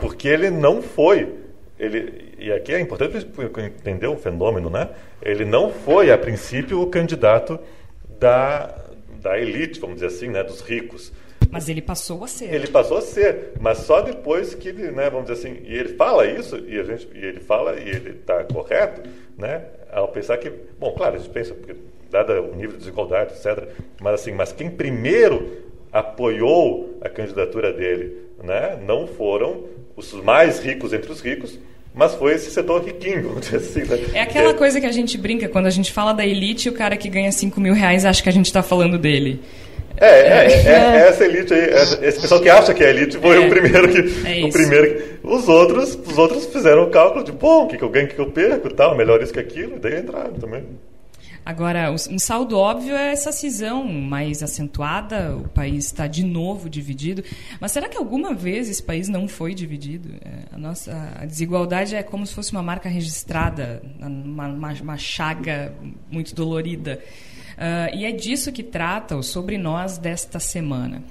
Porque 0.00 0.28
ele 0.28 0.50
não 0.50 0.80
foi 0.82 1.28
ele, 1.78 2.34
e 2.38 2.50
aqui 2.50 2.72
é 2.72 2.80
importante 2.80 3.16
entender 3.62 4.08
o 4.08 4.16
fenômeno, 4.16 4.68
né? 4.68 4.90
Ele 5.22 5.44
não 5.44 5.70
foi, 5.70 6.10
a 6.10 6.18
princípio, 6.18 6.82
o 6.82 6.86
candidato 6.88 7.58
da, 8.18 8.74
da 9.22 9.38
elite, 9.38 9.78
vamos 9.78 9.96
dizer 9.96 10.08
assim, 10.08 10.28
né? 10.28 10.42
Dos 10.42 10.60
ricos. 10.60 11.12
Mas 11.50 11.68
ele 11.68 11.80
passou 11.80 12.24
a 12.24 12.28
ser. 12.28 12.52
Ele 12.52 12.66
passou 12.66 12.98
a 12.98 13.00
ser, 13.00 13.52
mas 13.60 13.78
só 13.78 14.02
depois 14.02 14.54
que 14.54 14.68
ele, 14.68 14.90
né, 14.90 15.08
vamos 15.08 15.28
dizer 15.30 15.48
assim, 15.48 15.62
e 15.64 15.74
ele 15.74 15.90
fala 15.94 16.26
isso, 16.26 16.58
e, 16.58 16.78
a 16.78 16.82
gente, 16.82 17.08
e 17.14 17.24
ele 17.24 17.40
fala, 17.40 17.78
e 17.78 17.88
ele 17.88 18.10
está 18.10 18.44
correto, 18.44 19.08
né? 19.36 19.64
Ao 19.90 20.08
pensar 20.08 20.36
que, 20.36 20.52
bom, 20.78 20.92
claro, 20.92 21.14
a 21.14 21.18
gente 21.18 21.30
pensa, 21.30 21.54
porque, 21.54 21.76
dada 22.10 22.42
o 22.42 22.54
nível 22.54 22.72
de 22.72 22.78
desigualdade, 22.78 23.32
etc., 23.32 23.68
mas 24.00 24.14
assim, 24.14 24.32
mas 24.32 24.52
quem 24.52 24.68
primeiro 24.68 25.68
apoiou 25.92 26.98
a 27.00 27.08
candidatura 27.08 27.72
dele, 27.72 28.28
né, 28.42 28.78
não 28.84 29.06
foram 29.06 29.64
os 29.98 30.12
mais 30.12 30.60
ricos 30.60 30.92
entre 30.92 31.10
os 31.10 31.20
ricos, 31.20 31.58
mas 31.92 32.14
foi 32.14 32.34
esse 32.34 32.50
setor 32.50 32.84
riquinho, 32.84 33.24
vamos 33.34 33.40
dizer 33.40 33.56
assim. 33.56 33.82
Né? 33.82 33.98
É 34.14 34.22
aquela 34.22 34.50
é. 34.50 34.54
coisa 34.54 34.80
que 34.80 34.86
a 34.86 34.92
gente 34.92 35.18
brinca, 35.18 35.48
quando 35.48 35.66
a 35.66 35.70
gente 35.70 35.92
fala 35.92 36.12
da 36.12 36.24
elite, 36.24 36.68
o 36.68 36.72
cara 36.72 36.96
que 36.96 37.08
ganha 37.08 37.32
5 37.32 37.60
mil 37.60 37.74
reais 37.74 38.04
acha 38.04 38.22
que 38.22 38.28
a 38.28 38.32
gente 38.32 38.46
está 38.46 38.62
falando 38.62 38.96
dele. 38.96 39.40
É, 40.00 40.06
é, 40.06 40.46
é, 40.46 40.68
é, 40.68 41.08
essa 41.08 41.24
elite 41.24 41.52
aí, 41.52 41.70
esse 42.02 42.20
pessoal 42.20 42.40
que 42.40 42.48
acha 42.48 42.72
que 42.72 42.84
é 42.84 42.90
elite 42.90 43.18
foi 43.18 43.44
o 43.44 43.50
primeiro 43.50 43.88
que. 43.88 44.44
o 44.44 44.50
primeiro 44.52 44.94
que, 44.94 45.26
os 45.26 45.48
outros, 45.48 45.98
os 46.06 46.16
outros 46.16 46.46
fizeram 46.46 46.84
o 46.84 46.90
cálculo 46.90 47.24
de, 47.24 47.32
bom, 47.32 47.64
o 47.64 47.66
que, 47.66 47.76
que 47.76 47.82
eu 47.82 47.88
ganho, 47.88 48.06
o 48.06 48.08
que, 48.08 48.14
que 48.14 48.20
eu 48.20 48.30
perco 48.30 48.68
e 48.68 48.74
tal, 48.74 48.96
melhor 48.96 49.20
isso 49.20 49.32
que 49.32 49.40
aquilo, 49.40 49.74
e 49.74 49.78
daí 49.80 49.98
entraram 49.98 50.34
também. 50.34 50.62
Agora, 51.48 51.90
um 51.90 52.18
saldo 52.18 52.58
óbvio 52.58 52.94
é 52.94 53.10
essa 53.10 53.32
cisão 53.32 53.82
mais 53.82 54.42
acentuada, 54.42 55.34
o 55.34 55.48
país 55.48 55.86
está 55.86 56.06
de 56.06 56.22
novo 56.22 56.68
dividido. 56.68 57.24
Mas 57.58 57.72
será 57.72 57.88
que 57.88 57.96
alguma 57.96 58.34
vez 58.34 58.68
esse 58.68 58.82
país 58.82 59.08
não 59.08 59.26
foi 59.26 59.54
dividido? 59.54 60.10
É, 60.22 60.54
a 60.54 60.58
nossa 60.58 60.92
a 61.18 61.24
desigualdade 61.24 61.96
é 61.96 62.02
como 62.02 62.26
se 62.26 62.34
fosse 62.34 62.52
uma 62.52 62.62
marca 62.62 62.90
registrada, 62.90 63.82
uma, 63.98 64.46
uma, 64.46 64.72
uma 64.74 64.96
chaga 64.98 65.72
muito 66.10 66.34
dolorida. 66.34 67.02
Uh, 67.56 67.96
e 67.96 68.04
é 68.04 68.12
disso 68.12 68.52
que 68.52 68.62
trata 68.62 69.16
o 69.16 69.22
Sobre 69.22 69.56
Nós 69.56 69.96
desta 69.96 70.38
semana. 70.38 71.02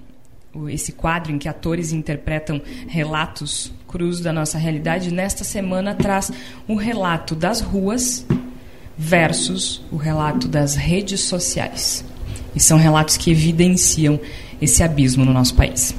Esse 0.70 0.92
quadro 0.92 1.32
em 1.32 1.40
que 1.40 1.50
atores 1.50 1.92
interpretam 1.92 2.62
relatos 2.88 3.74
crus 3.88 4.22
da 4.22 4.32
nossa 4.32 4.60
realidade, 4.60 5.12
nesta 5.12 5.44
semana 5.44 5.96
traz 5.96 6.32
um 6.70 6.76
relato 6.76 7.34
das 7.34 7.60
ruas 7.60 8.24
versus 8.98 9.82
o 9.92 9.96
relato 9.96 10.48
das 10.48 10.76
redes 10.76 11.22
sociais. 11.22 12.04
E 12.56 12.60
são 12.60 12.78
relatos 12.78 13.18
que 13.18 13.30
evidenciam 13.30 14.20
esse 14.60 14.82
abismo 14.82 15.24
no 15.24 15.32
nosso 15.32 15.56
país. 15.56 15.94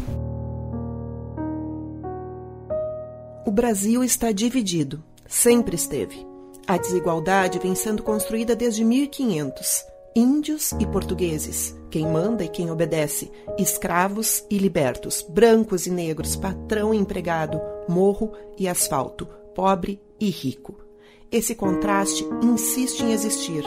O 3.46 3.50
Brasil 3.50 4.02
está 4.02 4.32
dividido, 4.32 5.02
sempre 5.26 5.76
esteve. 5.76 6.26
A 6.66 6.76
desigualdade 6.76 7.58
vem 7.58 7.74
sendo 7.74 8.02
construída 8.02 8.54
desde 8.54 8.84
1500. 8.84 9.84
Índios 10.16 10.72
e 10.80 10.86
portugueses, 10.86 11.74
quem 11.90 12.06
manda 12.06 12.44
e 12.44 12.48
quem 12.48 12.70
obedece, 12.70 13.30
escravos 13.56 14.44
e 14.50 14.58
libertos, 14.58 15.24
brancos 15.28 15.86
e 15.86 15.90
negros, 15.90 16.34
patrão 16.34 16.92
e 16.92 16.98
empregado, 16.98 17.60
morro 17.88 18.32
e 18.58 18.66
asfalto, 18.66 19.26
pobre 19.54 20.00
e 20.18 20.28
rico. 20.28 20.87
Esse 21.30 21.54
contraste 21.54 22.24
insiste 22.42 23.02
em 23.02 23.12
existir. 23.12 23.62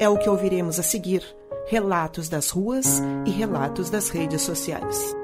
É 0.00 0.08
o 0.08 0.18
que 0.18 0.28
ouviremos 0.28 0.80
a 0.80 0.82
seguir: 0.82 1.22
relatos 1.68 2.28
das 2.28 2.50
ruas 2.50 3.00
e 3.24 3.30
relatos 3.30 3.88
das 3.88 4.08
redes 4.08 4.42
sociais. 4.42 5.14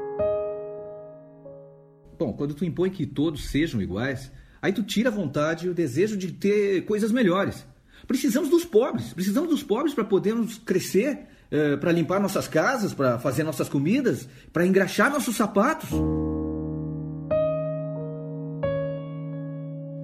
Bom, 2.16 2.33
quando 2.33 2.55
tu 2.55 2.64
impõe 2.64 2.90
que 2.90 3.07
todos 3.07 3.50
sejam 3.50 3.83
iguais, 3.83 4.31
aí 4.62 4.72
tu 4.72 4.85
tira 4.85 5.09
a 5.09 5.12
vontade 5.12 5.66
e 5.66 5.68
o 5.68 5.74
desejo 5.74 6.16
de 6.16 6.31
ter 6.31 6.85
coisas 6.85 7.11
melhores. 7.11 7.66
Precisamos 8.07 8.48
dos 8.48 8.64
pobres, 8.64 9.12
precisamos 9.12 9.50
dos 9.50 9.62
pobres 9.64 9.92
para 9.92 10.05
podermos 10.05 10.59
crescer, 10.59 11.26
eh, 11.50 11.76
para 11.76 11.90
limpar 11.90 12.20
nossas 12.20 12.46
casas, 12.46 12.94
para 12.94 13.18
fazer 13.18 13.42
nossas 13.42 13.68
comidas, 13.68 14.29
para 14.53 14.64
engraxar 14.64 15.11
nossos 15.11 15.35
sapatos. 15.35 15.90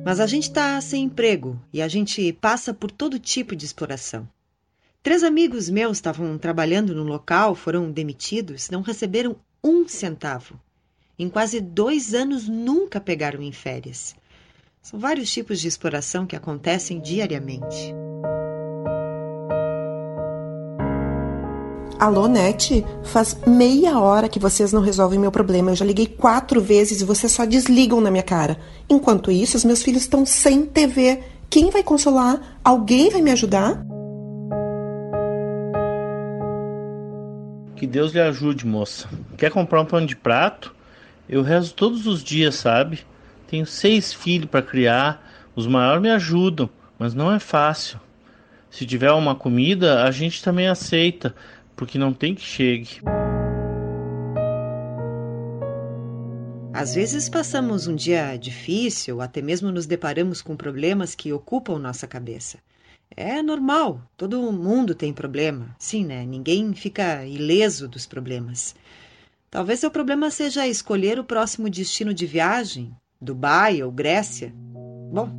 Mas 0.06 0.20
a 0.20 0.26
gente 0.28 0.44
está 0.44 0.80
sem 0.80 1.02
emprego 1.02 1.60
e 1.72 1.82
a 1.82 1.88
gente 1.88 2.32
passa 2.34 2.72
por 2.72 2.92
todo 2.92 3.18
tipo 3.18 3.56
de 3.56 3.64
exploração. 3.64 4.28
Três 5.02 5.24
amigos 5.24 5.68
meus 5.68 5.96
estavam 5.96 6.38
trabalhando 6.38 6.94
no 6.94 7.02
local, 7.02 7.56
foram 7.56 7.90
demitidos, 7.90 8.70
não 8.70 8.82
receberam 8.82 9.34
um 9.64 9.88
centavo. 9.88 10.60
Em 11.18 11.28
quase 11.28 11.60
dois 11.60 12.14
anos 12.14 12.46
nunca 12.46 13.00
pegaram 13.00 13.42
em 13.42 13.50
férias. 13.50 14.14
São 14.80 14.96
vários 14.96 15.28
tipos 15.32 15.60
de 15.60 15.66
exploração 15.66 16.24
que 16.24 16.36
acontecem 16.36 17.00
diariamente. 17.00 17.92
Alô, 21.98 22.28
Net? 22.28 22.84
Faz 23.04 23.40
meia 23.46 23.98
hora 23.98 24.28
que 24.28 24.38
vocês 24.38 24.70
não 24.70 24.82
resolvem 24.82 25.18
meu 25.18 25.32
problema. 25.32 25.70
Eu 25.70 25.76
já 25.76 25.84
liguei 25.84 26.06
quatro 26.06 26.60
vezes 26.60 27.00
e 27.00 27.06
vocês 27.06 27.32
só 27.32 27.46
desligam 27.46 28.02
na 28.02 28.10
minha 28.10 28.22
cara. 28.22 28.58
Enquanto 28.88 29.30
isso, 29.30 29.56
os 29.56 29.64
meus 29.64 29.82
filhos 29.82 30.02
estão 30.02 30.26
sem 30.26 30.66
TV. 30.66 31.22
Quem 31.48 31.70
vai 31.70 31.82
consolar? 31.82 32.58
Alguém 32.62 33.08
vai 33.08 33.22
me 33.22 33.30
ajudar? 33.30 33.82
Que 37.76 37.86
Deus 37.86 38.12
lhe 38.12 38.20
ajude, 38.20 38.66
moça. 38.66 39.08
Quer 39.38 39.50
comprar 39.50 39.80
um 39.80 39.86
pano 39.86 40.06
de 40.06 40.16
prato? 40.16 40.74
Eu 41.26 41.40
rezo 41.40 41.72
todos 41.72 42.06
os 42.06 42.22
dias, 42.22 42.56
sabe? 42.56 43.06
Tenho 43.48 43.64
seis 43.64 44.12
filhos 44.12 44.50
para 44.50 44.60
criar. 44.60 45.26
Os 45.54 45.66
maiores 45.66 46.02
me 46.02 46.10
ajudam, 46.10 46.68
mas 46.98 47.14
não 47.14 47.32
é 47.32 47.38
fácil. 47.38 47.98
Se 48.70 48.84
tiver 48.84 49.10
uma 49.12 49.34
comida, 49.34 50.04
a 50.04 50.10
gente 50.10 50.42
também 50.42 50.68
aceita 50.68 51.34
porque 51.76 51.98
não 51.98 52.12
tem 52.12 52.34
que 52.34 52.42
chegue. 52.42 53.00
Às 56.72 56.94
vezes 56.94 57.28
passamos 57.28 57.86
um 57.86 57.94
dia 57.94 58.36
difícil, 58.36 59.20
até 59.20 59.40
mesmo 59.40 59.72
nos 59.72 59.86
deparamos 59.86 60.42
com 60.42 60.56
problemas 60.56 61.14
que 61.14 61.32
ocupam 61.32 61.78
nossa 61.78 62.06
cabeça. 62.06 62.58
É 63.16 63.42
normal, 63.42 64.02
todo 64.16 64.52
mundo 64.52 64.94
tem 64.94 65.12
problema. 65.12 65.74
Sim, 65.78 66.04
né? 66.04 66.26
Ninguém 66.26 66.74
fica 66.74 67.24
ileso 67.24 67.88
dos 67.88 68.04
problemas. 68.04 68.74
Talvez 69.50 69.80
seu 69.80 69.90
problema 69.90 70.30
seja 70.30 70.66
escolher 70.66 71.18
o 71.18 71.24
próximo 71.24 71.70
destino 71.70 72.12
de 72.12 72.26
viagem, 72.26 72.94
Dubai 73.18 73.82
ou 73.82 73.90
Grécia. 73.90 74.52
Bom, 75.10 75.30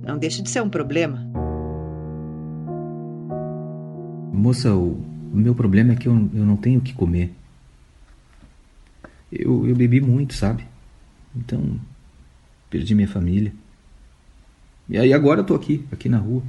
não 0.00 0.16
deixa 0.16 0.42
de 0.42 0.48
ser 0.48 0.62
um 0.62 0.70
problema. 0.70 1.26
Moça, 4.32 4.72
o 4.72 5.17
o 5.32 5.36
meu 5.36 5.54
problema 5.54 5.92
é 5.92 5.96
que 5.96 6.08
eu, 6.08 6.12
eu 6.12 6.44
não 6.44 6.56
tenho 6.56 6.78
o 6.78 6.82
que 6.82 6.92
comer. 6.92 7.32
Eu, 9.30 9.66
eu 9.66 9.76
bebi 9.76 10.00
muito, 10.00 10.34
sabe? 10.34 10.66
Então, 11.36 11.78
perdi 12.70 12.94
minha 12.94 13.08
família. 13.08 13.52
E 14.88 14.96
aí 14.96 15.12
agora 15.12 15.40
eu 15.40 15.44
tô 15.44 15.54
aqui, 15.54 15.86
aqui 15.92 16.08
na 16.08 16.18
rua. 16.18 16.42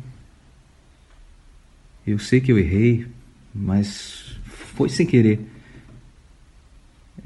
Eu 2.08 2.18
sei 2.18 2.40
que 2.40 2.52
eu 2.52 2.58
errei, 2.58 3.06
mas 3.54 4.38
foi 4.46 4.90
sem 4.90 5.06
querer. 5.06 5.46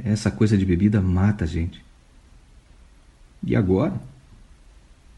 Essa 0.04 0.32
coisa 0.32 0.58
de 0.58 0.66
bebida 0.66 1.02
mata 1.02 1.44
a 1.44 1.48
gente. 1.48 1.84
E 3.46 3.56
agora? 3.56 4.02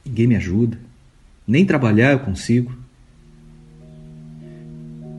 Ninguém 0.05 0.27
me 0.27 0.35
ajuda. 0.35 0.77
Nem 1.47 1.65
trabalhar 1.65 2.11
eu 2.11 2.19
consigo. 2.19 2.75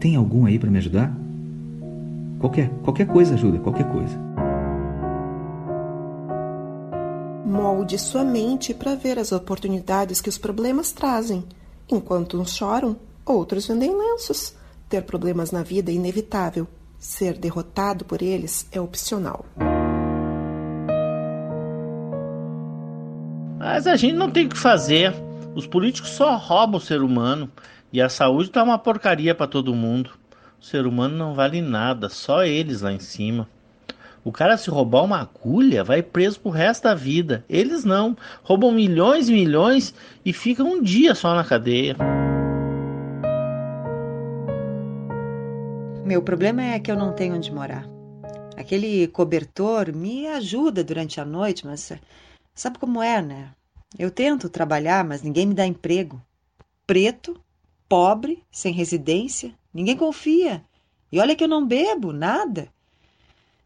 Tem 0.00 0.16
algum 0.16 0.46
aí 0.46 0.58
para 0.58 0.70
me 0.70 0.78
ajudar? 0.78 1.12
Qualquer, 2.38 2.68
qualquer 2.82 3.06
coisa 3.06 3.34
ajuda, 3.34 3.58
qualquer 3.58 3.90
coisa. 3.90 4.16
Molde 7.46 7.98
sua 7.98 8.24
mente 8.24 8.74
para 8.74 8.94
ver 8.94 9.18
as 9.18 9.32
oportunidades 9.32 10.20
que 10.20 10.28
os 10.28 10.36
problemas 10.36 10.92
trazem. 10.92 11.44
Enquanto 11.88 12.40
uns 12.40 12.54
choram, 12.54 12.96
outros 13.24 13.66
vendem 13.66 13.96
lenços. 13.96 14.54
Ter 14.88 15.02
problemas 15.02 15.50
na 15.50 15.62
vida 15.62 15.90
é 15.90 15.94
inevitável. 15.94 16.66
Ser 16.98 17.38
derrotado 17.38 18.04
por 18.04 18.22
eles 18.22 18.68
é 18.70 18.80
opcional. 18.80 19.46
Mas 23.58 23.86
a 23.86 23.96
gente 23.96 24.14
não 24.14 24.30
tem 24.30 24.46
o 24.46 24.48
que 24.48 24.58
fazer. 24.58 25.14
Os 25.54 25.66
políticos 25.66 26.10
só 26.10 26.36
roubam 26.36 26.78
o 26.78 26.80
ser 26.80 27.00
humano. 27.00 27.50
E 27.96 28.02
a 28.02 28.10
saúde 28.10 28.50
tá 28.50 28.62
uma 28.62 28.78
porcaria 28.78 29.34
para 29.34 29.46
todo 29.46 29.74
mundo. 29.74 30.10
O 30.60 30.62
ser 30.62 30.86
humano 30.86 31.16
não 31.16 31.32
vale 31.32 31.62
nada, 31.62 32.10
só 32.10 32.44
eles 32.44 32.82
lá 32.82 32.92
em 32.92 32.98
cima. 32.98 33.48
O 34.22 34.30
cara 34.30 34.58
se 34.58 34.68
roubar 34.68 35.02
uma 35.02 35.18
agulha 35.18 35.82
vai 35.82 36.02
preso 36.02 36.38
pro 36.38 36.50
resto 36.50 36.82
da 36.82 36.94
vida. 36.94 37.42
Eles 37.48 37.86
não. 37.86 38.14
Roubam 38.42 38.70
milhões 38.70 39.30
e 39.30 39.32
milhões 39.32 39.94
e 40.22 40.30
ficam 40.30 40.72
um 40.72 40.82
dia 40.82 41.14
só 41.14 41.34
na 41.34 41.42
cadeia. 41.42 41.96
Meu 46.04 46.20
problema 46.20 46.62
é 46.62 46.78
que 46.78 46.90
eu 46.90 46.96
não 46.96 47.14
tenho 47.14 47.34
onde 47.34 47.50
morar. 47.50 47.88
Aquele 48.58 49.08
cobertor 49.08 49.90
me 49.96 50.26
ajuda 50.26 50.84
durante 50.84 51.18
a 51.18 51.24
noite, 51.24 51.64
mas 51.64 51.94
sabe 52.54 52.78
como 52.78 53.02
é, 53.02 53.22
né? 53.22 53.52
Eu 53.98 54.10
tento 54.10 54.50
trabalhar, 54.50 55.02
mas 55.02 55.22
ninguém 55.22 55.46
me 55.46 55.54
dá 55.54 55.64
emprego. 55.64 56.20
Preto, 56.86 57.40
pobre, 57.88 58.42
sem 58.50 58.72
residência, 58.72 59.54
ninguém 59.72 59.96
confia. 59.96 60.64
E 61.10 61.20
olha 61.20 61.36
que 61.36 61.44
eu 61.44 61.48
não 61.48 61.66
bebo, 61.66 62.12
nada. 62.12 62.68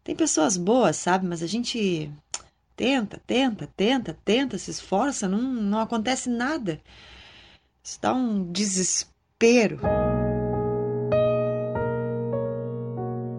Tem 0.03 0.15
pessoas 0.15 0.57
boas, 0.57 0.95
sabe? 0.95 1.25
Mas 1.27 1.43
a 1.43 1.47
gente 1.47 2.11
tenta, 2.75 3.21
tenta, 3.25 3.69
tenta, 3.75 4.17
tenta, 4.25 4.57
se 4.57 4.71
esforça, 4.71 5.27
não, 5.27 5.41
não 5.41 5.79
acontece 5.79 6.29
nada. 6.29 6.81
Isso 7.83 7.99
dá 8.01 8.13
um 8.13 8.51
desespero. 8.51 9.79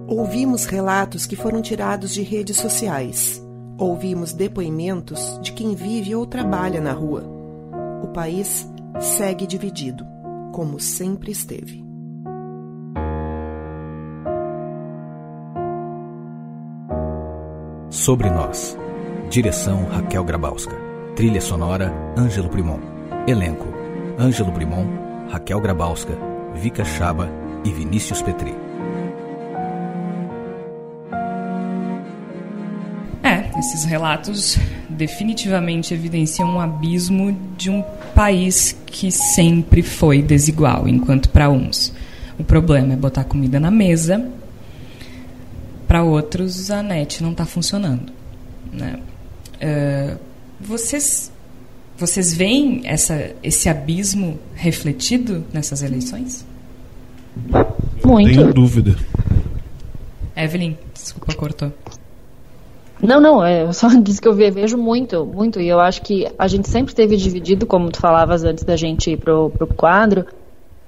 Ouvimos 0.08 0.64
relatos 0.66 1.26
que 1.26 1.36
foram 1.36 1.62
tirados 1.62 2.12
de 2.12 2.22
redes 2.22 2.56
sociais. 2.56 3.42
Ouvimos 3.78 4.32
depoimentos 4.32 5.38
de 5.40 5.52
quem 5.52 5.74
vive 5.74 6.14
ou 6.14 6.26
trabalha 6.26 6.80
na 6.80 6.92
rua. 6.92 7.24
O 8.02 8.08
país 8.08 8.68
segue 9.00 9.46
dividido, 9.46 10.06
como 10.52 10.78
sempre 10.78 11.32
esteve. 11.32 11.82
Sobre 17.90 18.30
Nós. 18.30 18.76
Direção 19.30 19.86
Raquel 19.86 20.24
Grabowska. 20.24 20.76
Trilha 21.16 21.40
sonora 21.40 21.92
Ângelo 22.16 22.48
Primon. 22.48 22.78
Elenco: 23.26 23.66
Ângelo 24.18 24.52
Primon, 24.52 24.86
Raquel 25.30 25.60
Grabowska, 25.60 26.12
Vika 26.54 26.84
Chaba 26.84 27.28
e 27.64 27.70
Vinícius 27.70 28.20
Petri. 28.22 28.61
Esses 33.62 33.84
relatos 33.84 34.58
definitivamente 34.88 35.94
evidenciam 35.94 36.48
um 36.48 36.60
abismo 36.60 37.36
de 37.56 37.70
um 37.70 37.82
país 38.14 38.76
que 38.84 39.10
sempre 39.10 39.82
foi 39.82 40.20
desigual, 40.20 40.88
enquanto 40.88 41.28
para 41.28 41.48
uns 41.48 41.92
o 42.38 42.44
problema 42.44 42.92
é 42.92 42.96
botar 42.96 43.24
comida 43.24 43.60
na 43.60 43.70
mesa 43.70 44.28
para 45.86 46.02
outros 46.02 46.70
a 46.70 46.82
net 46.82 47.22
não 47.22 47.32
está 47.32 47.46
funcionando. 47.46 48.12
Né? 48.72 48.98
Uh, 49.56 50.18
vocês, 50.60 51.30
vocês 51.96 52.32
veem 52.32 52.82
essa, 52.84 53.30
esse 53.42 53.68
abismo 53.68 54.40
refletido 54.54 55.44
nessas 55.52 55.82
eleições? 55.82 56.46
Muito. 58.04 58.34
Sem 58.34 58.50
dúvida. 58.50 58.96
Evelyn, 60.34 60.76
desculpa, 60.94 61.34
cortou. 61.34 61.72
Não, 63.02 63.20
não, 63.20 63.44
é, 63.44 63.64
eu 63.64 63.72
só 63.72 63.88
disse 64.00 64.20
que 64.20 64.28
eu 64.28 64.34
vejo 64.34 64.78
muito, 64.78 65.26
muito, 65.26 65.60
e 65.60 65.68
eu 65.68 65.80
acho 65.80 66.02
que 66.02 66.26
a 66.38 66.46
gente 66.46 66.68
sempre 66.68 66.92
esteve 66.92 67.16
dividido, 67.16 67.66
como 67.66 67.90
tu 67.90 67.98
falavas 67.98 68.44
antes 68.44 68.62
da 68.62 68.76
gente 68.76 69.10
ir 69.10 69.16
pro, 69.16 69.50
pro 69.50 69.66
quadro, 69.66 70.24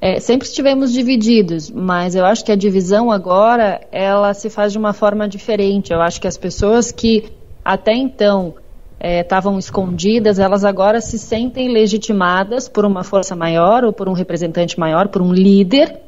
é, 0.00 0.20
sempre 0.20 0.46
estivemos 0.46 0.92
divididos, 0.92 1.70
mas 1.70 2.14
eu 2.14 2.24
acho 2.24 2.44
que 2.44 2.52
a 2.52 2.56
divisão 2.56 3.10
agora 3.10 3.80
ela 3.90 4.34
se 4.34 4.50
faz 4.50 4.70
de 4.70 4.78
uma 4.78 4.92
forma 4.92 5.26
diferente. 5.26 5.92
Eu 5.92 6.02
acho 6.02 6.20
que 6.20 6.28
as 6.28 6.36
pessoas 6.36 6.92
que 6.92 7.32
até 7.64 7.94
então 7.94 8.54
estavam 9.00 9.56
é, 9.56 9.58
escondidas, 9.58 10.38
elas 10.38 10.62
agora 10.64 11.00
se 11.00 11.18
sentem 11.18 11.72
legitimadas 11.72 12.68
por 12.68 12.84
uma 12.84 13.02
força 13.02 13.34
maior 13.34 13.82
ou 13.82 13.94
por 13.94 14.06
um 14.06 14.12
representante 14.12 14.78
maior, 14.78 15.08
por 15.08 15.22
um 15.22 15.32
líder, 15.32 15.98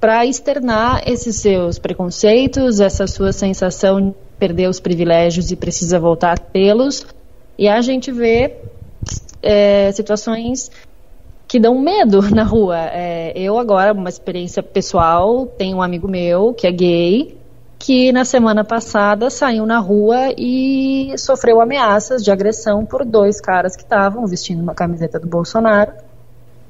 para 0.00 0.26
externar 0.26 1.02
esses 1.06 1.36
seus 1.36 1.78
preconceitos, 1.78 2.80
essa 2.80 3.06
sua 3.06 3.32
sensação 3.32 4.12
de 4.36 4.38
perder 4.38 4.68
os 4.68 4.78
privilégios 4.78 5.50
e 5.50 5.56
precisa 5.56 5.98
voltar 5.98 6.32
a 6.32 6.36
tê-los. 6.36 7.06
E 7.58 7.68
a 7.68 7.80
gente 7.80 8.12
vê 8.12 8.56
é, 9.42 9.90
situações 9.92 10.70
que 11.48 11.58
dão 11.58 11.78
medo 11.78 12.22
na 12.34 12.42
rua. 12.42 12.78
É, 12.78 13.32
eu 13.34 13.58
agora, 13.58 13.92
uma 13.92 14.08
experiência 14.08 14.62
pessoal, 14.62 15.46
tenho 15.46 15.78
um 15.78 15.82
amigo 15.82 16.06
meu 16.06 16.52
que 16.52 16.66
é 16.66 16.72
gay, 16.72 17.38
que 17.78 18.12
na 18.12 18.24
semana 18.24 18.64
passada 18.64 19.30
saiu 19.30 19.66
na 19.66 19.78
rua 19.78 20.32
e 20.36 21.14
sofreu 21.18 21.60
ameaças 21.60 22.22
de 22.22 22.30
agressão 22.30 22.84
por 22.84 23.04
dois 23.04 23.40
caras 23.40 23.76
que 23.76 23.82
estavam 23.82 24.26
vestindo 24.26 24.62
uma 24.62 24.74
camiseta 24.74 25.18
do 25.18 25.26
Bolsonaro 25.26 25.92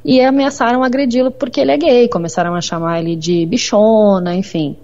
e 0.05 0.21
ameaçaram 0.21 0.85
agredi-lo 0.85 1.33
porque 1.33 1.61
ele 1.61 1.73
é 1.73 1.77
gay, 1.77 2.09
começaram 2.09 2.55
a 2.55 2.61
chamar 2.61 3.01
ele 3.01 3.17
de 3.17 3.45
bichona, 3.47 4.35
enfim. 4.35 4.77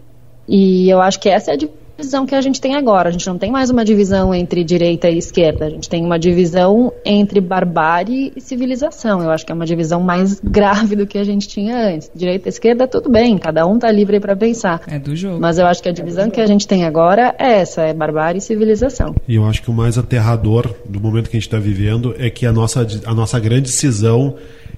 E 0.48 0.90
eu 0.90 1.00
acho 1.00 1.20
que 1.20 1.28
essa 1.28 1.52
é 1.52 1.54
a 1.54 1.56
divisão 2.02 2.26
que 2.26 2.34
a 2.34 2.40
gente 2.40 2.60
tem 2.60 2.74
agora. 2.74 3.08
A 3.08 3.12
gente 3.12 3.26
não 3.26 3.38
tem 3.38 3.50
mais 3.50 3.70
uma 3.70 3.84
divisão 3.84 4.34
entre 4.34 4.64
direita 4.64 5.08
e 5.08 5.16
esquerda. 5.16 5.66
A 5.66 5.70
gente 5.70 5.88
tem 5.88 6.04
uma 6.04 6.18
divisão 6.18 6.92
entre 7.04 7.40
barbárie 7.40 8.32
e 8.36 8.40
civilização. 8.40 9.22
Eu 9.22 9.30
acho 9.30 9.46
que 9.46 9.52
é 9.52 9.54
uma 9.54 9.64
divisão 9.64 10.00
mais 10.00 10.40
grave 10.40 10.96
do 10.96 11.06
que 11.06 11.16
a 11.16 11.24
gente 11.24 11.46
tinha 11.46 11.94
antes. 11.94 12.10
Direita 12.14 12.48
e 12.48 12.50
esquerda, 12.50 12.88
tudo 12.88 13.08
bem, 13.08 13.38
cada 13.38 13.64
um 13.66 13.78
tá 13.78 13.90
livre 13.90 14.18
para 14.18 14.34
pensar. 14.34 14.82
É 14.88 14.98
do 14.98 15.14
jogo. 15.14 15.40
Mas 15.40 15.58
eu 15.58 15.66
acho 15.66 15.82
que 15.82 15.88
a 15.88 15.92
divisão 15.92 16.28
que 16.28 16.40
a 16.40 16.46
gente 16.46 16.66
tem 16.66 16.84
agora 16.84 17.34
é 17.38 17.60
essa, 17.60 17.82
é 17.82 17.94
barbárie 17.94 18.38
e 18.38 18.42
civilização. 18.42 19.14
E 19.28 19.36
eu 19.36 19.46
acho 19.46 19.62
que 19.62 19.70
o 19.70 19.72
mais 19.72 19.96
aterrador 19.96 20.74
do 20.84 21.00
momento 21.00 21.30
que 21.30 21.36
a 21.36 21.40
gente 21.40 21.48
está 21.48 21.58
vivendo 21.58 22.14
é 22.18 22.28
que 22.28 22.44
a 22.44 22.52
nossa, 22.52 22.86
a 23.04 23.14
nossa 23.14 23.38
grande 23.38 23.70
cisão 23.70 24.34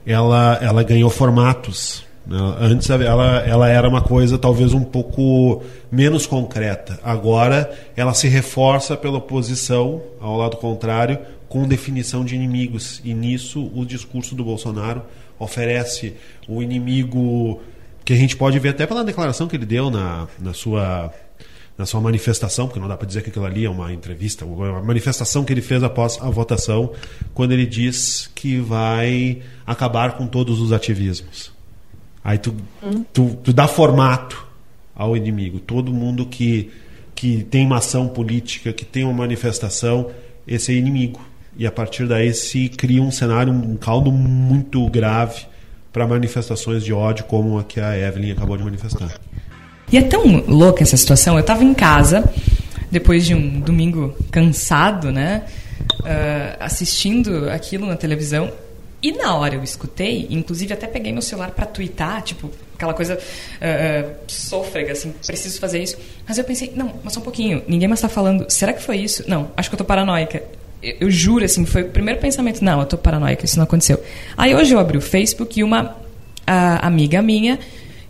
ela, 0.06 0.58
ela 0.60 0.82
ganhou 0.82 1.08
formatos? 1.08 2.04
Antes 2.30 2.88
ela, 2.88 3.40
ela 3.40 3.68
era 3.68 3.88
uma 3.88 4.00
coisa 4.00 4.38
talvez 4.38 4.72
um 4.72 4.82
pouco 4.82 5.62
menos 5.92 6.26
concreta. 6.26 6.98
Agora 7.02 7.70
ela 7.94 8.14
se 8.14 8.28
reforça 8.28 8.96
pela 8.96 9.18
oposição 9.18 10.02
ao 10.20 10.36
lado 10.36 10.56
contrário 10.56 11.18
com 11.48 11.68
definição 11.68 12.24
de 12.24 12.34
inimigos. 12.34 13.00
E 13.04 13.12
nisso 13.12 13.70
o 13.74 13.84
discurso 13.84 14.34
do 14.34 14.42
Bolsonaro 14.42 15.02
oferece 15.38 16.14
o 16.48 16.62
inimigo 16.62 17.60
que 18.04 18.12
a 18.12 18.16
gente 18.16 18.36
pode 18.36 18.58
ver 18.58 18.70
até 18.70 18.86
pela 18.86 19.04
declaração 19.04 19.46
que 19.46 19.56
ele 19.56 19.66
deu 19.66 19.90
na, 19.90 20.26
na 20.38 20.52
sua 20.52 21.12
na 21.76 21.84
sua 21.84 22.00
manifestação, 22.00 22.66
porque 22.66 22.78
não 22.78 22.86
dá 22.86 22.96
para 22.96 23.06
dizer 23.06 23.22
que 23.22 23.30
aquilo 23.30 23.44
ali 23.44 23.64
é 23.64 23.70
uma 23.70 23.92
entrevista, 23.92 24.44
a 24.44 24.82
manifestação 24.82 25.44
que 25.44 25.52
ele 25.52 25.60
fez 25.60 25.82
após 25.82 26.18
a 26.20 26.30
votação, 26.30 26.92
quando 27.34 27.50
ele 27.50 27.66
diz 27.66 28.30
que 28.32 28.58
vai 28.58 29.42
acabar 29.66 30.12
com 30.12 30.24
todos 30.24 30.60
os 30.60 30.72
ativismos. 30.72 31.53
Aí 32.24 32.38
tu, 32.38 32.56
tu, 33.12 33.36
tu 33.44 33.52
dá 33.52 33.68
formato 33.68 34.46
ao 34.96 35.14
inimigo. 35.14 35.58
Todo 35.58 35.92
mundo 35.92 36.24
que, 36.24 36.70
que 37.14 37.44
tem 37.44 37.66
uma 37.66 37.76
ação 37.76 38.08
política, 38.08 38.72
que 38.72 38.84
tem 38.84 39.04
uma 39.04 39.12
manifestação, 39.12 40.10
esse 40.48 40.72
é 40.72 40.74
inimigo. 40.74 41.20
E 41.56 41.66
a 41.66 41.70
partir 41.70 42.08
daí 42.08 42.32
se 42.32 42.70
cria 42.70 43.02
um 43.02 43.10
cenário, 43.10 43.52
um 43.52 43.76
caldo 43.76 44.10
muito 44.10 44.88
grave 44.88 45.42
para 45.92 46.06
manifestações 46.06 46.82
de 46.82 46.92
ódio 46.92 47.24
como 47.26 47.58
a 47.58 47.64
que 47.64 47.78
a 47.78 47.96
Evelyn 47.96 48.32
acabou 48.32 48.56
de 48.56 48.64
manifestar. 48.64 49.20
E 49.92 49.98
é 49.98 50.02
tão 50.02 50.42
louca 50.48 50.82
essa 50.82 50.96
situação. 50.96 51.34
Eu 51.34 51.42
estava 51.42 51.62
em 51.62 51.74
casa, 51.74 52.24
depois 52.90 53.26
de 53.26 53.34
um 53.34 53.60
domingo 53.60 54.16
cansado, 54.30 55.12
né? 55.12 55.44
Uh, 56.00 56.56
assistindo 56.58 57.48
aquilo 57.50 57.86
na 57.86 57.96
televisão 57.96 58.50
e 59.04 59.12
na 59.12 59.36
hora 59.36 59.54
eu 59.56 59.62
escutei, 59.62 60.26
inclusive 60.30 60.72
até 60.72 60.86
peguei 60.86 61.12
meu 61.12 61.20
celular 61.20 61.50
para 61.50 61.66
twittar, 61.66 62.22
tipo, 62.22 62.50
aquela 62.74 62.94
coisa 62.94 63.18
uh, 63.18 64.10
sôfrega, 64.26 64.92
assim, 64.92 65.12
preciso 65.26 65.60
fazer 65.60 65.82
isso. 65.82 65.98
Mas 66.26 66.38
eu 66.38 66.44
pensei, 66.44 66.72
não, 66.74 66.94
mas 67.04 67.12
só 67.12 67.20
um 67.20 67.22
pouquinho, 67.22 67.62
ninguém 67.68 67.86
mais 67.86 68.00
tá 68.00 68.08
falando, 68.08 68.46
será 68.48 68.72
que 68.72 68.82
foi 68.82 68.96
isso? 68.96 69.22
Não, 69.28 69.50
acho 69.58 69.68
que 69.68 69.74
eu 69.74 69.78
tô 69.78 69.84
paranoica. 69.84 70.42
Eu, 70.82 70.96
eu 71.00 71.10
juro, 71.10 71.44
assim, 71.44 71.66
foi 71.66 71.82
o 71.82 71.90
primeiro 71.90 72.18
pensamento, 72.18 72.64
não, 72.64 72.80
eu 72.80 72.86
tô 72.86 72.96
paranoica, 72.96 73.44
isso 73.44 73.58
não 73.58 73.64
aconteceu. 73.64 74.02
Aí 74.38 74.54
hoje 74.54 74.74
eu 74.74 74.78
abri 74.78 74.96
o 74.96 75.02
Facebook 75.02 75.60
e 75.60 75.62
uma 75.62 75.98
amiga 76.46 77.20
minha 77.20 77.58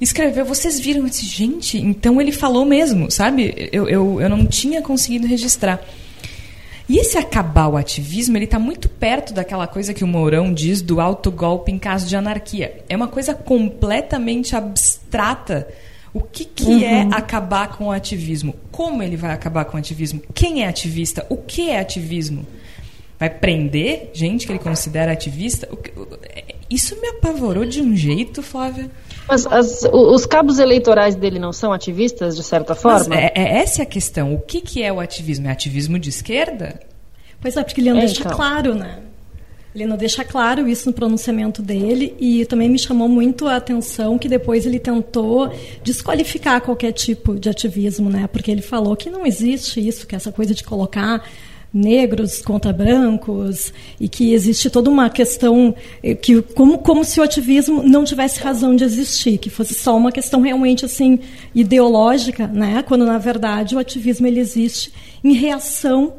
escreveu, 0.01 0.45
vocês 0.45 0.79
viram 0.79 1.05
esse 1.09 1.27
gente? 1.27 1.77
Então 1.77 2.21
ele 2.21 2.31
falou 2.31 2.65
mesmo, 2.65 3.11
sabe? 3.11 3.69
Eu, 3.73 3.89
eu, 3.89 4.21
eu 4.21 4.29
não 4.29 4.47
tinha 4.47 4.81
conseguido 4.81 5.27
registrar. 5.27 5.81
E 6.89 6.99
esse 6.99 7.17
acabar 7.17 7.69
o 7.69 7.77
ativismo, 7.77 8.37
ele 8.37 8.45
está 8.45 8.59
muito 8.59 8.89
perto 8.89 9.33
daquela 9.33 9.67
coisa 9.67 9.95
que 9.95 10.05
o 10.05 10.07
Mourão 10.07 10.53
diz 10.53 10.83
do 10.83 11.01
autogolpe 11.01 11.73
em 11.73 11.79
caso 11.79 12.07
de 12.07 12.15
anarquia. 12.15 12.85
É 12.89 12.97
uma 12.97 13.09
coisa 13.09 13.35
completamente 13.35 14.55
abstrata. 14.55 15.67
O 16.13 16.21
que, 16.21 16.45
que 16.45 16.85
é 16.85 17.03
uhum. 17.03 17.13
é 17.13 17.17
acabar 17.17 17.77
com 17.77 17.87
o 17.87 17.91
ativismo? 17.91 18.55
Como 18.71 19.03
ele 19.03 19.17
vai 19.17 19.33
acabar 19.33 19.65
com 19.65 19.77
o 19.77 19.81
ativismo? 19.81 20.23
Quem 20.35 20.63
é 20.63 20.69
ativista? 20.69 21.27
O 21.31 21.39
que 21.39 21.71
é 21.71 21.81
ativismo? 21.81 22.47
Vai 23.19 23.31
prender 23.31 24.11
gente 24.13 24.47
que 24.47 24.53
ele 24.53 24.59
considera 24.59 25.13
ativista? 25.13 25.69
Isso 26.69 27.01
me 27.01 27.09
apavorou 27.09 27.65
de 27.65 27.81
um 27.81 27.97
jeito, 27.97 28.43
Flávia. 28.43 28.91
Mas 29.29 29.47
as, 29.47 29.85
os 29.91 30.27
cabos 30.27 30.59
eleitorais 30.59 31.15
dele 31.15 31.39
não 31.39 31.53
são 31.53 31.73
ativistas, 31.73 32.37
de 32.37 32.43
certa 32.43 32.75
forma? 32.75 33.15
É, 33.15 33.33
é, 33.35 33.59
essa 33.59 33.83
é 33.83 33.85
a 33.85 33.87
questão. 33.87 34.35
O 34.35 34.41
que, 34.41 34.61
que 34.61 34.83
é 34.83 34.93
o 34.93 35.01
ativismo? 35.01 35.49
É 35.49 35.51
ativismo 35.51 35.99
de 35.99 36.11
esquerda? 36.11 36.81
Pois 37.41 37.57
é, 37.57 37.63
porque 37.63 37.81
ele 37.81 37.91
não 37.91 37.99
é, 37.99 38.07
deixa 38.07 38.21
então. 38.21 38.37
claro, 38.37 38.75
né? 38.75 39.01
Ele 39.75 39.87
não 39.87 39.97
deixa 39.97 40.25
claro 40.25 40.69
isso 40.69 40.89
no 40.89 40.95
pronunciamento 40.95 41.61
dele 41.61 42.15
e 42.21 42.45
também 42.47 42.69
me 42.69 42.79
chamou 42.79 43.09
muito 43.09 43.49
a 43.49 43.57
atenção 43.57 44.17
que 44.17 44.29
depois 44.29 44.65
ele 44.67 44.79
tentou 44.79 45.53
desqualificar 45.83 46.61
qualquer 46.61 46.93
tipo 46.93 47.35
de 47.35 47.49
ativismo, 47.49 48.09
né? 48.09 48.29
Porque 48.29 48.53
ele 48.53 48.63
falou 48.63 48.95
que 48.95 49.11
não 49.11 49.27
existe 49.27 49.85
isso, 49.85 50.07
que 50.07 50.15
essa 50.15 50.31
coisa 50.31 50.55
de 50.55 50.63
colocar 50.63 51.29
negros 51.75 52.41
contra 52.41 52.73
brancos 52.73 53.73
e 53.99 54.09
que 54.09 54.33
existe 54.33 54.71
toda 54.71 54.89
uma 54.89 55.11
questão 55.11 55.75
eh, 56.03 56.15
que 56.15 56.41
como, 56.41 56.79
como 56.79 57.05
se 57.05 57.19
o 57.19 57.23
ativismo 57.25 57.83
não 57.83 58.05
tivesse 58.05 58.41
razão 58.41 58.77
de 58.77 58.85
existir, 58.85 59.39
que 59.39 59.51
fosse 59.51 59.75
só 59.75 59.97
uma 59.97 60.13
questão 60.13 60.41
realmente 60.41 60.85
assim 60.85 61.19
ideológica, 61.53 62.47
né? 62.47 62.85
Quando 62.87 63.05
na 63.05 63.19
verdade 63.19 63.75
o 63.75 63.79
ativismo 63.81 64.27
ele 64.29 64.39
existe 64.39 64.93
em 65.25 65.33
reação 65.33 66.15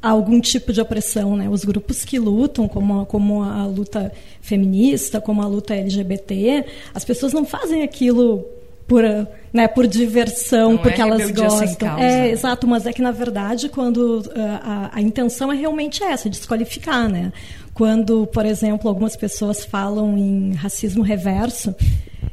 a 0.00 0.10
algum 0.10 0.40
tipo 0.40 0.72
de 0.72 0.80
opressão, 0.80 1.36
né? 1.36 1.48
Os 1.48 1.64
grupos 1.64 2.04
que 2.04 2.18
lutam, 2.18 2.68
como 2.68 3.04
como 3.06 3.42
a 3.42 3.66
luta 3.66 4.12
feminista, 4.40 5.20
como 5.20 5.42
a 5.42 5.46
luta 5.46 5.74
LGBT, 5.74 6.64
as 6.94 7.04
pessoas 7.04 7.32
não 7.32 7.44
fazem 7.44 7.82
aquilo 7.82 8.46
por, 8.90 9.04
né, 9.52 9.68
por 9.68 9.86
diversão, 9.86 10.72
não 10.72 10.80
é 10.80 10.82
porque 10.82 11.00
é 11.00 11.04
elas 11.04 11.30
gostam. 11.30 11.96
É, 11.96 12.28
exato, 12.28 12.66
mas 12.66 12.86
é 12.86 12.92
que 12.92 13.00
na 13.00 13.12
verdade 13.12 13.68
quando 13.68 14.18
uh, 14.18 14.32
a, 14.64 14.90
a, 14.94 15.00
intenção 15.00 15.52
é 15.52 15.54
realmente 15.54 16.02
essa, 16.02 16.28
desqualificar, 16.28 17.08
né? 17.08 17.32
Quando, 17.72 18.26
por 18.26 18.44
exemplo, 18.44 18.88
algumas 18.88 19.14
pessoas 19.14 19.64
falam 19.64 20.18
em 20.18 20.54
racismo 20.54 21.04
reverso, 21.04 21.72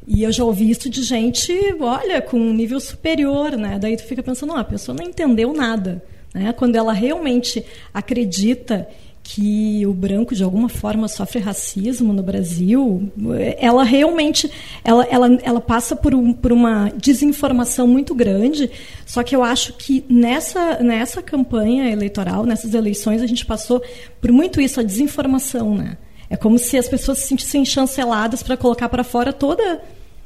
e 0.08 0.24
eu 0.24 0.32
já 0.32 0.44
ouvi 0.44 0.68
isso 0.68 0.90
de 0.90 1.04
gente, 1.04 1.54
olha, 1.80 2.24
com 2.24 2.40
um 2.40 2.54
nível 2.54 2.80
superior, 2.80 3.52
né? 3.52 3.78
Daí 3.80 3.96
tu 3.96 4.06
fica 4.06 4.24
pensando, 4.24 4.50
não, 4.50 4.58
a 4.58 4.64
pessoa 4.64 4.98
não 4.98 5.06
entendeu 5.06 5.54
nada, 5.54 6.04
né? 6.34 6.52
Quando 6.54 6.76
ela 6.76 6.92
realmente 6.92 7.64
acredita 7.94 8.88
que 9.30 9.86
o 9.86 9.94
branco 9.94 10.34
de 10.34 10.42
alguma 10.42 10.70
forma 10.70 11.10
sofre 11.10 11.40
racismo 11.40 12.14
no 12.14 12.24
Brasil, 12.24 13.12
ela 13.58 13.84
realmente 13.84 14.50
ela, 14.86 15.06
ela, 15.12 15.38
ela 15.44 15.60
passa 15.60 15.98
por, 15.98 16.16
um, 16.16 16.32
por 16.32 16.54
uma 16.54 16.90
desinformação 16.96 17.86
muito 17.86 18.16
grande. 18.16 18.72
Só 19.06 19.24
que 19.24 19.36
eu 19.36 19.44
acho 19.44 19.74
que 19.74 20.06
nessa, 20.08 20.82
nessa 20.82 21.22
campanha 21.22 21.92
eleitoral, 21.92 22.46
nessas 22.46 22.74
eleições, 22.74 23.22
a 23.22 23.28
gente 23.28 23.46
passou 23.46 23.84
por 24.22 24.32
muito 24.32 24.62
isso, 24.62 24.80
a 24.80 24.84
desinformação, 24.84 25.76
né? 25.76 25.98
É 26.30 26.38
como 26.38 26.58
se 26.58 26.78
as 26.78 26.88
pessoas 26.88 27.18
se 27.18 27.28
sentissem 27.28 27.66
chanceladas 27.66 28.42
para 28.42 28.56
colocar 28.56 28.88
para 28.88 29.04
fora 29.04 29.34
toda 29.34 29.82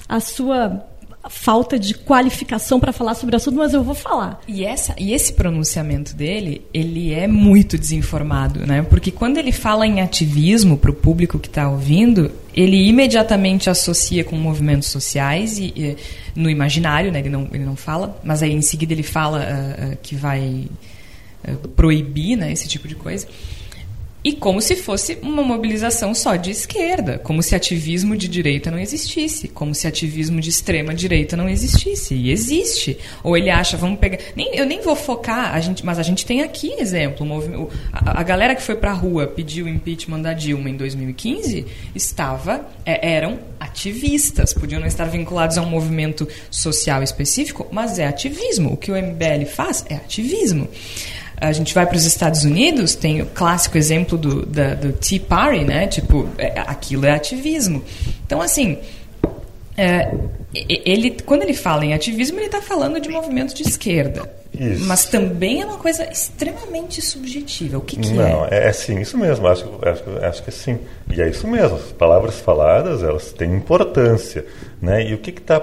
a 0.07 0.19
sua 0.19 0.85
falta 1.29 1.77
de 1.77 1.93
qualificação 1.93 2.79
para 2.79 2.91
falar 2.91 3.13
sobre 3.13 3.35
o 3.35 3.37
assunto, 3.37 3.57
mas 3.57 3.73
eu 3.73 3.83
vou 3.83 3.93
falar. 3.93 4.41
E, 4.47 4.65
essa, 4.65 4.95
e 4.97 5.13
esse 5.13 5.33
pronunciamento 5.33 6.15
dele, 6.15 6.61
ele 6.73 7.13
é 7.13 7.27
muito 7.27 7.77
desinformado, 7.77 8.65
né? 8.65 8.81
Porque 8.81 9.11
quando 9.11 9.37
ele 9.37 9.51
fala 9.51 9.85
em 9.85 10.01
ativismo 10.01 10.77
para 10.77 10.89
o 10.89 10.93
público 10.93 11.37
que 11.37 11.47
está 11.47 11.69
ouvindo, 11.69 12.31
ele 12.53 12.87
imediatamente 12.87 13.69
associa 13.69 14.23
com 14.23 14.35
movimentos 14.35 14.87
sociais 14.87 15.59
e, 15.59 15.73
e, 15.75 15.97
no 16.35 16.49
imaginário, 16.49 17.11
né? 17.11 17.19
Ele 17.19 17.29
não, 17.29 17.47
ele 17.53 17.65
não 17.65 17.75
fala, 17.75 18.19
mas 18.23 18.41
aí 18.41 18.53
em 18.53 18.61
seguida 18.61 18.93
ele 18.93 19.03
fala 19.03 19.39
uh, 19.39 19.93
uh, 19.93 19.97
que 20.01 20.15
vai 20.15 20.67
uh, 21.47 21.67
proibir, 21.69 22.35
né? 22.35 22.51
Esse 22.51 22.67
tipo 22.67 22.87
de 22.87 22.95
coisa. 22.95 23.27
E 24.23 24.33
como 24.33 24.61
se 24.61 24.75
fosse 24.75 25.17
uma 25.23 25.41
mobilização 25.41 26.13
só 26.13 26.35
de 26.35 26.51
esquerda, 26.51 27.17
como 27.17 27.41
se 27.41 27.55
ativismo 27.55 28.15
de 28.15 28.27
direita 28.27 28.69
não 28.69 28.77
existisse, 28.77 29.47
como 29.47 29.73
se 29.73 29.87
ativismo 29.87 30.39
de 30.39 30.49
extrema 30.49 30.93
direita 30.93 31.35
não 31.35 31.49
existisse. 31.49 32.13
E 32.13 32.31
existe. 32.31 32.99
Ou 33.23 33.35
ele 33.35 33.49
acha, 33.49 33.77
vamos 33.77 33.99
pegar. 33.99 34.19
Nem, 34.35 34.55
eu 34.55 34.65
nem 34.65 34.79
vou 34.81 34.95
focar, 34.95 35.55
a 35.55 35.59
gente, 35.59 35.83
mas 35.83 35.97
a 35.97 36.03
gente 36.03 36.23
tem 36.23 36.41
aqui 36.41 36.71
exemplo. 36.73 37.25
O, 37.25 37.69
a, 37.91 38.19
a 38.19 38.23
galera 38.23 38.53
que 38.53 38.61
foi 38.61 38.75
para 38.75 38.91
a 38.91 38.93
rua 38.93 39.25
pediu 39.25 39.65
o 39.65 39.69
impeachment 39.69 40.21
da 40.21 40.33
Dilma 40.33 40.69
em 40.69 40.77
2015 40.77 41.65
estava, 41.95 42.69
é, 42.85 43.15
eram 43.15 43.39
ativistas, 43.59 44.53
podiam 44.53 44.79
não 44.79 44.87
estar 44.87 45.05
vinculados 45.05 45.57
a 45.57 45.63
um 45.63 45.69
movimento 45.69 46.27
social 46.51 47.01
específico, 47.01 47.67
mas 47.71 47.97
é 47.97 48.05
ativismo. 48.05 48.73
O 48.73 48.77
que 48.77 48.91
o 48.91 48.95
MBL 48.95 49.45
faz 49.47 49.83
é 49.89 49.95
ativismo 49.95 50.69
a 51.41 51.51
gente 51.51 51.73
vai 51.73 51.87
para 51.87 51.97
os 51.97 52.05
Estados 52.05 52.43
Unidos, 52.43 52.93
tem 52.93 53.23
o 53.23 53.25
clássico 53.25 53.75
exemplo 53.75 54.15
do, 54.15 54.45
da, 54.45 54.75
do 54.75 54.93
Tea 54.93 55.19
Party, 55.19 55.65
né? 55.65 55.87
Tipo, 55.87 56.29
é, 56.37 56.59
aquilo 56.59 57.03
é 57.03 57.11
ativismo. 57.11 57.83
Então, 58.23 58.39
assim, 58.39 58.77
é, 59.75 60.13
ele, 60.53 61.17
quando 61.25 61.41
ele 61.41 61.55
fala 61.55 61.83
em 61.83 61.95
ativismo, 61.95 62.37
ele 62.37 62.45
está 62.45 62.61
falando 62.61 62.99
de 62.99 63.09
movimento 63.09 63.55
de 63.55 63.63
esquerda. 63.63 64.31
Isso. 64.53 64.85
Mas 64.85 65.05
também 65.05 65.63
é 65.63 65.65
uma 65.65 65.77
coisa 65.77 66.03
extremamente 66.11 67.01
subjetiva. 67.01 67.79
O 67.79 67.81
que, 67.81 67.97
que 67.97 68.13
Não, 68.13 68.45
é? 68.45 68.67
é 68.67 68.71
sim, 68.71 68.99
isso 68.99 69.17
mesmo. 69.17 69.47
Acho, 69.47 69.65
acho, 69.81 70.03
acho 70.23 70.43
que 70.43 70.51
sim. 70.51 70.77
E 71.09 71.19
é 71.21 71.27
isso 71.27 71.47
mesmo. 71.47 71.77
As 71.77 71.91
palavras 71.93 72.39
faladas, 72.39 73.01
elas 73.01 73.31
têm 73.31 73.55
importância. 73.55 74.45
Né? 74.79 75.09
E 75.09 75.15
o 75.15 75.17
que 75.17 75.31
está 75.31 75.59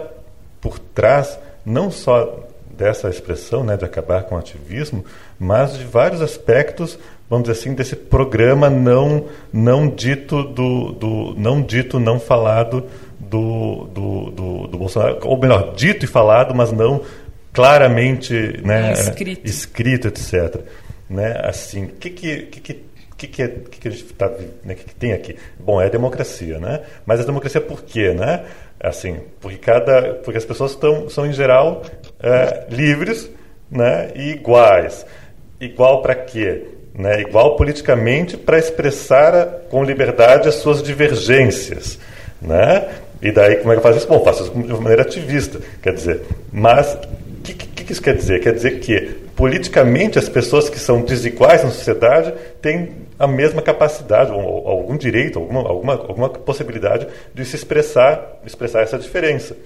por 0.61 0.79
trás, 0.81 1.39
não 1.65 1.89
só 1.89 2.48
dessa 2.79 3.09
expressão, 3.09 3.65
né, 3.65 3.77
de 3.77 3.85
acabar 3.85 4.23
com 4.23 4.37
o 4.37 4.39
ativismo, 4.39 5.05
mas 5.39 5.77
de 5.77 5.85
vários 5.85 6.23
aspectos, 6.23 6.97
vamos 7.29 7.49
dizer 7.49 7.61
assim, 7.61 7.75
desse 7.75 7.97
programa 7.97 8.71
não 8.71 9.27
não 9.53 9.89
dito 9.89 10.45
do, 10.45 10.93
do 10.93 11.35
não 11.37 11.61
dito, 11.61 11.99
não 11.99 12.21
falado 12.21 12.85
do, 13.19 13.89
do, 13.93 14.31
do, 14.31 14.67
do 14.69 14.79
Bolsonaro, 14.79 15.19
ou 15.25 15.37
melhor, 15.37 15.75
dito 15.75 16.05
e 16.05 16.09
falado, 16.09 16.55
mas 16.55 16.71
não 16.71 17.03
claramente, 17.53 18.33
né, 18.65 18.93
escrito. 18.93 19.41
escrito, 19.45 20.09
etc. 20.09 20.61
Né, 21.11 21.41
assim, 21.43 21.87
o 21.87 21.89
que 21.89 22.11
que, 22.11 22.43
que, 22.43 22.75
que 23.19 23.27
que, 23.27 23.43
é, 23.43 23.49
que, 23.49 23.81
que 23.81 23.89
a 23.89 23.91
gente 23.91 24.05
tá, 24.15 24.31
né, 24.65 24.75
que, 24.75 24.85
que 24.85 24.95
tem 24.95 25.13
aqui? 25.13 25.37
Bom, 25.59 25.83
é 25.83 25.87
a 25.87 25.91
democracia, 25.91 26.59
né? 26.61 26.83
Mas 27.05 27.21
a 27.21 27.25
democracia 27.25 27.61
por 27.61 27.83
quê, 27.83 28.15
né? 28.15 28.45
Assim, 28.79 29.19
porque 29.41 29.59
cada, 29.59 30.15
porque 30.23 30.39
as 30.39 30.45
pessoas 30.45 30.71
estão, 30.71 31.11
são 31.11 31.27
em 31.27 31.33
geral 31.33 31.83
é, 32.21 32.67
livres, 32.71 33.29
né, 33.69 34.13
e 34.15 34.31
iguais. 34.31 35.05
Igual 35.61 36.01
para 36.01 36.15
quê? 36.15 36.69
Né? 36.95 37.21
Igual 37.21 37.57
politicamente 37.57 38.37
para 38.37 38.59
expressar 38.59 39.47
com 39.69 39.83
liberdade 39.83 40.49
as 40.49 40.57
suas 40.57 40.83
divergências, 40.83 41.99
né? 42.41 42.89
E 43.21 43.33
daí 43.33 43.57
como 43.57 43.73
é 43.73 43.75
que 43.75 43.81
eu 43.81 43.83
faço 43.83 43.99
isso? 43.99 44.09
Bom, 44.09 44.25
faço 44.25 44.45
isso 44.45 44.53
de 44.53 44.73
maneira 44.75 45.03
ativista, 45.03 45.61
quer 45.83 45.93
dizer. 45.93 46.23
Mas 46.53 46.95
o 46.95 47.43
que, 47.43 47.53
que, 47.53 47.85
que 47.85 47.93
isso 47.93 48.03
quer 48.03 48.15
dizer? 48.15 48.41
Quer 48.41 48.55
dizer 48.55 48.79
que 48.79 49.01
politicamente 49.35 50.19
as 50.19 50.29
pessoas 50.29 50.69
que 50.69 50.79
são 50.79 51.03
desiguais 51.03 51.63
na 51.63 51.71
sociedade 51.71 52.33
têm 52.61 53.08
a 53.19 53.27
mesma 53.27 53.61
capacidade, 53.61 54.31
ou, 54.31 54.69
algum 54.69 54.97
direito, 54.97 55.39
alguma, 55.39 55.69
alguma, 55.69 55.93
alguma 55.95 56.29
possibilidade 56.29 57.07
de 57.35 57.45
se 57.45 57.57
expressar, 57.57 58.39
expressar 58.45 58.83
essa 58.83 58.99
diferença. 58.99 59.57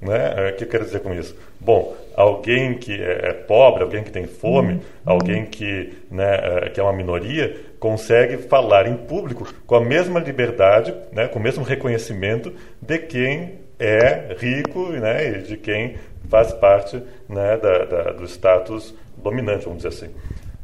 Né? 0.00 0.50
O 0.50 0.56
que 0.56 0.64
eu 0.64 0.68
quero 0.68 0.84
dizer 0.84 1.00
com 1.00 1.14
isso? 1.14 1.34
Bom, 1.58 1.96
alguém 2.14 2.74
que 2.74 2.92
é, 2.92 3.30
é 3.30 3.32
pobre, 3.32 3.82
alguém 3.82 4.02
que 4.02 4.10
tem 4.10 4.26
fome, 4.26 4.74
uhum. 4.74 4.80
alguém 5.04 5.46
que, 5.46 5.94
né, 6.10 6.40
é, 6.42 6.68
que 6.68 6.78
é 6.78 6.82
uma 6.82 6.92
minoria, 6.92 7.56
consegue 7.80 8.36
falar 8.36 8.86
em 8.86 8.96
público 8.96 9.46
com 9.66 9.74
a 9.74 9.80
mesma 9.80 10.20
liberdade, 10.20 10.94
né, 11.10 11.26
com 11.26 11.38
o 11.38 11.42
mesmo 11.42 11.64
reconhecimento 11.64 12.52
de 12.80 12.98
quem 12.98 13.58
é 13.78 14.36
rico 14.38 14.90
né, 14.92 15.28
e 15.28 15.42
de 15.42 15.56
quem 15.56 15.96
faz 16.28 16.52
parte 16.52 17.02
né, 17.28 17.56
da, 17.56 17.84
da, 17.84 18.02
do 18.12 18.24
status 18.24 18.94
dominante, 19.16 19.64
vamos 19.64 19.82
dizer 19.82 19.88
assim. 19.88 20.14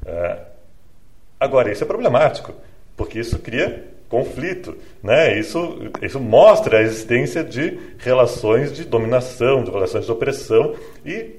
É, 0.07 0.49
Agora, 1.41 1.72
isso 1.72 1.82
é 1.82 1.86
problemático, 1.86 2.53
porque 2.95 3.18
isso 3.18 3.38
cria 3.38 3.88
conflito. 4.11 4.76
Né? 5.03 5.38
Isso, 5.38 5.91
isso 6.03 6.20
mostra 6.20 6.78
a 6.78 6.82
existência 6.82 7.43
de 7.43 7.78
relações 7.99 8.72
de 8.72 8.84
dominação, 8.84 9.64
de 9.64 9.70
relações 9.70 10.05
de 10.05 10.12
opressão 10.12 10.74
e 11.07 11.36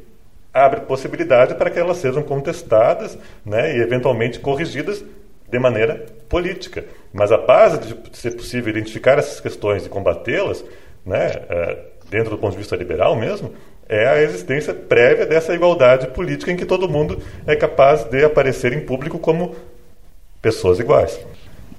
abre 0.51 0.81
possibilidade 0.81 1.53
para 1.55 1.69
que 1.69 1.77
elas 1.77 1.97
sejam 1.97 2.23
contestadas 2.23 3.17
né? 3.45 3.77
e 3.77 3.81
eventualmente 3.81 4.39
corrigidas 4.39 5.03
de 5.51 5.59
maneira 5.59 6.05
política. 6.29 6.85
Mas 7.13 7.31
a 7.31 7.37
base 7.37 7.79
de 7.79 8.17
ser 8.17 8.31
possível 8.31 8.69
identificar 8.69 9.19
essas 9.19 9.39
questões 9.39 9.85
e 9.85 9.89
combatê-las, 9.89 10.63
né, 11.05 11.29
é, 11.49 11.77
dentro 12.09 12.31
do 12.31 12.37
ponto 12.37 12.53
de 12.53 12.57
vista 12.57 12.75
liberal 12.75 13.15
mesmo, 13.17 13.53
é 13.89 14.07
a 14.07 14.21
existência 14.21 14.73
prévia 14.73 15.25
dessa 15.25 15.53
igualdade 15.53 16.07
política 16.07 16.49
em 16.49 16.55
que 16.55 16.65
todo 16.65 16.87
mundo 16.87 17.21
é 17.45 17.55
capaz 17.57 18.05
de 18.05 18.23
aparecer 18.23 18.71
em 18.71 18.79
público 18.79 19.19
como 19.19 19.53
pessoas 20.41 20.79
iguais. 20.79 21.19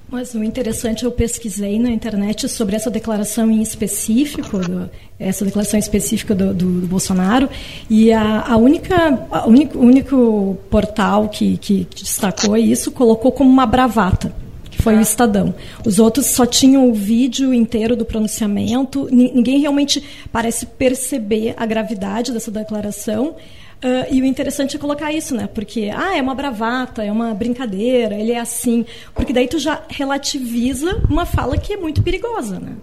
Mas 0.09 0.35
o 0.35 0.43
interessante, 0.43 1.05
eu 1.05 1.11
pesquisei 1.11 1.79
na 1.79 1.89
internet 1.89 2.47
sobre 2.47 2.75
essa 2.75 2.91
declaração 2.91 3.49
em 3.49 3.63
específico, 3.63 4.59
do, 4.59 4.87
essa 5.17 5.43
declaração 5.43 5.79
específica 5.79 6.35
do, 6.35 6.53
do, 6.53 6.81
do 6.81 6.87
Bolsonaro, 6.87 7.49
e 7.89 8.13
a, 8.13 8.41
a 8.41 8.55
única, 8.55 9.25
a 9.31 9.47
único, 9.47 9.79
o 9.79 9.81
único 9.81 10.57
portal 10.69 11.29
que, 11.29 11.57
que 11.57 11.87
destacou 11.95 12.55
isso 12.55 12.91
colocou 12.91 13.31
como 13.31 13.49
uma 13.49 13.65
bravata 13.65 14.31
Foi 14.79 14.95
o 14.95 15.01
Estadão. 15.01 15.53
Os 15.85 15.99
outros 15.99 16.27
só 16.27 16.45
tinham 16.45 16.89
o 16.89 16.93
vídeo 16.93 17.53
inteiro 17.53 17.95
do 17.95 18.05
pronunciamento. 18.05 19.07
Ninguém 19.11 19.59
realmente 19.59 20.03
parece 20.31 20.65
perceber 20.65 21.53
a 21.57 21.65
gravidade 21.65 22.31
dessa 22.31 22.51
declaração. 22.51 23.35
Uh, 23.83 24.07
e 24.09 24.21
o 24.21 24.25
interessante 24.25 24.77
é 24.77 24.79
colocar 24.79 25.11
isso, 25.11 25.35
né? 25.35 25.47
Porque, 25.53 25.91
ah, 25.93 26.17
é 26.17 26.21
uma 26.21 26.33
bravata, 26.33 27.03
é 27.03 27.11
uma 27.11 27.33
brincadeira, 27.33 28.15
ele 28.15 28.31
é 28.31 28.39
assim. 28.39 28.85
Porque 29.13 29.33
daí 29.33 29.47
tu 29.47 29.59
já 29.59 29.83
relativiza 29.89 31.03
uma 31.09 31.25
fala 31.25 31.57
que 31.57 31.73
é 31.73 31.77
muito 31.77 32.01
perigosa, 32.01 32.59
né? 32.59 32.77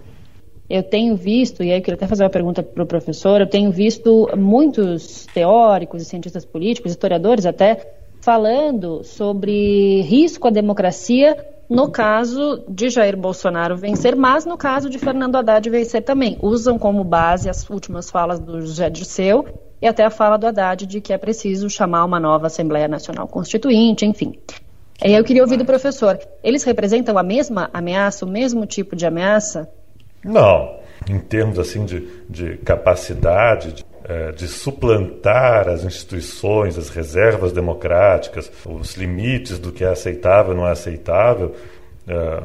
Eu 0.69 0.83
tenho 0.83 1.15
visto, 1.17 1.63
e 1.63 1.71
aí 1.71 1.79
eu 1.79 1.81
queria 1.81 1.95
até 1.95 2.07
fazer 2.07 2.23
uma 2.23 2.29
pergunta 2.29 2.61
para 2.63 2.83
o 2.83 2.85
professor, 2.85 3.41
eu 3.41 3.47
tenho 3.47 3.71
visto 3.71 4.29
muitos 4.37 5.25
teóricos 5.33 6.01
e 6.01 6.05
cientistas 6.05 6.45
políticos, 6.45 6.91
historiadores 6.91 7.45
até, 7.45 7.93
falando 8.21 9.03
sobre 9.03 10.01
risco 10.03 10.47
à 10.47 10.51
democracia 10.51 11.35
no 11.71 11.89
caso 11.89 12.65
de 12.67 12.89
Jair 12.89 13.15
Bolsonaro 13.15 13.77
vencer, 13.77 14.13
mas 14.13 14.43
no 14.43 14.57
caso 14.57 14.89
de 14.89 14.99
Fernando 14.99 15.37
Haddad 15.37 15.69
vencer 15.69 16.03
também. 16.03 16.37
Usam 16.41 16.77
como 16.77 17.01
base 17.01 17.49
as 17.49 17.67
últimas 17.69 18.11
falas 18.11 18.41
do 18.41 18.59
José 18.59 18.89
Dirceu 18.89 19.45
e 19.81 19.87
até 19.87 20.03
a 20.03 20.09
fala 20.09 20.37
do 20.37 20.45
Haddad 20.45 20.85
de 20.85 20.99
que 20.99 21.13
é 21.13 21.17
preciso 21.17 21.69
chamar 21.69 22.03
uma 22.03 22.19
nova 22.19 22.47
Assembleia 22.47 22.89
Nacional 22.89 23.25
Constituinte, 23.25 24.05
enfim. 24.05 24.33
E 25.01 25.13
eu 25.13 25.23
queria 25.23 25.43
ouvir 25.43 25.55
do 25.55 25.63
professor, 25.63 26.19
eles 26.43 26.65
representam 26.65 27.17
a 27.17 27.23
mesma 27.23 27.69
ameaça, 27.73 28.25
o 28.25 28.29
mesmo 28.29 28.65
tipo 28.65 28.93
de 28.93 29.05
ameaça? 29.05 29.69
Não, 30.25 30.75
em 31.09 31.19
termos 31.19 31.57
assim 31.57 31.85
de, 31.85 32.05
de 32.29 32.57
capacidade 32.57 33.71
de, 33.71 33.85
de, 34.35 34.47
suplantar 34.47 35.67
as 35.67 35.83
instituições, 35.83 36.77
as 36.77 36.89
reservas 36.89 37.51
democráticas, 37.51 38.51
os 38.65 38.95
limites 38.95 39.59
do 39.59 39.71
que 39.71 39.83
é 39.83 39.89
aceitável 39.89 40.53
e 40.53 40.57
não 40.57 40.67
é 40.67 40.71
aceitável, 40.71 41.55
é, 42.07 42.43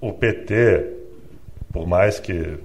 o 0.00 0.12
PT, 0.12 0.92
por 1.72 1.86
mais 1.86 2.20
que 2.20 2.58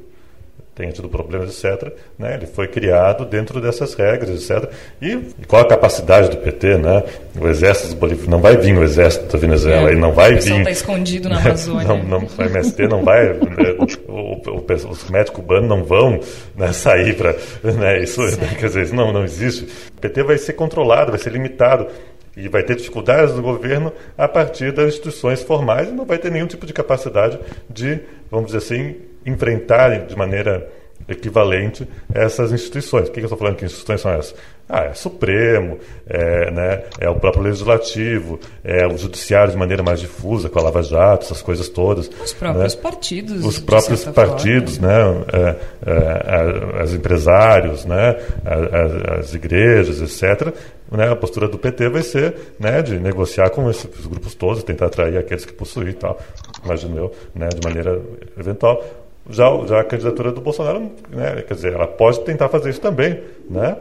tenha 0.74 0.91
tido 0.91 1.09
problemas, 1.09 1.49
etc. 1.49 1.91
Né? 2.17 2.36
Ele 2.36 2.45
foi 2.45 2.67
criado 2.67 3.26
dentro 3.26 3.59
dessas 3.59 3.93
regras, 3.93 4.30
etc. 4.30 4.72
E, 5.01 5.11
e 5.11 5.45
qual 5.47 5.61
a 5.61 5.67
capacidade 5.67 6.30
do 6.30 6.38
PT, 6.38 6.78
né? 6.78 7.03
O 7.39 7.47
exército 7.47 7.95
boliviano 7.95 8.32
não 8.32 8.39
vai 8.39 8.55
vir 8.57 8.78
o 8.78 8.84
exército 8.84 9.32
da 9.32 9.38
Venezuela, 9.38 9.89
é, 9.89 9.91
ele 9.91 9.99
não 9.99 10.13
vai 10.13 10.36
vir. 10.36 10.59
está 10.59 10.72
escondido 10.72 11.30
na 11.30 11.39
Amazônia. 11.41 11.88
Não, 11.88 12.03
não, 12.03 12.19
o 12.19 12.41
MST 12.41 12.88
não 12.88 13.03
vai, 13.03 13.34
né? 13.34 13.76
o, 14.07 14.49
o, 14.49 14.65
os 14.89 15.09
médicos 15.09 15.41
cubanos 15.41 15.67
não 15.67 15.84
vão 15.84 16.19
né, 16.55 16.72
sair 16.72 17.15
para, 17.15 17.36
né? 17.63 18.01
Isso, 18.01 18.22
quer 18.59 18.67
dizer, 18.67 18.84
isso 18.84 18.95
não, 18.95 19.11
não 19.11 19.24
existe. 19.24 19.65
O 19.95 20.01
PT 20.01 20.24
vai 20.24 20.38
ser 20.38 20.53
controlado, 20.53 21.11
vai 21.11 21.19
ser 21.19 21.32
limitado 21.32 21.88
e 22.36 22.47
vai 22.47 22.63
ter 22.63 22.78
dificuldades 22.78 23.36
no 23.36 23.41
governo 23.41 23.91
a 24.17 24.28
partir 24.28 24.72
das 24.72 24.88
instituições 24.88 25.43
formais 25.43 25.89
e 25.89 25.91
não 25.91 26.05
vai 26.05 26.17
ter 26.17 26.32
nenhum 26.32 26.47
tipo 26.47 26.65
de 26.65 26.72
capacidade 26.72 27.38
de, 27.69 27.99
vamos 28.30 28.47
dizer 28.47 28.59
assim, 28.59 28.95
enfrentarem 29.26 30.05
de 30.05 30.15
maneira 30.15 30.67
equivalente 31.07 31.88
essas 32.13 32.51
instituições. 32.51 33.09
O 33.09 33.11
que 33.11 33.19
eu 33.19 33.24
estou 33.24 33.38
falando 33.38 33.55
que 33.55 33.65
instituições 33.65 34.01
são 34.01 34.11
essas? 34.11 34.36
Ah, 34.74 34.86
é 34.86 34.93
Supremo, 34.93 35.80
é, 36.07 36.49
né, 36.49 36.84
é 36.97 37.09
o 37.09 37.15
próprio 37.15 37.43
Legislativo, 37.43 38.39
é 38.63 38.88
o 38.88 38.97
Judiciário 38.97 39.51
de 39.51 39.57
maneira 39.57 39.84
mais 39.84 39.99
difusa, 39.99 40.47
com 40.47 40.59
a 40.59 40.63
Lava 40.63 40.82
Jato, 40.82 41.26
essas 41.26 41.41
coisas 41.41 41.67
todas. 41.67 42.09
Os 42.24 42.32
próprios 42.32 42.76
né? 42.76 42.82
partidos. 42.82 43.45
Os 43.45 43.59
próprios 43.59 44.05
partidos, 44.05 44.78
forma. 44.78 44.93
né, 44.93 45.55
é, 45.86 45.91
é, 45.91 46.82
as 46.82 46.93
empresários, 46.93 47.84
né, 47.84 48.17
as, 48.45 49.19
as 49.19 49.34
igrejas, 49.34 50.01
etc. 50.01 50.53
Né, 50.89 51.09
a 51.09 51.15
postura 51.17 51.49
do 51.49 51.57
PT 51.57 51.89
vai 51.89 52.01
ser 52.01 52.34
né, 52.57 52.82
de 52.82 52.97
negociar 52.97 53.49
com 53.49 53.69
esses 53.69 54.05
grupos 54.05 54.36
todos, 54.36 54.63
tentar 54.63 54.86
atrair 54.86 55.17
aqueles 55.17 55.43
que 55.43 55.51
possuem 55.51 55.89
e 55.89 55.93
tal, 55.93 56.17
imagino 56.63 56.97
eu, 56.97 57.11
né, 57.36 57.49
de 57.49 57.61
maneira 57.61 58.01
eventual. 58.39 58.82
Já, 59.30 59.45
já 59.67 59.82
a 59.82 59.84
candidatura 59.84 60.32
do 60.32 60.41
Bolsonaro, 60.41 60.91
né, 61.09 61.43
quer 61.47 61.53
dizer, 61.53 61.74
ela 61.74 61.88
pode 61.88 62.22
tentar 62.22 62.49
fazer 62.49 62.72
isso 62.72 62.82
também, 62.82 63.22
né, 63.49 63.78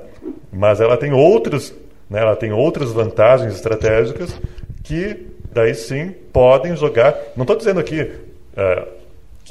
mas 0.53 0.81
ela 0.81 0.97
tem 0.97 1.13
outros, 1.13 1.75
né, 2.09 2.21
ela 2.21 2.37
tem 2.37 2.53
outras 2.53 2.93
vantagens 2.93 3.55
estratégicas 3.55 4.39
que 4.85 5.27
daí 5.53 5.75
sim 5.75 6.15
podem 6.33 6.77
jogar. 6.77 7.17
Não 7.37 7.45
estou 7.45 7.57
dizendo 7.57 7.81
aqui 7.81 8.03
uh, 8.03 8.87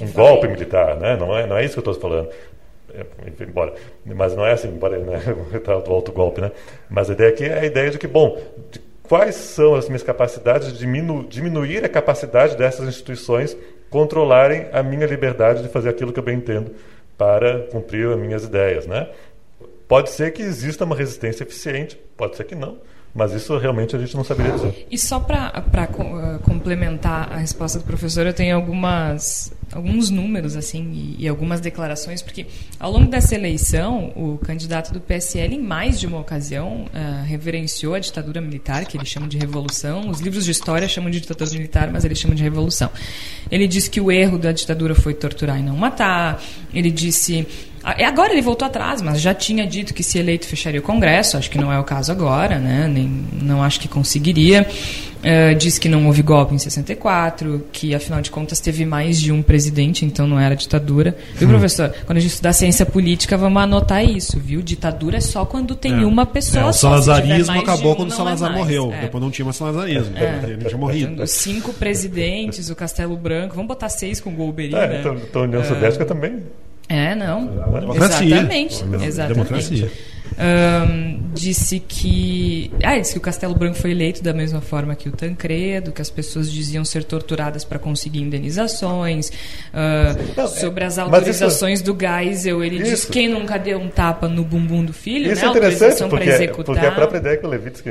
um 0.01 0.11
golpe 0.11 0.47
militar, 0.47 0.95
né, 0.97 1.17
não 1.17 1.35
é, 1.35 1.47
não 1.47 1.57
é 1.57 1.65
isso 1.65 1.81
que 1.81 1.87
eu 1.87 1.91
estou 1.91 2.09
falando. 2.09 2.29
É, 2.93 3.05
embora, 3.43 3.73
mas 4.03 4.35
não 4.35 4.45
é 4.45 4.53
assim, 4.53 4.67
embora 4.67 4.97
né, 4.97 5.21
do 5.85 5.91
alto 5.91 6.11
golpe, 6.11 6.41
né? 6.41 6.51
Mas 6.89 7.09
a 7.09 7.13
ideia 7.13 7.29
aqui 7.29 7.45
é 7.45 7.59
a 7.59 7.65
ideia 7.65 7.91
de 7.91 7.99
que, 7.99 8.07
bom, 8.07 8.41
de 8.71 8.79
quais 9.03 9.35
são 9.35 9.75
as 9.75 9.87
minhas 9.87 10.03
capacidades 10.03 10.71
de 10.71 10.79
diminu 10.79 11.23
diminuir 11.27 11.83
a 11.83 11.89
capacidade 11.89 12.55
dessas 12.55 12.87
instituições 12.87 13.57
controlarem 13.89 14.67
a 14.71 14.83
minha 14.83 15.05
liberdade 15.05 15.63
de 15.63 15.69
fazer 15.69 15.89
aquilo 15.89 16.13
que 16.13 16.19
eu 16.19 16.23
bem 16.23 16.37
entendo 16.37 16.71
para 17.17 17.63
cumprir 17.71 18.07
as 18.07 18.17
minhas 18.17 18.43
ideias, 18.43 18.87
né? 18.87 19.09
Pode 19.87 20.11
ser 20.11 20.31
que 20.31 20.41
exista 20.41 20.85
uma 20.85 20.95
resistência 20.95 21.43
eficiente, 21.43 21.99
pode 22.15 22.37
ser 22.37 22.43
que 22.43 22.55
não, 22.55 22.77
mas 23.13 23.33
isso 23.33 23.57
realmente 23.57 23.95
a 23.95 23.99
gente 23.99 24.15
não 24.15 24.23
saberia 24.23 24.53
dizer. 24.53 24.87
E 24.89 24.97
só 24.97 25.19
para 25.19 25.59
uh, 25.59 26.39
complementar 26.43 27.31
a 27.31 27.37
resposta 27.37 27.79
do 27.79 27.85
professor, 27.85 28.25
eu 28.25 28.33
tenho 28.33 28.55
algumas, 28.55 29.51
alguns 29.71 30.09
números 30.09 30.55
assim 30.55 30.91
e, 30.91 31.23
e, 31.23 31.27
algumas 31.27 31.59
declarações, 31.59 32.21
porque 32.21 32.45
ao 32.79 32.91
longo 32.91 33.09
dessa 33.09 33.33
eleição, 33.33 34.13
o 34.15 34.37
candidato 34.37 34.93
do 34.93 35.01
PSL, 35.01 35.55
em 35.55 35.61
mais 35.61 35.99
de 35.99 36.05
uma 36.05 36.19
ocasião, 36.19 36.85
uh, 36.85 37.25
reverenciou 37.25 37.95
a 37.95 37.99
ditadura 37.99 38.39
militar, 38.39 38.85
que 38.85 38.95
ele 38.95 39.05
chama 39.05 39.27
de 39.27 39.37
revolução. 39.37 40.09
Os 40.09 40.19
livros 40.19 40.45
de 40.45 40.51
história 40.51 40.87
chamam 40.87 41.09
de 41.09 41.19
ditadura 41.19 41.49
militar, 41.51 41.91
mas 41.91 42.05
ele 42.05 42.15
chama 42.15 42.35
de 42.35 42.43
revolução. 42.43 42.91
Ele 43.51 43.67
disse 43.67 43.89
que 43.89 43.99
o 43.99 44.11
erro 44.11 44.37
da 44.37 44.51
ditadura 44.51 44.93
foi 44.93 45.13
torturar 45.13 45.59
e 45.59 45.63
não 45.63 45.75
matar. 45.75 46.41
Ele 46.73 46.91
disse 46.91 47.47
agora 47.83 48.33
ele 48.33 48.41
voltou 48.41 48.65
atrás, 48.65 49.01
mas 49.01 49.21
já 49.21 49.33
tinha 49.33 49.65
dito 49.65 49.93
que 49.93 50.03
se 50.03 50.17
eleito 50.17 50.45
fecharia 50.45 50.79
o 50.79 50.83
Congresso, 50.83 51.37
acho 51.37 51.49
que 51.49 51.57
não 51.57 51.71
é 51.71 51.79
o 51.79 51.83
caso 51.83 52.11
agora, 52.11 52.59
né? 52.59 52.87
Nem, 52.87 53.25
não 53.41 53.63
acho 53.63 53.79
que 53.79 53.87
conseguiria. 53.87 54.67
Uh, 55.19 55.53
diz 55.55 55.77
que 55.77 55.89
não 55.89 56.07
houve 56.07 56.21
golpe 56.21 56.55
em 56.55 56.57
64, 56.57 57.65
que 57.73 57.93
afinal 57.93 58.21
de 58.21 58.31
contas 58.31 58.61
teve 58.61 58.85
mais 58.85 59.19
de 59.19 59.33
um 59.33 59.41
presidente, 59.41 60.05
então 60.05 60.25
não 60.25 60.39
era 60.39 60.55
ditadura. 60.55 61.13
Viu, 61.35 61.47
hum. 61.47 61.51
professor? 61.51 61.93
Quando 62.05 62.19
a 62.19 62.21
gente 62.21 62.31
estudar 62.31 62.53
ciência 62.53 62.85
política, 62.85 63.35
vamos 63.35 63.61
anotar 63.61 64.03
isso, 64.03 64.39
viu? 64.39 64.61
Ditadura 64.61 65.17
é 65.17 65.19
só 65.19 65.43
quando 65.43 65.75
tem 65.75 66.03
é. 66.03 66.05
uma 66.05 66.25
pessoa 66.25 66.67
é, 66.67 66.69
o 66.69 66.73
salazarismo 66.73 67.59
acabou 67.59 67.91
um, 67.91 67.95
quando 67.95 68.11
o 68.11 68.13
Salazar 68.13 68.53
é 68.53 68.55
morreu. 68.55 68.93
É. 68.93 69.01
Depois 69.01 69.21
não 69.21 69.29
tinha 69.29 69.43
mais 69.43 69.57
salazarismo. 69.57 70.17
É. 70.17 70.51
Ele 70.51 70.63
tinha 70.63 70.77
morrido. 70.77 71.27
Cinco 71.27 71.73
presidentes, 71.73 72.69
o 72.69 72.75
Castelo 72.75 73.17
Branco, 73.17 73.55
vamos 73.55 73.67
botar 73.67 73.89
seis 73.89 74.21
com 74.21 74.29
o 74.29 74.33
Golbery, 74.33 74.73
é, 74.73 74.87
né? 74.87 74.99
Então, 75.01 75.15
então 75.15 75.41
a 75.41 75.45
União 75.45 75.63
Soviética 75.65 76.05
também 76.05 76.43
é, 76.89 77.15
não. 77.15 77.45
Democracia. 77.45 78.25
Exatamente. 78.27 78.83
Exatamente. 79.05 79.33
Democracia. 79.35 79.91
Um, 80.37 81.31
disse 81.33 81.79
que. 81.79 82.71
Ah, 82.83 82.97
disse 82.97 83.13
que 83.13 83.17
o 83.17 83.21
Castelo 83.21 83.55
Branco 83.55 83.75
foi 83.75 83.91
eleito 83.91 84.23
da 84.23 84.33
mesma 84.33 84.61
forma 84.61 84.95
que 84.95 85.09
o 85.09 85.11
Tancredo, 85.11 85.91
que 85.91 86.01
as 86.01 86.09
pessoas 86.09 86.51
diziam 86.51 86.85
ser 86.85 87.03
torturadas 87.03 87.63
para 87.63 87.79
conseguir 87.79 88.21
indenizações. 88.21 89.29
Uh, 89.29 90.33
não, 90.35 90.47
sobre 90.47 90.83
as 90.83 90.97
autorizações 90.97 91.79
isso, 91.79 91.93
do 91.93 91.97
Geisel, 91.99 92.63
ele 92.63 92.77
isso. 92.77 92.85
diz 92.85 93.05
quem 93.05 93.27
nunca 93.27 93.57
deu 93.57 93.79
um 93.79 93.89
tapa 93.89 94.27
no 94.27 94.43
bumbum 94.43 94.83
do 94.83 94.93
filho, 94.93 95.31
isso 95.31 95.41
né? 95.41 95.47
é 95.47 95.51
interessante, 95.51 96.09
porque, 96.09 96.47
porque 96.63 96.85
a 96.85 96.91
própria 96.91 97.17
ideia 97.19 97.37
que 97.37 97.45
o 97.45 97.49
Levitsky 97.49 97.89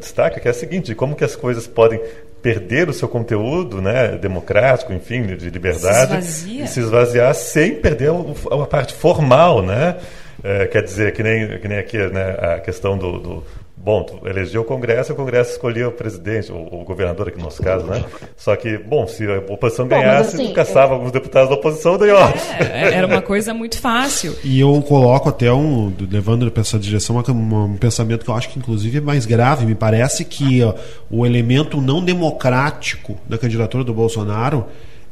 destaca 0.00 0.40
que 0.40 0.48
é 0.48 0.50
a 0.50 0.54
seguinte: 0.54 0.94
como 0.94 1.14
que 1.14 1.24
as 1.24 1.36
coisas 1.36 1.66
podem 1.66 2.00
perder 2.44 2.90
o 2.90 2.92
seu 2.92 3.08
conteúdo 3.08 3.80
né, 3.80 4.18
democrático, 4.18 4.92
enfim, 4.92 5.34
de 5.34 5.48
liberdade, 5.48 6.22
se 6.22 6.60
e 6.60 6.66
se 6.66 6.80
esvaziar 6.80 7.34
sem 7.34 7.76
perder 7.76 8.10
a, 8.10 8.66
parte 8.66 8.92
formal, 8.92 9.62
né? 9.62 9.96
É, 10.42 10.66
quer 10.66 10.82
dizer, 10.82 11.12
que 11.12 11.22
nem, 11.22 11.58
que 11.58 11.68
nem 11.68 11.78
aqui 11.78 11.98
né, 11.98 12.36
a 12.54 12.60
questão 12.60 12.98
do, 12.98 13.18
do 13.18 13.44
Bom, 13.84 14.02
tu 14.02 14.26
elegeu 14.26 14.62
o 14.62 14.64
Congresso, 14.64 15.12
o 15.12 15.16
Congresso 15.16 15.50
escolheu 15.52 15.88
o 15.90 15.92
presidente, 15.92 16.50
o, 16.50 16.56
o, 16.56 16.84
governador 16.84 17.28
aqui 17.28 17.36
no 17.36 17.44
nosso 17.44 17.62
caso, 17.62 17.84
né? 17.84 18.02
Só 18.34 18.56
que, 18.56 18.78
bom, 18.78 19.06
se 19.06 19.26
a 19.26 19.40
oposição 19.52 19.86
ganhasse, 19.86 20.38
bom, 20.38 20.42
assim, 20.42 20.52
caçava 20.54 20.92
eu... 20.92 20.94
alguns 20.94 21.12
deputados 21.12 21.50
da 21.50 21.56
oposição, 21.56 21.98
daí 21.98 22.10
ó. 22.10 22.30
É, 22.60 22.94
era 22.94 23.06
uma 23.06 23.20
coisa 23.20 23.52
muito 23.52 23.78
fácil. 23.78 24.34
E 24.42 24.58
eu 24.58 24.80
coloco 24.88 25.28
até 25.28 25.52
um, 25.52 25.92
levando 26.10 26.50
para 26.50 26.62
essa 26.62 26.78
direção, 26.78 27.22
um, 27.28 27.64
um, 27.64 27.76
pensamento 27.76 28.24
que 28.24 28.30
eu 28.30 28.34
acho 28.34 28.48
que 28.48 28.58
inclusive 28.58 28.96
é 28.96 29.00
mais 29.02 29.26
grave. 29.26 29.66
Me 29.66 29.74
parece 29.74 30.24
que 30.24 30.62
ó, 30.62 30.72
o 31.10 31.26
elemento 31.26 31.78
não 31.78 32.02
democrático 32.02 33.18
da 33.28 33.36
candidatura 33.36 33.84
do 33.84 33.92
Bolsonaro 33.92 34.64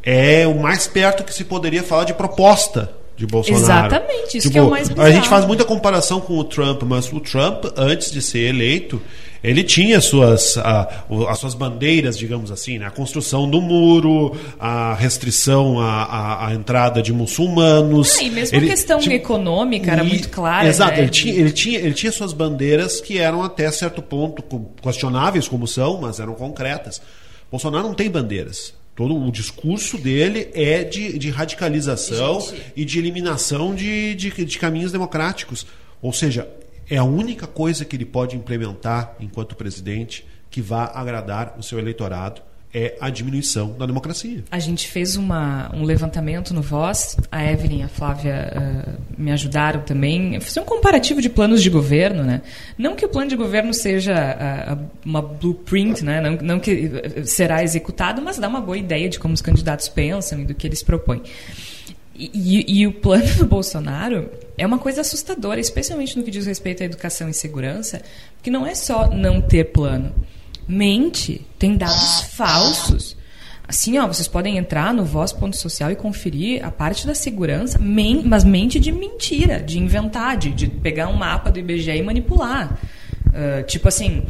é 0.03 0.47
o 0.47 0.55
mais 0.55 0.87
perto 0.87 1.25
que 1.25 1.35
se 1.35 1.45
poderia 1.45 1.83
falar 1.83 2.05
de 2.05 2.15
proposta 2.15 3.02
de 3.23 3.27
Bolsonaro. 3.27 3.65
Exatamente, 3.65 4.39
isso 4.39 4.49
tipo, 4.49 4.53
que 4.53 4.59
é 4.59 4.63
o 4.63 4.71
mais 4.71 4.89
bizarro. 4.89 5.09
A 5.09 5.13
gente 5.13 5.29
faz 5.29 5.47
muita 5.47 5.65
comparação 5.65 6.21
com 6.21 6.37
o 6.37 6.45
Trump, 6.45 6.83
mas 6.83 7.13
o 7.13 7.21
Trump, 7.21 7.67
antes 7.77 8.11
de 8.11 8.21
ser 8.21 8.49
eleito, 8.49 9.01
ele 9.45 9.63
tinha 9.63 10.01
suas, 10.01 10.57
a, 10.59 11.05
as 11.29 11.39
suas 11.39 11.55
bandeiras, 11.55 12.19
digamos 12.19 12.51
assim, 12.51 12.79
né? 12.79 12.87
a 12.87 12.91
construção 12.91 13.49
do 13.49 13.61
muro, 13.61 14.37
a 14.59 14.95
restrição 14.95 15.81
à, 15.81 16.49
à, 16.49 16.55
entrada 16.55 17.01
de 17.01 17.13
muçulmanos. 17.13 18.19
Ah, 18.19 18.23
e 18.23 18.31
mesmo 18.31 18.57
ele, 18.57 18.67
a 18.67 18.71
questão 18.71 18.99
tipo, 18.99 19.15
econômica 19.15 19.93
era 19.93 20.03
e, 20.03 20.09
muito 20.09 20.29
clara. 20.29 20.67
Exato, 20.67 20.93
né? 20.93 21.03
ele, 21.03 21.11
tinha, 21.11 21.35
ele, 21.35 21.53
tinha, 21.53 21.79
ele 21.79 21.95
tinha 21.95 22.11
suas 22.11 22.33
bandeiras 22.33 23.01
que 23.01 23.19
eram 23.19 23.43
até 23.43 23.71
certo 23.71 24.03
ponto 24.03 24.43
questionáveis, 24.83 25.47
como 25.47 25.67
são, 25.67 26.01
mas 26.01 26.19
eram 26.19 26.35
concretas. 26.35 27.01
Bolsonaro 27.51 27.87
não 27.87 27.95
tem 27.95 28.11
bandeiras. 28.11 28.82
Todo 28.95 29.17
o 29.17 29.33
discurso 29.33 29.97
dele 29.97 30.51
é 30.53 30.85
de, 30.85 31.19
de 31.19 31.31
radicalização 31.31 32.41
Gente. 32.41 32.73
e 32.77 32.85
de 32.85 32.99
eliminação 32.99 33.75
de, 33.75 34.15
de, 34.15 34.45
de 34.45 34.59
caminhos 34.59 34.93
democráticos. 34.93 35.67
Ou 36.01 36.13
seja, 36.13 36.49
é 36.91 36.99
a 36.99 37.05
única 37.05 37.47
coisa 37.47 37.85
que 37.85 37.97
ele 37.97 38.05
pode 38.05 38.37
implementar 38.37 39.17
enquanto 39.19 39.57
presidente 39.57 40.27
que 40.51 40.61
vá 40.61 40.85
agradar 40.95 41.57
o 41.59 41.63
seu 41.63 41.79
eleitorado 41.79 42.43
é 42.75 42.97
a 43.01 43.11
diminuição 43.11 43.73
da 43.73 43.85
democracia. 43.85 44.43
A 44.51 44.59
gente 44.59 44.89
fez 44.89 45.15
uma, 45.17 45.71
um 45.75 45.83
levantamento 45.83 46.55
no 46.55 46.63
Voz, 46.63 47.17
a 47.31 47.45
Evelyn 47.45 47.81
e 47.81 47.83
a 47.83 47.89
Flávia 47.89 48.51
uh, 48.57 49.01
me 49.17 49.31
ajudaram 49.31 49.83
também. 49.83 50.41
Fiz 50.41 50.57
um 50.57 50.65
comparativo 50.65 51.21
de 51.21 51.29
planos 51.29 51.63
de 51.63 51.69
governo, 51.69 52.23
né? 52.23 52.41
Não 52.79 52.97
que 52.97 53.05
o 53.05 53.09
plano 53.09 53.29
de 53.29 53.37
governo 53.37 53.75
seja 53.75 54.15
uh, 54.15 54.89
uma 55.05 55.21
blueprint, 55.21 56.03
né? 56.03 56.21
Não, 56.23 56.37
não 56.37 56.59
que 56.59 57.25
será 57.25 57.63
executado, 57.63 58.23
mas 58.23 58.39
dá 58.39 58.49
uma 58.49 58.61
boa 58.61 58.79
ideia 58.79 59.09
de 59.09 59.19
como 59.19 59.35
os 59.35 59.43
candidatos 59.43 59.89
pensam 59.89 60.41
e 60.41 60.45
do 60.47 60.55
que 60.55 60.67
eles 60.67 60.83
propõem. 60.83 61.23
E, 62.15 62.31
e, 62.35 62.81
e, 62.81 62.87
o 62.87 62.93
plano 62.93 63.35
do 63.37 63.47
Bolsonaro 63.47 64.31
é 64.57 64.67
uma 64.67 64.79
coisa 64.79 65.01
assustadora, 65.01 65.61
especialmente 65.61 66.17
no 66.17 66.23
que 66.23 66.31
diz 66.31 66.47
respeito 66.47 66.83
à 66.83 66.87
educação 66.87 67.29
e 67.29 67.35
segurança, 67.35 68.01
porque 68.37 68.51
não 68.51 68.67
é 68.67 68.75
só 68.75 69.11
não 69.11 69.41
ter 69.41 69.65
plano 69.73 70.13
mente, 70.67 71.47
tem 71.59 71.77
dados 71.77 72.23
falsos. 72.33 73.17
Assim, 73.67 73.99
ó, 73.99 74.07
vocês 74.07 74.29
podem 74.29 74.59
entrar 74.59 74.93
no 74.93 75.05
voz.social 75.05 75.91
e 75.91 75.97
conferir 75.97 76.65
a 76.65 76.71
parte 76.71 77.07
da 77.07 77.15
segurança, 77.15 77.79
men 77.79 78.23
mas 78.25 78.45
mente 78.45 78.79
de 78.79 78.93
mentira, 78.93 79.61
de 79.61 79.79
inventar, 79.79 80.37
de, 80.37 80.51
de 80.51 80.67
pegar 80.69 81.09
um 81.09 81.15
mapa 81.15 81.51
do 81.51 81.59
IBGE 81.59 81.91
e 81.91 82.03
manipular. 82.03 82.79
Uh, 83.29 83.63
tipo 83.67 83.89
assim, 83.89 84.27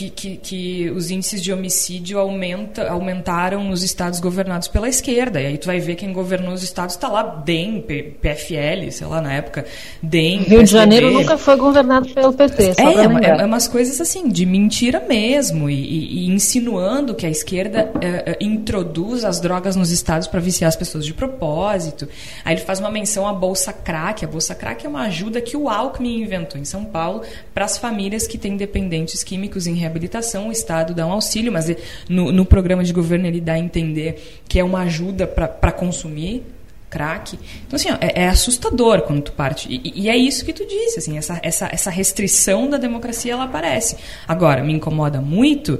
que, 0.00 0.08
que, 0.10 0.36
que, 0.36 0.90
os 0.90 1.10
índices 1.10 1.42
de 1.42 1.52
homicídio 1.52 2.18
aumenta, 2.18 2.88
aumentaram 2.88 3.64
nos 3.64 3.82
estados 3.82 4.18
governados 4.20 4.68
pela 4.68 4.88
esquerda. 4.88 5.40
E 5.40 5.46
aí 5.46 5.58
tu 5.58 5.66
vai 5.66 5.78
ver 5.78 5.96
quem 5.96 6.12
governou 6.12 6.54
os 6.54 6.62
estados 6.62 6.94
está 6.94 7.08
lá, 7.08 7.22
DEM, 7.22 7.82
PFL, 7.82 8.90
sei 8.90 9.06
lá, 9.06 9.20
na 9.20 9.34
época, 9.34 9.66
DEM. 10.02 10.38
Rio 10.38 10.60
PSDB. 10.60 10.64
de 10.64 10.70
Janeiro 10.70 11.10
nunca 11.10 11.36
foi 11.36 11.56
governado 11.56 12.08
pelo 12.08 12.32
PT. 12.32 12.62
É, 12.62 12.82
é, 12.82 13.40
é, 13.40 13.44
umas 13.44 13.68
coisas 13.68 14.00
assim, 14.00 14.28
de 14.28 14.46
mentira 14.46 15.04
mesmo, 15.06 15.68
e, 15.68 15.74
e, 15.74 16.24
e 16.24 16.30
insinuando 16.30 17.14
que 17.14 17.26
a 17.26 17.30
esquerda 17.30 17.90
é, 18.00 18.38
introduz 18.40 19.24
as 19.24 19.40
drogas 19.40 19.76
nos 19.76 19.90
estados 19.90 20.26
para 20.26 20.40
viciar 20.40 20.68
as 20.68 20.76
pessoas 20.76 21.04
de 21.04 21.12
propósito. 21.12 22.08
Aí 22.44 22.54
ele 22.54 22.62
faz 22.62 22.80
uma 22.80 22.90
menção 22.90 23.26
à 23.26 23.32
Bolsa 23.32 23.72
Crack. 23.72 24.24
A 24.24 24.28
Bolsa 24.28 24.54
Crack 24.54 24.86
é 24.86 24.88
uma 24.88 25.02
ajuda 25.02 25.40
que 25.40 25.56
o 25.56 25.68
Alckmin 25.68 26.22
inventou 26.22 26.60
em 26.60 26.64
São 26.64 26.84
Paulo 26.84 27.22
para 27.52 27.64
as 27.64 27.76
famílias 27.76 28.26
que 28.26 28.38
têm 28.38 28.56
dependentes 28.56 29.22
químicos 29.22 29.66
em 29.66 29.74
reabilitação, 29.90 30.48
o 30.48 30.52
Estado 30.52 30.94
dá 30.94 31.06
um 31.06 31.12
auxílio, 31.12 31.52
mas 31.52 31.70
no, 32.08 32.30
no 32.30 32.46
programa 32.46 32.84
de 32.84 32.92
governo 32.92 33.26
ele 33.26 33.40
dá 33.40 33.54
a 33.54 33.58
entender 33.58 34.40
que 34.48 34.58
é 34.58 34.64
uma 34.64 34.82
ajuda 34.82 35.26
para 35.26 35.72
consumir 35.72 36.44
crack. 36.88 37.38
Então, 37.66 37.76
assim, 37.76 37.90
ó, 37.90 37.96
é, 38.00 38.24
é, 38.24 38.28
assustador 38.28 39.02
quando 39.02 39.22
tu 39.22 39.32
parte. 39.32 39.68
E, 39.70 40.02
e, 40.02 40.08
é 40.08 40.16
isso 40.16 40.44
que 40.44 40.52
tu 40.52 40.66
disse, 40.66 40.98
assim, 40.98 41.16
essa, 41.16 41.38
essa, 41.42 41.68
essa 41.72 41.90
restrição 41.90 42.68
da 42.68 42.76
democracia, 42.76 43.32
ela 43.32 43.44
aparece. 43.44 43.96
Agora, 44.26 44.62
me 44.62 44.72
incomoda 44.72 45.20
muito 45.20 45.78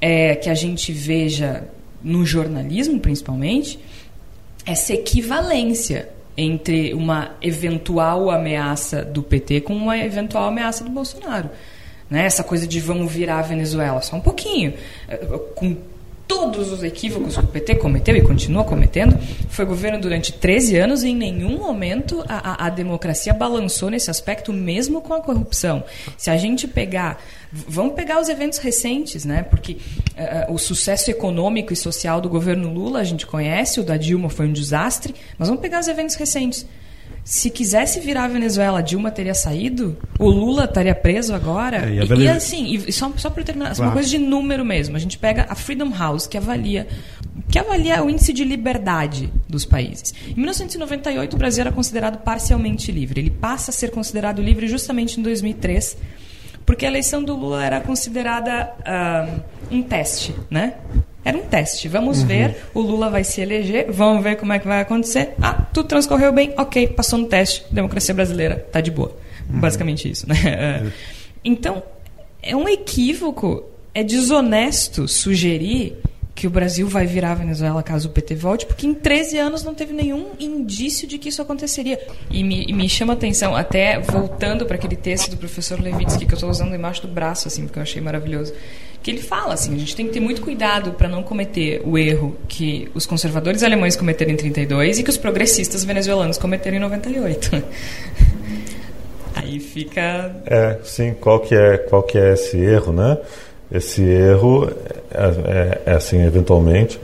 é, 0.00 0.36
que 0.36 0.50
a 0.50 0.54
gente 0.54 0.92
veja, 0.92 1.64
no 2.02 2.24
jornalismo 2.24 3.00
principalmente, 3.00 3.78
essa 4.66 4.92
equivalência 4.92 6.08
entre 6.36 6.94
uma 6.94 7.32
eventual 7.42 8.30
ameaça 8.30 9.04
do 9.04 9.22
PT 9.22 9.62
com 9.62 9.74
uma 9.74 9.98
eventual 9.98 10.44
ameaça 10.44 10.84
do 10.84 10.90
Bolsonaro. 10.90 11.50
Né? 12.10 12.24
Essa 12.24 12.42
coisa 12.42 12.66
de 12.66 12.80
vamos 12.80 13.10
virar 13.10 13.38
a 13.38 13.42
Venezuela, 13.42 14.02
só 14.02 14.16
um 14.16 14.20
pouquinho. 14.20 14.74
Com 15.54 15.76
todos 16.30 16.70
os 16.70 16.84
equívocos 16.84 17.36
que 17.36 17.44
o 17.44 17.46
PT 17.48 17.74
cometeu 17.74 18.14
e 18.14 18.22
continua 18.22 18.62
cometendo, 18.62 19.18
foi 19.48 19.64
governo 19.64 20.00
durante 20.00 20.32
13 20.32 20.76
anos 20.76 21.02
e 21.02 21.08
em 21.08 21.16
nenhum 21.16 21.58
momento 21.58 22.24
a, 22.28 22.52
a, 22.52 22.66
a, 22.66 22.70
democracia 22.70 23.34
balançou 23.34 23.90
nesse 23.90 24.12
aspecto, 24.12 24.52
mesmo 24.52 25.00
com 25.00 25.12
a 25.12 25.20
corrupção. 25.20 25.82
Se 26.16 26.30
a 26.30 26.36
gente 26.36 26.68
pegar. 26.68 27.20
Vamos 27.52 27.94
pegar 27.94 28.20
os 28.20 28.28
eventos 28.28 28.60
recentes, 28.60 29.24
né? 29.24 29.42
Porque 29.42 29.72
uh, 29.72 30.52
o 30.52 30.56
sucesso 30.56 31.10
econômico 31.10 31.72
e 31.72 31.76
social 31.76 32.20
do 32.20 32.28
governo 32.28 32.72
Lula 32.72 33.00
a 33.00 33.04
gente 33.04 33.26
conhece, 33.26 33.80
o 33.80 33.82
da 33.82 33.96
Dilma 33.96 34.28
foi 34.30 34.46
um 34.46 34.52
desastre, 34.52 35.16
mas 35.36 35.48
vamos 35.48 35.60
pegar 35.60 35.80
os 35.80 35.88
eventos 35.88 36.14
recentes. 36.14 36.64
Se 37.24 37.50
quisesse 37.50 38.00
virar 38.00 38.24
a 38.24 38.28
Venezuela, 38.28 38.82
Dilma 38.82 39.10
teria 39.10 39.34
saído? 39.34 39.96
O 40.18 40.28
Lula 40.28 40.64
estaria 40.64 40.94
preso 40.94 41.34
agora? 41.34 41.88
É, 41.88 41.94
e, 41.94 41.98
e, 41.98 42.22
e, 42.24 42.28
assim, 42.28 42.74
e 42.74 42.92
só, 42.92 43.12
só 43.16 43.30
para 43.30 43.44
terminar, 43.44 43.74
claro. 43.74 43.82
uma 43.82 43.92
coisa 43.92 44.08
de 44.08 44.18
número 44.18 44.64
mesmo. 44.64 44.96
A 44.96 44.98
gente 44.98 45.18
pega 45.18 45.46
a 45.48 45.54
Freedom 45.54 45.92
House, 45.96 46.26
que 46.26 46.36
avalia, 46.36 46.88
que 47.48 47.58
avalia 47.58 48.02
o 48.02 48.10
índice 48.10 48.32
de 48.32 48.44
liberdade 48.44 49.32
dos 49.48 49.64
países. 49.64 50.14
Em 50.28 50.34
1998, 50.34 51.34
o 51.34 51.38
Brasil 51.38 51.60
era 51.60 51.72
considerado 51.72 52.18
parcialmente 52.18 52.90
livre. 52.90 53.20
Ele 53.20 53.30
passa 53.30 53.70
a 53.70 53.74
ser 53.74 53.90
considerado 53.90 54.42
livre 54.42 54.66
justamente 54.66 55.20
em 55.20 55.22
2003, 55.22 55.96
porque 56.64 56.84
a 56.86 56.88
eleição 56.88 57.22
do 57.22 57.36
Lula 57.36 57.64
era 57.64 57.80
considerada 57.80 58.72
uh, 58.80 59.40
um 59.70 59.82
teste, 59.82 60.34
né? 60.50 60.74
Era 61.24 61.36
um 61.36 61.42
teste. 61.42 61.88
Vamos 61.88 62.20
uhum. 62.20 62.26
ver, 62.26 62.56
o 62.72 62.80
Lula 62.80 63.10
vai 63.10 63.24
se 63.24 63.40
eleger, 63.40 63.90
vamos 63.90 64.22
ver 64.22 64.36
como 64.36 64.52
é 64.52 64.58
que 64.58 64.66
vai 64.66 64.80
acontecer. 64.80 65.34
Ah, 65.40 65.52
tudo 65.72 65.88
transcorreu 65.88 66.32
bem, 66.32 66.54
ok, 66.56 66.88
passou 66.88 67.18
no 67.18 67.26
teste, 67.26 67.64
democracia 67.70 68.14
brasileira, 68.14 68.66
tá 68.72 68.80
de 68.80 68.90
boa. 68.90 69.16
Uhum. 69.48 69.60
Basicamente 69.60 70.10
isso, 70.10 70.28
né? 70.28 70.36
É. 70.44 70.90
Então, 71.42 71.82
é 72.42 72.54
um 72.54 72.68
equívoco, 72.68 73.64
é 73.94 74.04
desonesto 74.04 75.08
sugerir 75.08 75.96
que 76.34 76.46
o 76.46 76.50
Brasil 76.50 76.88
vai 76.88 77.06
virar 77.06 77.32
a 77.32 77.34
Venezuela 77.34 77.82
caso 77.82 78.08
o 78.08 78.12
PT 78.12 78.34
volte, 78.34 78.64
porque 78.64 78.86
em 78.86 78.94
13 78.94 79.36
anos 79.36 79.62
não 79.62 79.74
teve 79.74 79.92
nenhum 79.92 80.30
indício 80.38 81.06
de 81.06 81.18
que 81.18 81.28
isso 81.28 81.42
aconteceria. 81.42 81.98
E 82.30 82.42
me, 82.42 82.64
e 82.66 82.72
me 82.72 82.88
chama 82.88 83.12
a 83.12 83.16
atenção, 83.16 83.54
até 83.54 83.98
voltando 84.00 84.64
para 84.64 84.76
aquele 84.76 84.96
texto 84.96 85.30
do 85.30 85.36
professor 85.36 85.78
Levitsky, 85.78 86.24
que 86.24 86.32
eu 86.32 86.36
estou 86.36 86.48
usando 86.48 86.74
embaixo 86.74 87.02
do 87.02 87.08
braço, 87.08 87.46
assim, 87.46 87.64
porque 87.64 87.78
eu 87.78 87.82
achei 87.82 88.00
maravilhoso 88.00 88.54
que 89.02 89.10
ele 89.10 89.22
fala 89.22 89.54
assim, 89.54 89.74
a 89.74 89.78
gente 89.78 89.96
tem 89.96 90.06
que 90.06 90.12
ter 90.12 90.20
muito 90.20 90.42
cuidado 90.42 90.92
para 90.92 91.08
não 91.08 91.22
cometer 91.22 91.80
o 91.84 91.96
erro 91.96 92.36
que 92.46 92.90
os 92.94 93.06
conservadores 93.06 93.62
alemães 93.62 93.96
cometeram 93.96 94.32
em 94.32 94.36
32 94.36 94.98
e 94.98 95.02
que 95.02 95.10
os 95.10 95.16
progressistas 95.16 95.84
venezuelanos 95.84 96.36
cometeram 96.36 96.76
em 96.76 96.80
98. 96.80 97.62
Aí 99.34 99.58
fica 99.58 100.36
É, 100.44 100.78
sim, 100.84 101.14
qual 101.18 101.40
que 101.40 101.54
é, 101.54 101.78
qual 101.78 102.02
que 102.02 102.18
é 102.18 102.34
esse 102.34 102.58
erro, 102.58 102.92
né? 102.92 103.16
Esse 103.72 104.02
erro 104.02 104.70
é, 105.10 105.80
é, 105.86 105.92
é 105.92 105.94
assim, 105.94 106.22
eventualmente, 106.22 107.00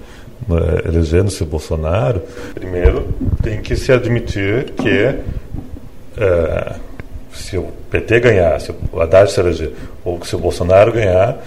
né, 0.47 0.83
elegendo-se 0.85 1.45
Bolsonaro, 1.45 2.23
primeiro 2.55 3.09
tem 3.43 3.63
que 3.63 3.75
se 3.77 3.91
admitir 3.93 4.73
que 4.73 5.15
é, 6.19 6.75
se 7.33 7.57
o 7.57 7.69
PT 7.91 8.21
ganhar, 8.21 8.61
se 8.61 8.73
o 8.93 9.01
Haddad 9.01 9.31
se 9.31 9.41
eleger, 9.41 9.73
ou 10.05 10.23
se 10.25 10.35
o 10.35 10.39
Bolsonaro 10.39 10.93
ganhar, 10.93 11.39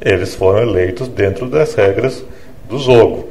eles 0.00 0.34
foram 0.34 0.62
eleitos 0.62 1.08
dentro 1.08 1.48
das 1.48 1.74
regras 1.74 2.24
do 2.68 2.78
jogo. 2.78 3.28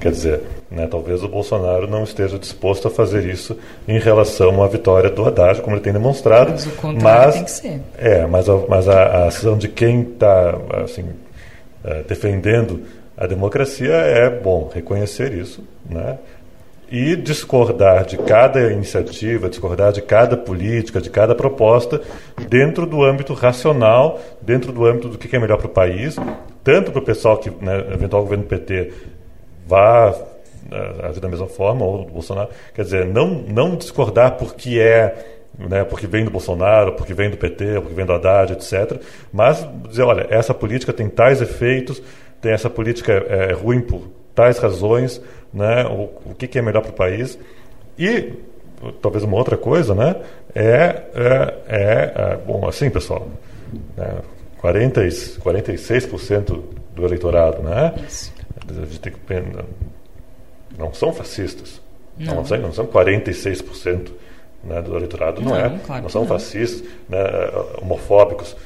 Quer 0.00 0.10
dizer, 0.10 0.40
né, 0.70 0.86
talvez 0.86 1.22
o 1.22 1.28
Bolsonaro 1.28 1.86
não 1.86 2.02
esteja 2.02 2.38
disposto 2.38 2.88
a 2.88 2.90
fazer 2.90 3.24
isso 3.24 3.56
em 3.86 3.98
relação 3.98 4.62
à 4.62 4.68
vitória 4.68 5.08
do 5.08 5.24
Haddad, 5.24 5.62
como 5.62 5.76
ele 5.76 5.82
tem 5.82 5.92
demonstrado. 5.92 6.50
Mas 6.50 6.66
o 6.66 6.70
contrário 6.72 7.26
mas, 7.26 7.34
tem 7.34 7.44
que 7.44 7.50
ser. 7.50 7.80
É, 7.96 8.26
mas 8.26 8.48
a, 8.48 8.56
mas 8.68 8.88
a, 8.88 9.02
a 9.02 9.26
ação 9.28 9.56
de 9.56 9.68
quem 9.68 10.02
está 10.02 10.58
assim, 10.84 11.04
é, 11.84 12.02
defendendo 12.02 12.82
a 13.16 13.26
democracia 13.26 13.92
é 13.92 14.28
bom 14.28 14.70
reconhecer 14.74 15.32
isso, 15.32 15.62
né? 15.88 16.18
E 16.90 17.16
discordar 17.16 18.04
de 18.04 18.16
cada 18.18 18.72
iniciativa, 18.72 19.48
discordar 19.48 19.92
de 19.92 20.02
cada 20.02 20.36
política, 20.36 21.00
de 21.00 21.10
cada 21.10 21.34
proposta, 21.34 22.00
dentro 22.48 22.86
do 22.86 23.02
âmbito 23.02 23.32
racional, 23.32 24.20
dentro 24.40 24.72
do 24.72 24.84
âmbito 24.84 25.08
do 25.08 25.18
que 25.18 25.34
é 25.34 25.38
melhor 25.38 25.58
para 25.58 25.66
o 25.66 25.70
país, 25.70 26.16
tanto 26.62 26.92
para 26.92 27.00
o 27.00 27.04
pessoal 27.04 27.38
que, 27.38 27.50
né, 27.50 27.78
eventual 27.92 28.22
governo 28.22 28.44
PT, 28.44 28.92
vá 29.66 30.10
uh, 30.10 31.06
agir 31.06 31.20
da 31.20 31.28
mesma 31.28 31.46
forma, 31.46 31.84
ou 31.84 32.04
do 32.04 32.12
Bolsonaro, 32.12 32.50
quer 32.74 32.82
dizer, 32.82 33.06
não, 33.06 33.28
não 33.28 33.76
discordar 33.76 34.36
porque 34.36 34.78
é 34.78 35.32
né, 35.56 35.84
porque 35.84 36.06
vem 36.06 36.24
do 36.24 36.32
Bolsonaro, 36.32 36.92
porque 36.94 37.14
vem 37.14 37.30
do 37.30 37.36
PT, 37.36 37.80
porque 37.80 37.94
vem 37.94 38.04
do 38.04 38.12
Haddad, 38.12 38.52
etc. 38.52 39.00
Mas 39.32 39.64
dizer, 39.88 40.02
olha, 40.02 40.26
essa 40.28 40.52
política 40.52 40.92
tem 40.92 41.08
tais 41.08 41.40
efeitos, 41.40 42.02
tem 42.40 42.52
essa 42.52 42.68
política 42.68 43.12
é, 43.12 43.50
é 43.50 43.52
ruim 43.52 43.80
por 43.80 44.02
tais 44.34 44.58
razões, 44.58 45.20
né, 45.52 45.84
o, 45.86 46.30
o 46.30 46.34
que, 46.36 46.46
que 46.46 46.58
é 46.58 46.62
melhor 46.62 46.82
para 46.82 46.90
o 46.90 46.94
país. 46.94 47.38
E 47.98 48.32
talvez 49.00 49.22
uma 49.24 49.36
outra 49.36 49.56
coisa, 49.56 49.94
né, 49.94 50.16
é, 50.54 51.02
é, 51.14 51.54
é, 51.68 52.12
é 52.16 52.36
bom, 52.44 52.66
assim, 52.66 52.90
pessoal, 52.90 53.28
né, 53.96 54.16
40, 54.60 55.00
46% 55.00 56.62
do 56.94 57.04
eleitorado, 57.04 57.62
né, 57.62 57.94
a 58.68 58.72
gente 58.84 59.00
tem 59.00 59.12
que 59.12 59.18
não 60.78 60.92
são 60.92 61.12
fascistas, 61.12 61.80
não, 62.18 62.36
não, 62.36 62.44
são, 62.44 62.58
não 62.58 62.72
são 62.72 62.86
46% 62.86 64.10
né, 64.64 64.82
do 64.82 64.96
eleitorado, 64.96 65.40
não, 65.40 65.50
não 65.50 65.56
é, 65.56 65.78
claro 65.84 66.02
não 66.02 66.08
são 66.08 66.22
não. 66.22 66.28
fascistas, 66.28 66.82
né, 67.08 67.18
homofóbicos, 67.80 68.56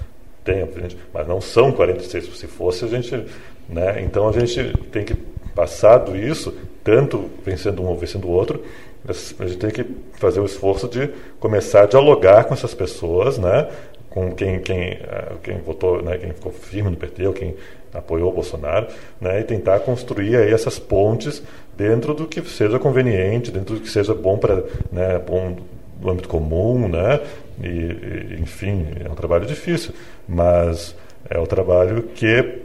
tem, 0.45 0.67
mas 1.13 1.27
não 1.27 1.41
são 1.41 1.73
46%. 1.73 2.35
Se 2.35 2.47
fosse, 2.47 2.85
a 2.85 2.89
gente. 2.89 3.27
Né, 3.69 4.03
então 4.03 4.29
a 4.29 4.33
gente 4.33 4.73
tem 4.91 5.05
que 5.05 5.15
passado 5.55 6.17
isso, 6.17 6.55
tanto 6.83 7.31
vencendo 7.45 7.83
um 7.83 7.87
ou 7.87 7.97
vencendo 7.97 8.27
o 8.27 8.31
outro, 8.31 8.63
a 9.07 9.47
gente 9.47 9.59
tem 9.59 9.71
que 9.71 9.85
fazer 10.15 10.41
o 10.41 10.45
esforço 10.45 10.89
de 10.89 11.11
começar 11.39 11.83
a 11.83 11.87
dialogar 11.87 12.45
com 12.45 12.55
essas 12.55 12.75
pessoas, 12.75 13.39
né? 13.39 13.69
com 14.11 14.33
quem, 14.33 14.59
quem, 14.61 14.93
eh, 14.93 15.33
quem 15.43 15.59
votou, 15.59 16.03
né? 16.03 16.19
quem 16.19 16.33
ficou 16.33 16.51
firme 16.51 16.91
no 16.91 16.97
PT, 16.97 17.27
ou 17.27 17.33
quem 17.33 17.55
apoiou 17.93 18.31
o 18.31 18.35
Bolsonaro, 18.35 18.89
né? 19.21 19.41
e 19.41 19.45
tentar 19.45 19.81
construir 19.81 20.37
aí 20.37 20.53
essas 20.53 20.79
pontes 20.79 21.43
dentro 21.77 22.13
do 22.13 22.27
que 22.27 22.43
seja 22.43 22.79
conveniente, 22.79 23.51
dentro 23.51 23.77
do 23.77 23.81
que 23.81 23.89
seja 23.89 24.15
bom 24.15 24.37
para 24.37 24.65
né, 24.91 25.19
bom 25.19 25.57
no 26.01 26.11
âmbito 26.11 26.29
comum, 26.29 26.89
né? 26.89 27.21
E, 27.63 27.67
e, 27.67 28.39
enfim, 28.41 28.87
é 29.05 29.11
um 29.11 29.15
trabalho 29.15 29.47
difícil, 29.47 29.93
mas 30.29 30.95
é 31.29 31.39
o 31.39 31.47
trabalho 31.47 32.05
que 32.15 32.63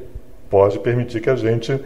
pode 0.49 0.79
permitir 0.79 1.19
que 1.21 1.29
a 1.29 1.35
gente 1.35 1.79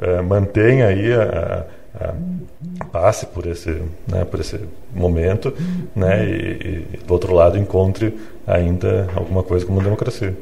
é, 0.00 0.22
mantenha 0.22 0.86
aí 0.86 1.12
a, 1.12 1.66
a, 1.94 2.04
a, 2.04 2.84
passe 2.86 3.26
por 3.26 3.46
esse, 3.46 3.70
né, 4.08 4.24
por 4.24 4.40
esse 4.40 4.58
momento, 4.94 5.52
né? 5.94 6.24
E, 6.26 6.86
e 6.94 6.96
do 7.06 7.12
outro 7.12 7.34
lado 7.34 7.58
encontre 7.58 8.16
ainda 8.46 9.08
alguma 9.14 9.42
coisa 9.42 9.66
como 9.66 9.82
democracia. 9.82 10.34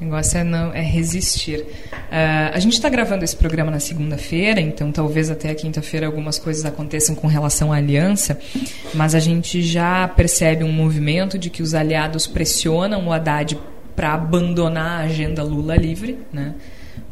O 0.00 0.04
negócio 0.04 0.38
é, 0.38 0.44
não, 0.44 0.74
é 0.74 0.82
resistir. 0.82 1.60
Uh, 1.60 2.52
a 2.52 2.58
gente 2.58 2.74
está 2.74 2.88
gravando 2.88 3.24
esse 3.24 3.34
programa 3.34 3.70
na 3.70 3.80
segunda-feira, 3.80 4.60
então 4.60 4.92
talvez 4.92 5.30
até 5.30 5.50
a 5.50 5.54
quinta-feira 5.54 6.06
algumas 6.06 6.38
coisas 6.38 6.66
aconteçam 6.66 7.14
com 7.14 7.26
relação 7.26 7.72
à 7.72 7.76
aliança, 7.76 8.38
mas 8.92 9.14
a 9.14 9.18
gente 9.18 9.62
já 9.62 10.06
percebe 10.06 10.62
um 10.62 10.72
movimento 10.72 11.38
de 11.38 11.48
que 11.48 11.62
os 11.62 11.74
aliados 11.74 12.26
pressionam 12.26 13.06
o 13.06 13.12
Haddad 13.12 13.58
para 13.94 14.12
abandonar 14.12 15.00
a 15.00 15.04
agenda 15.04 15.42
Lula 15.42 15.76
livre, 15.76 16.18
né? 16.30 16.54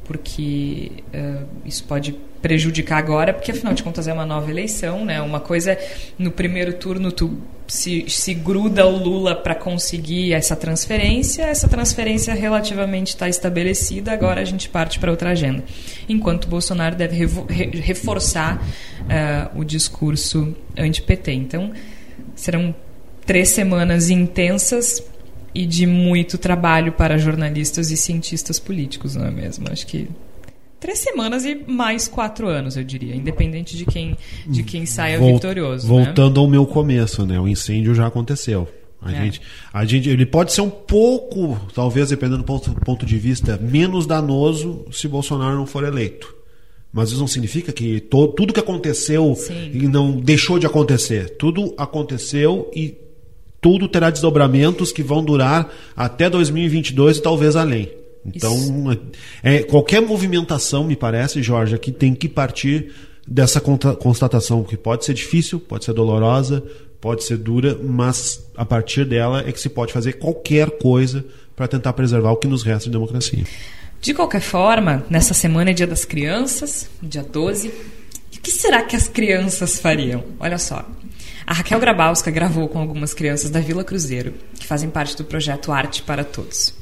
Porque 0.04 0.90
uh, 1.14 1.46
isso 1.64 1.84
pode 1.84 2.12
prejudicar 2.42 2.98
agora, 2.98 3.32
porque 3.32 3.50
afinal 3.50 3.72
de 3.72 3.82
contas 3.82 4.06
é 4.06 4.12
uma 4.12 4.26
nova 4.26 4.50
eleição, 4.50 5.04
né? 5.04 5.20
Uma 5.22 5.40
coisa 5.40 5.72
é 5.72 5.96
no 6.18 6.30
primeiro 6.30 6.74
turno 6.74 7.10
tu 7.10 7.38
se, 7.66 8.04
se 8.08 8.34
gruda 8.34 8.86
o 8.86 8.96
Lula 8.96 9.34
para 9.34 9.54
conseguir 9.54 10.34
essa 10.34 10.54
transferência, 10.54 11.44
essa 11.44 11.66
transferência 11.66 12.34
relativamente 12.34 13.08
está 13.08 13.28
estabelecida, 13.28 14.12
agora 14.12 14.42
a 14.42 14.44
gente 14.44 14.68
parte 14.68 14.98
para 14.98 15.10
outra 15.10 15.30
agenda. 15.30 15.64
Enquanto 16.06 16.46
Bolsonaro 16.46 16.94
deve 16.94 17.16
re, 17.16 17.80
reforçar 17.80 18.62
uh, 18.62 19.58
o 19.58 19.64
discurso 19.64 20.54
anti-PT. 20.76 21.32
Então, 21.32 21.72
serão 22.34 22.74
três 23.24 23.48
semanas 23.48 24.10
intensas 24.10 25.02
e 25.54 25.64
de 25.64 25.86
muito 25.86 26.36
trabalho 26.36 26.92
para 26.92 27.16
jornalistas 27.16 27.90
e 27.90 27.96
cientistas 27.96 28.58
políticos, 28.58 29.14
não 29.14 29.26
é 29.26 29.30
mesmo? 29.30 29.66
Acho 29.70 29.86
que 29.86 30.08
três 30.80 30.98
semanas 30.98 31.44
e 31.44 31.54
mais 31.66 32.08
quatro 32.08 32.48
anos, 32.48 32.76
eu 32.76 32.84
diria, 32.84 33.14
independente 33.14 33.76
de 33.76 33.86
quem, 33.86 34.16
de 34.46 34.62
quem 34.62 34.84
saia 34.84 35.18
Vol 35.18 35.34
vitorioso. 35.34 35.86
Né? 35.86 36.04
Voltando 36.04 36.34
né? 36.34 36.40
ao 36.40 36.50
meu 36.50 36.66
começo, 36.66 37.24
né? 37.24 37.40
O 37.40 37.48
incêndio 37.48 37.94
já 37.94 38.06
aconteceu. 38.06 38.68
A, 39.00 39.12
é. 39.12 39.24
gente, 39.24 39.40
a 39.72 39.84
gente, 39.84 40.08
ele 40.08 40.26
pode 40.26 40.52
ser 40.52 40.62
um 40.62 40.70
pouco, 40.70 41.60
talvez, 41.74 42.08
dependendo 42.08 42.38
do 42.38 42.44
ponto, 42.44 42.74
ponto 42.80 43.06
de 43.06 43.18
vista, 43.18 43.58
menos 43.58 44.06
danoso 44.06 44.86
se 44.90 45.06
Bolsonaro 45.06 45.56
não 45.56 45.66
for 45.66 45.84
eleito. 45.84 46.34
Mas 46.92 47.10
isso 47.10 47.18
não 47.18 47.26
significa 47.26 47.72
que 47.72 48.00
to, 48.00 48.28
tudo 48.28 48.52
que 48.52 48.60
aconteceu 48.60 49.36
e 49.72 49.88
não 49.88 50.12
deixou 50.12 50.58
de 50.58 50.66
acontecer. 50.66 51.36
Tudo 51.36 51.74
aconteceu 51.76 52.70
e 52.74 52.94
tudo 53.64 53.88
terá 53.88 54.10
desdobramentos 54.10 54.92
que 54.92 55.02
vão 55.02 55.24
durar 55.24 55.72
até 55.96 56.28
2022 56.28 57.16
e 57.16 57.22
talvez 57.22 57.56
além. 57.56 57.90
Então, 58.22 58.54
é, 59.42 59.62
qualquer 59.62 60.02
movimentação, 60.02 60.84
me 60.84 60.94
parece, 60.94 61.42
Jorge, 61.42 61.78
que 61.78 61.90
tem 61.90 62.14
que 62.14 62.28
partir 62.28 62.92
dessa 63.26 63.62
constatação, 63.62 64.62
que 64.64 64.76
pode 64.76 65.06
ser 65.06 65.14
difícil, 65.14 65.58
pode 65.58 65.86
ser 65.86 65.94
dolorosa, 65.94 66.62
pode 67.00 67.24
ser 67.24 67.38
dura, 67.38 67.74
mas 67.82 68.46
a 68.54 68.66
partir 68.66 69.06
dela 69.06 69.42
é 69.46 69.50
que 69.50 69.58
se 69.58 69.70
pode 69.70 69.94
fazer 69.94 70.14
qualquer 70.14 70.72
coisa 70.72 71.24
para 71.56 71.66
tentar 71.66 71.94
preservar 71.94 72.32
o 72.32 72.36
que 72.36 72.46
nos 72.46 72.62
resta 72.62 72.84
de 72.84 72.90
democracia. 72.90 73.44
De 73.98 74.12
qualquer 74.12 74.42
forma, 74.42 75.06
nessa 75.08 75.32
semana 75.32 75.70
é 75.70 75.72
Dia 75.72 75.86
das 75.86 76.04
Crianças, 76.04 76.86
dia 77.02 77.22
12. 77.22 77.68
E 78.30 78.36
o 78.36 78.40
que 78.42 78.50
será 78.50 78.82
que 78.82 78.94
as 78.94 79.08
crianças 79.08 79.78
fariam? 79.78 80.22
Olha 80.38 80.58
só. 80.58 80.84
A 81.46 81.52
Raquel 81.52 81.80
Grabowska 81.80 82.30
gravou 82.30 82.68
com 82.68 82.78
algumas 82.78 83.12
crianças 83.12 83.50
da 83.50 83.60
Vila 83.60 83.84
Cruzeiro, 83.84 84.34
que 84.58 84.66
fazem 84.66 84.88
parte 84.88 85.16
do 85.16 85.24
projeto 85.24 85.72
Arte 85.72 86.02
para 86.02 86.24
Todos 86.24 86.74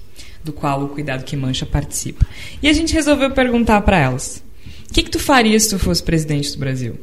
do 0.42 0.52
qual 0.52 0.82
o 0.82 0.88
Cuidado 0.88 1.24
que 1.24 1.36
Mancha 1.36 1.64
participa. 1.64 2.26
E 2.62 2.68
a 2.68 2.72
gente 2.72 2.92
resolveu 2.92 3.30
perguntar 3.30 3.80
para 3.82 3.98
elas: 3.98 4.42
o 4.88 4.92
que, 4.92 5.02
que 5.02 5.10
tu 5.10 5.18
faria 5.18 5.58
se 5.58 5.70
tu 5.70 5.78
fosse 5.78 6.02
presidente 6.02 6.52
do 6.52 6.58
Brasil? 6.58 6.98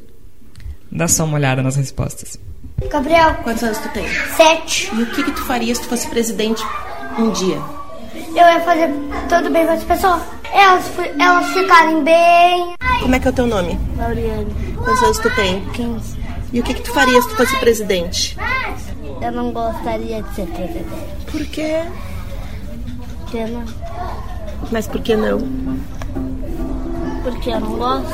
Dá 0.91 1.07
só 1.07 1.24
uma 1.24 1.36
olhada 1.36 1.62
nas 1.62 1.76
respostas. 1.76 2.39
Gabriel. 2.89 3.36
Quantos 3.43 3.64
anos 3.64 3.78
tu 3.78 3.89
tem? 3.89 4.05
Sete. 4.36 4.89
E 4.95 5.03
o 5.03 5.05
que, 5.07 5.24
que 5.24 5.32
tu 5.32 5.45
faria 5.45 5.74
se 5.76 5.82
tu 5.82 5.88
fosse 5.88 6.07
presidente 6.07 6.64
um 7.18 7.32
dia? 7.32 7.62
Eu 8.30 8.36
ia 8.36 8.60
fazer 8.62 8.89
tudo 9.28 9.51
bem 9.51 9.66
com 9.66 9.74
as 9.74 9.84
pessoas. 9.84 10.22
Elas, 10.51 10.86
elas 11.20 11.53
ficarem 11.53 12.03
bem. 12.03 12.74
Como 13.01 13.14
é 13.14 13.20
que 13.20 13.28
é 13.28 13.32
o 13.32 13.34
teu 13.34 13.45
nome? 13.45 13.80
Lauriane. 13.97 14.47
Quantos 14.76 15.03
anos 15.03 15.20
tu 15.20 15.36
tem? 15.36 15.64
15. 15.74 16.19
E 16.52 16.60
o 16.60 16.64
que, 16.64 16.74
que 16.74 16.82
tu 16.82 16.93
faria 16.93 17.22
se 17.22 17.30
tu 17.30 17.36
fosse 17.36 17.56
presidente? 17.58 18.38
Eu 19.22 19.32
não 19.32 19.52
gostaria 19.52 20.24
de 20.24 20.36
ser 20.36 20.47
presidente. 20.47 20.89
Por 21.32 21.45
quê? 21.45 21.84
que 23.30 23.45
não. 23.45 23.64
Mas 24.72 24.88
por 24.88 25.02
que 25.02 25.16
não? 25.16 25.39
Porque 27.24 27.50
eu 27.50 27.60
não 27.60 27.78
gosto. 27.78 28.14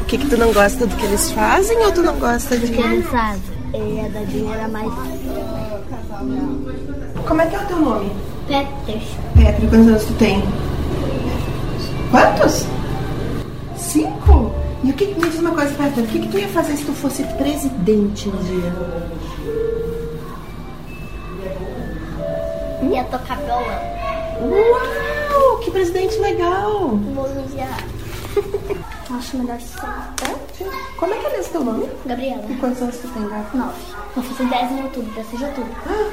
O 0.00 0.04
que, 0.04 0.18
que 0.18 0.28
tu 0.28 0.36
não 0.36 0.52
gosta 0.52 0.86
do 0.86 0.96
que 0.96 1.04
eles 1.04 1.30
fazem 1.30 1.78
ou 1.78 1.92
tu 1.92 2.02
não 2.02 2.18
gosta 2.18 2.56
de. 2.56 2.66
Do 2.66 2.72
que 2.72 2.80
eles 2.82 3.06
fazem. 3.06 3.42
Ele 3.72 4.00
é 4.00 4.08
da 4.08 4.20
dinheiro 4.24 4.64
a 4.64 4.68
mais. 4.68 4.92
Como 7.26 7.40
é 7.40 7.46
que 7.46 7.54
é 7.54 7.58
o 7.60 7.66
teu 7.66 7.80
nome? 7.80 8.10
Peter. 8.46 9.00
Peter, 9.34 9.70
quantos 9.70 9.88
anos 9.88 10.04
tu 10.04 10.12
tem? 10.14 10.42
Quantos? 12.10 12.66
E 14.82 14.90
o 14.90 14.94
que 14.94 15.06
me 15.06 15.28
diz 15.28 15.38
uma 15.38 15.50
coisa, 15.50 15.74
Peter, 15.74 16.04
o 16.04 16.06
que, 16.06 16.18
que 16.20 16.28
tu 16.28 16.38
ia 16.38 16.48
fazer 16.48 16.76
se 16.76 16.84
tu 16.84 16.92
fosse 16.92 17.22
presidente 17.22 18.28
um 18.28 18.36
dia? 18.44 18.72
Ia 22.90 23.04
tocar 23.04 23.36
violão. 23.38 24.00
Uau, 24.40 25.58
que 25.58 25.70
presidente 25.70 26.18
legal! 26.18 26.98
Acho 29.10 29.36
melhor 29.38 29.60
ser 29.60 29.80
Como 30.96 31.12
é 31.12 31.18
que 31.18 31.26
é 31.26 31.30
mesmo 31.30 31.52
teu 31.52 31.64
nome? 31.64 31.88
Gabriela. 32.06 32.44
E 32.48 32.54
quantos 32.54 32.80
anos 32.80 32.96
tu 32.96 33.08
tem, 33.08 33.28
Gabi? 33.28 33.56
Nove. 33.56 33.74
Vou 34.14 34.24
fazer 34.24 34.48
dez 34.48 34.70
em 34.70 34.82
outubro, 34.82 35.10
vai 35.12 35.24
ser 35.24 35.36
de 35.36 35.44
outubro. 35.44 35.72
Ah, 35.86 36.10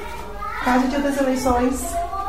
quase 0.63 0.87
dia 0.87 0.99
das 0.99 1.17
eleições. 1.17 1.81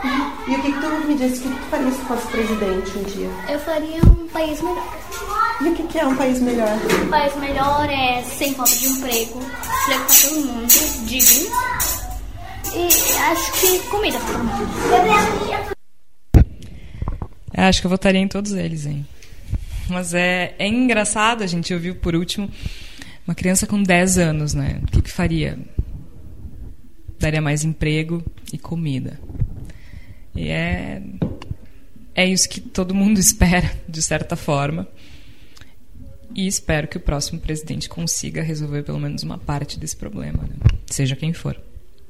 Uhum. 0.05 0.31
E 0.47 0.55
o 0.55 0.63
que, 0.63 0.73
que 0.73 0.81
tu 0.81 1.09
me 1.09 1.15
disse? 1.17 1.41
O 1.41 1.43
que, 1.43 1.49
que 1.49 1.65
tu 1.65 1.71
faria 1.71 1.91
se 1.91 2.01
fosse 2.03 2.27
presidente 2.29 2.99
um 2.99 3.03
dia? 3.03 3.31
Eu 3.49 3.59
faria 3.59 4.01
um 4.05 4.29
país 4.29 4.63
melhor. 4.63 5.38
E 5.61 5.69
o 5.69 5.75
que, 5.75 5.83
que 5.89 5.99
é 5.99 6.07
um 6.07 6.17
país 6.17 6.41
melhor? 6.41 6.79
Um 7.05 7.11
país 7.11 7.37
melhor 7.37 7.91
é 7.91 8.23
sem 8.23 8.55
falta 8.55 8.77
de 8.77 8.87
emprego, 8.87 9.41
emprego 9.41 9.51
para 9.87 9.99
todo 10.05 10.47
mundo, 10.47 11.07
digno. 11.07 11.51
E 12.75 12.87
acho 13.23 13.53
que 13.61 13.79
comida 13.89 14.21
para 14.21 14.35
todo 14.35 14.45
mundo. 14.45 15.79
É, 17.53 17.63
acho 17.65 17.81
que 17.81 17.87
eu 17.87 17.91
votaria 17.91 18.21
em 18.21 18.29
todos 18.29 18.53
eles, 18.53 18.87
hein? 18.87 19.05
Mas 19.89 20.15
é, 20.15 20.55
é 20.61 20.69
engraçado, 20.69 21.43
a 21.43 21.47
gente 21.47 21.75
ouviu 21.75 21.97
por 21.97 22.15
último 22.15 22.49
uma 23.27 23.35
criança 23.35 23.67
com 23.67 23.83
10 23.83 24.19
anos, 24.19 24.55
né? 24.55 24.81
O 24.85 24.87
que, 24.87 25.03
que 25.03 25.11
faria? 25.11 25.59
Daria 27.19 27.43
mais 27.43 27.65
emprego 27.65 28.23
e 28.53 28.59
comida. 28.59 29.19
E 30.37 30.51
é, 30.51 31.03
é 32.15 32.27
isso 32.27 32.49
que 32.49 32.61
todo 32.61 32.95
mundo 32.95 33.19
espera, 33.21 33.73
de 33.89 34.01
certa 34.01 34.37
forma. 34.37 34.87
E 36.35 36.47
espero 36.47 36.89
que 36.89 36.97
o 36.97 37.01
próximo 37.01 37.41
presidente 37.41 37.89
consiga 37.89 38.43
resolver 38.43 38.83
pelo 38.83 39.01
menos 39.01 39.23
uma 39.23 39.39
parte 39.39 39.79
desse 39.79 39.97
problema, 39.97 40.43
né? 40.43 40.57
seja 40.87 41.17
quem 41.17 41.33
for. 41.33 41.61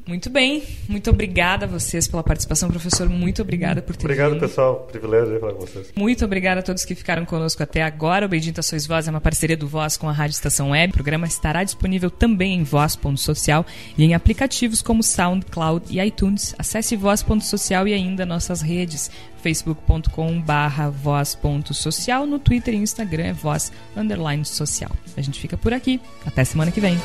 Muito 0.08 0.30
bem, 0.30 0.62
muito 0.88 1.10
obrigada 1.10 1.66
a 1.66 1.68
vocês 1.68 2.08
pela 2.08 2.22
participação, 2.22 2.70
professor. 2.70 3.06
Muito 3.10 3.42
obrigada 3.42 3.82
por 3.82 3.94
ter 3.94 4.06
Obrigado, 4.06 4.32
vindo. 4.32 4.40
pessoal. 4.40 4.88
Privilégio 4.90 5.38
falar 5.38 5.52
com 5.52 5.60
vocês. 5.60 5.92
Muito 5.94 6.24
obrigada 6.24 6.60
a 6.60 6.62
todos 6.62 6.82
que 6.86 6.94
ficaram 6.94 7.26
conosco 7.26 7.62
até 7.62 7.82
agora. 7.82 8.24
O 8.24 8.28
Bendita 8.28 8.62
Sois 8.62 8.86
Voz 8.86 9.06
é 9.06 9.10
uma 9.10 9.20
parceria 9.20 9.54
do 9.54 9.68
Voz 9.68 9.98
com 9.98 10.08
a 10.08 10.12
Rádio 10.12 10.32
Estação 10.32 10.70
Web. 10.70 10.92
O 10.92 10.94
programa 10.94 11.26
estará 11.26 11.62
disponível 11.62 12.10
também 12.10 12.54
em 12.54 12.62
voz.social 12.62 13.66
e 13.98 14.04
em 14.04 14.14
aplicativos 14.14 14.80
como 14.80 15.02
SoundCloud 15.02 15.84
e 15.90 16.00
iTunes. 16.00 16.54
Acesse 16.58 16.96
voz.social 16.96 17.86
e 17.86 17.92
ainda 17.92 18.24
nossas 18.24 18.62
redes 18.62 19.10
facebook.com 19.42 20.40
barra 20.40 20.88
voz.social, 20.88 22.26
no 22.26 22.38
Twitter 22.38 22.72
e 22.72 22.78
Instagram 22.78 23.24
é 23.24 23.32
voz 23.34 23.70
underline 23.94 24.46
social. 24.46 24.90
A 25.14 25.20
gente 25.20 25.38
fica 25.38 25.58
por 25.58 25.74
aqui. 25.74 26.00
Até 26.24 26.44
semana 26.44 26.70
que 26.70 26.80
vem. 26.80 26.96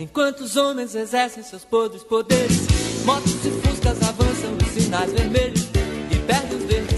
Enquanto 0.00 0.40
os 0.40 0.56
homens 0.56 0.94
exercem 0.94 1.42
seus 1.42 1.62
podres 1.62 2.02
poderes, 2.02 2.66
motos 3.04 3.34
e 3.44 3.50
fuscas 3.50 4.02
avançam 4.02 4.56
os 4.56 4.82
sinais 4.82 5.12
vermelhos 5.12 5.68
e 6.10 6.18
perdem 6.26 6.56
os 6.56 6.64
dedos. 6.64 6.89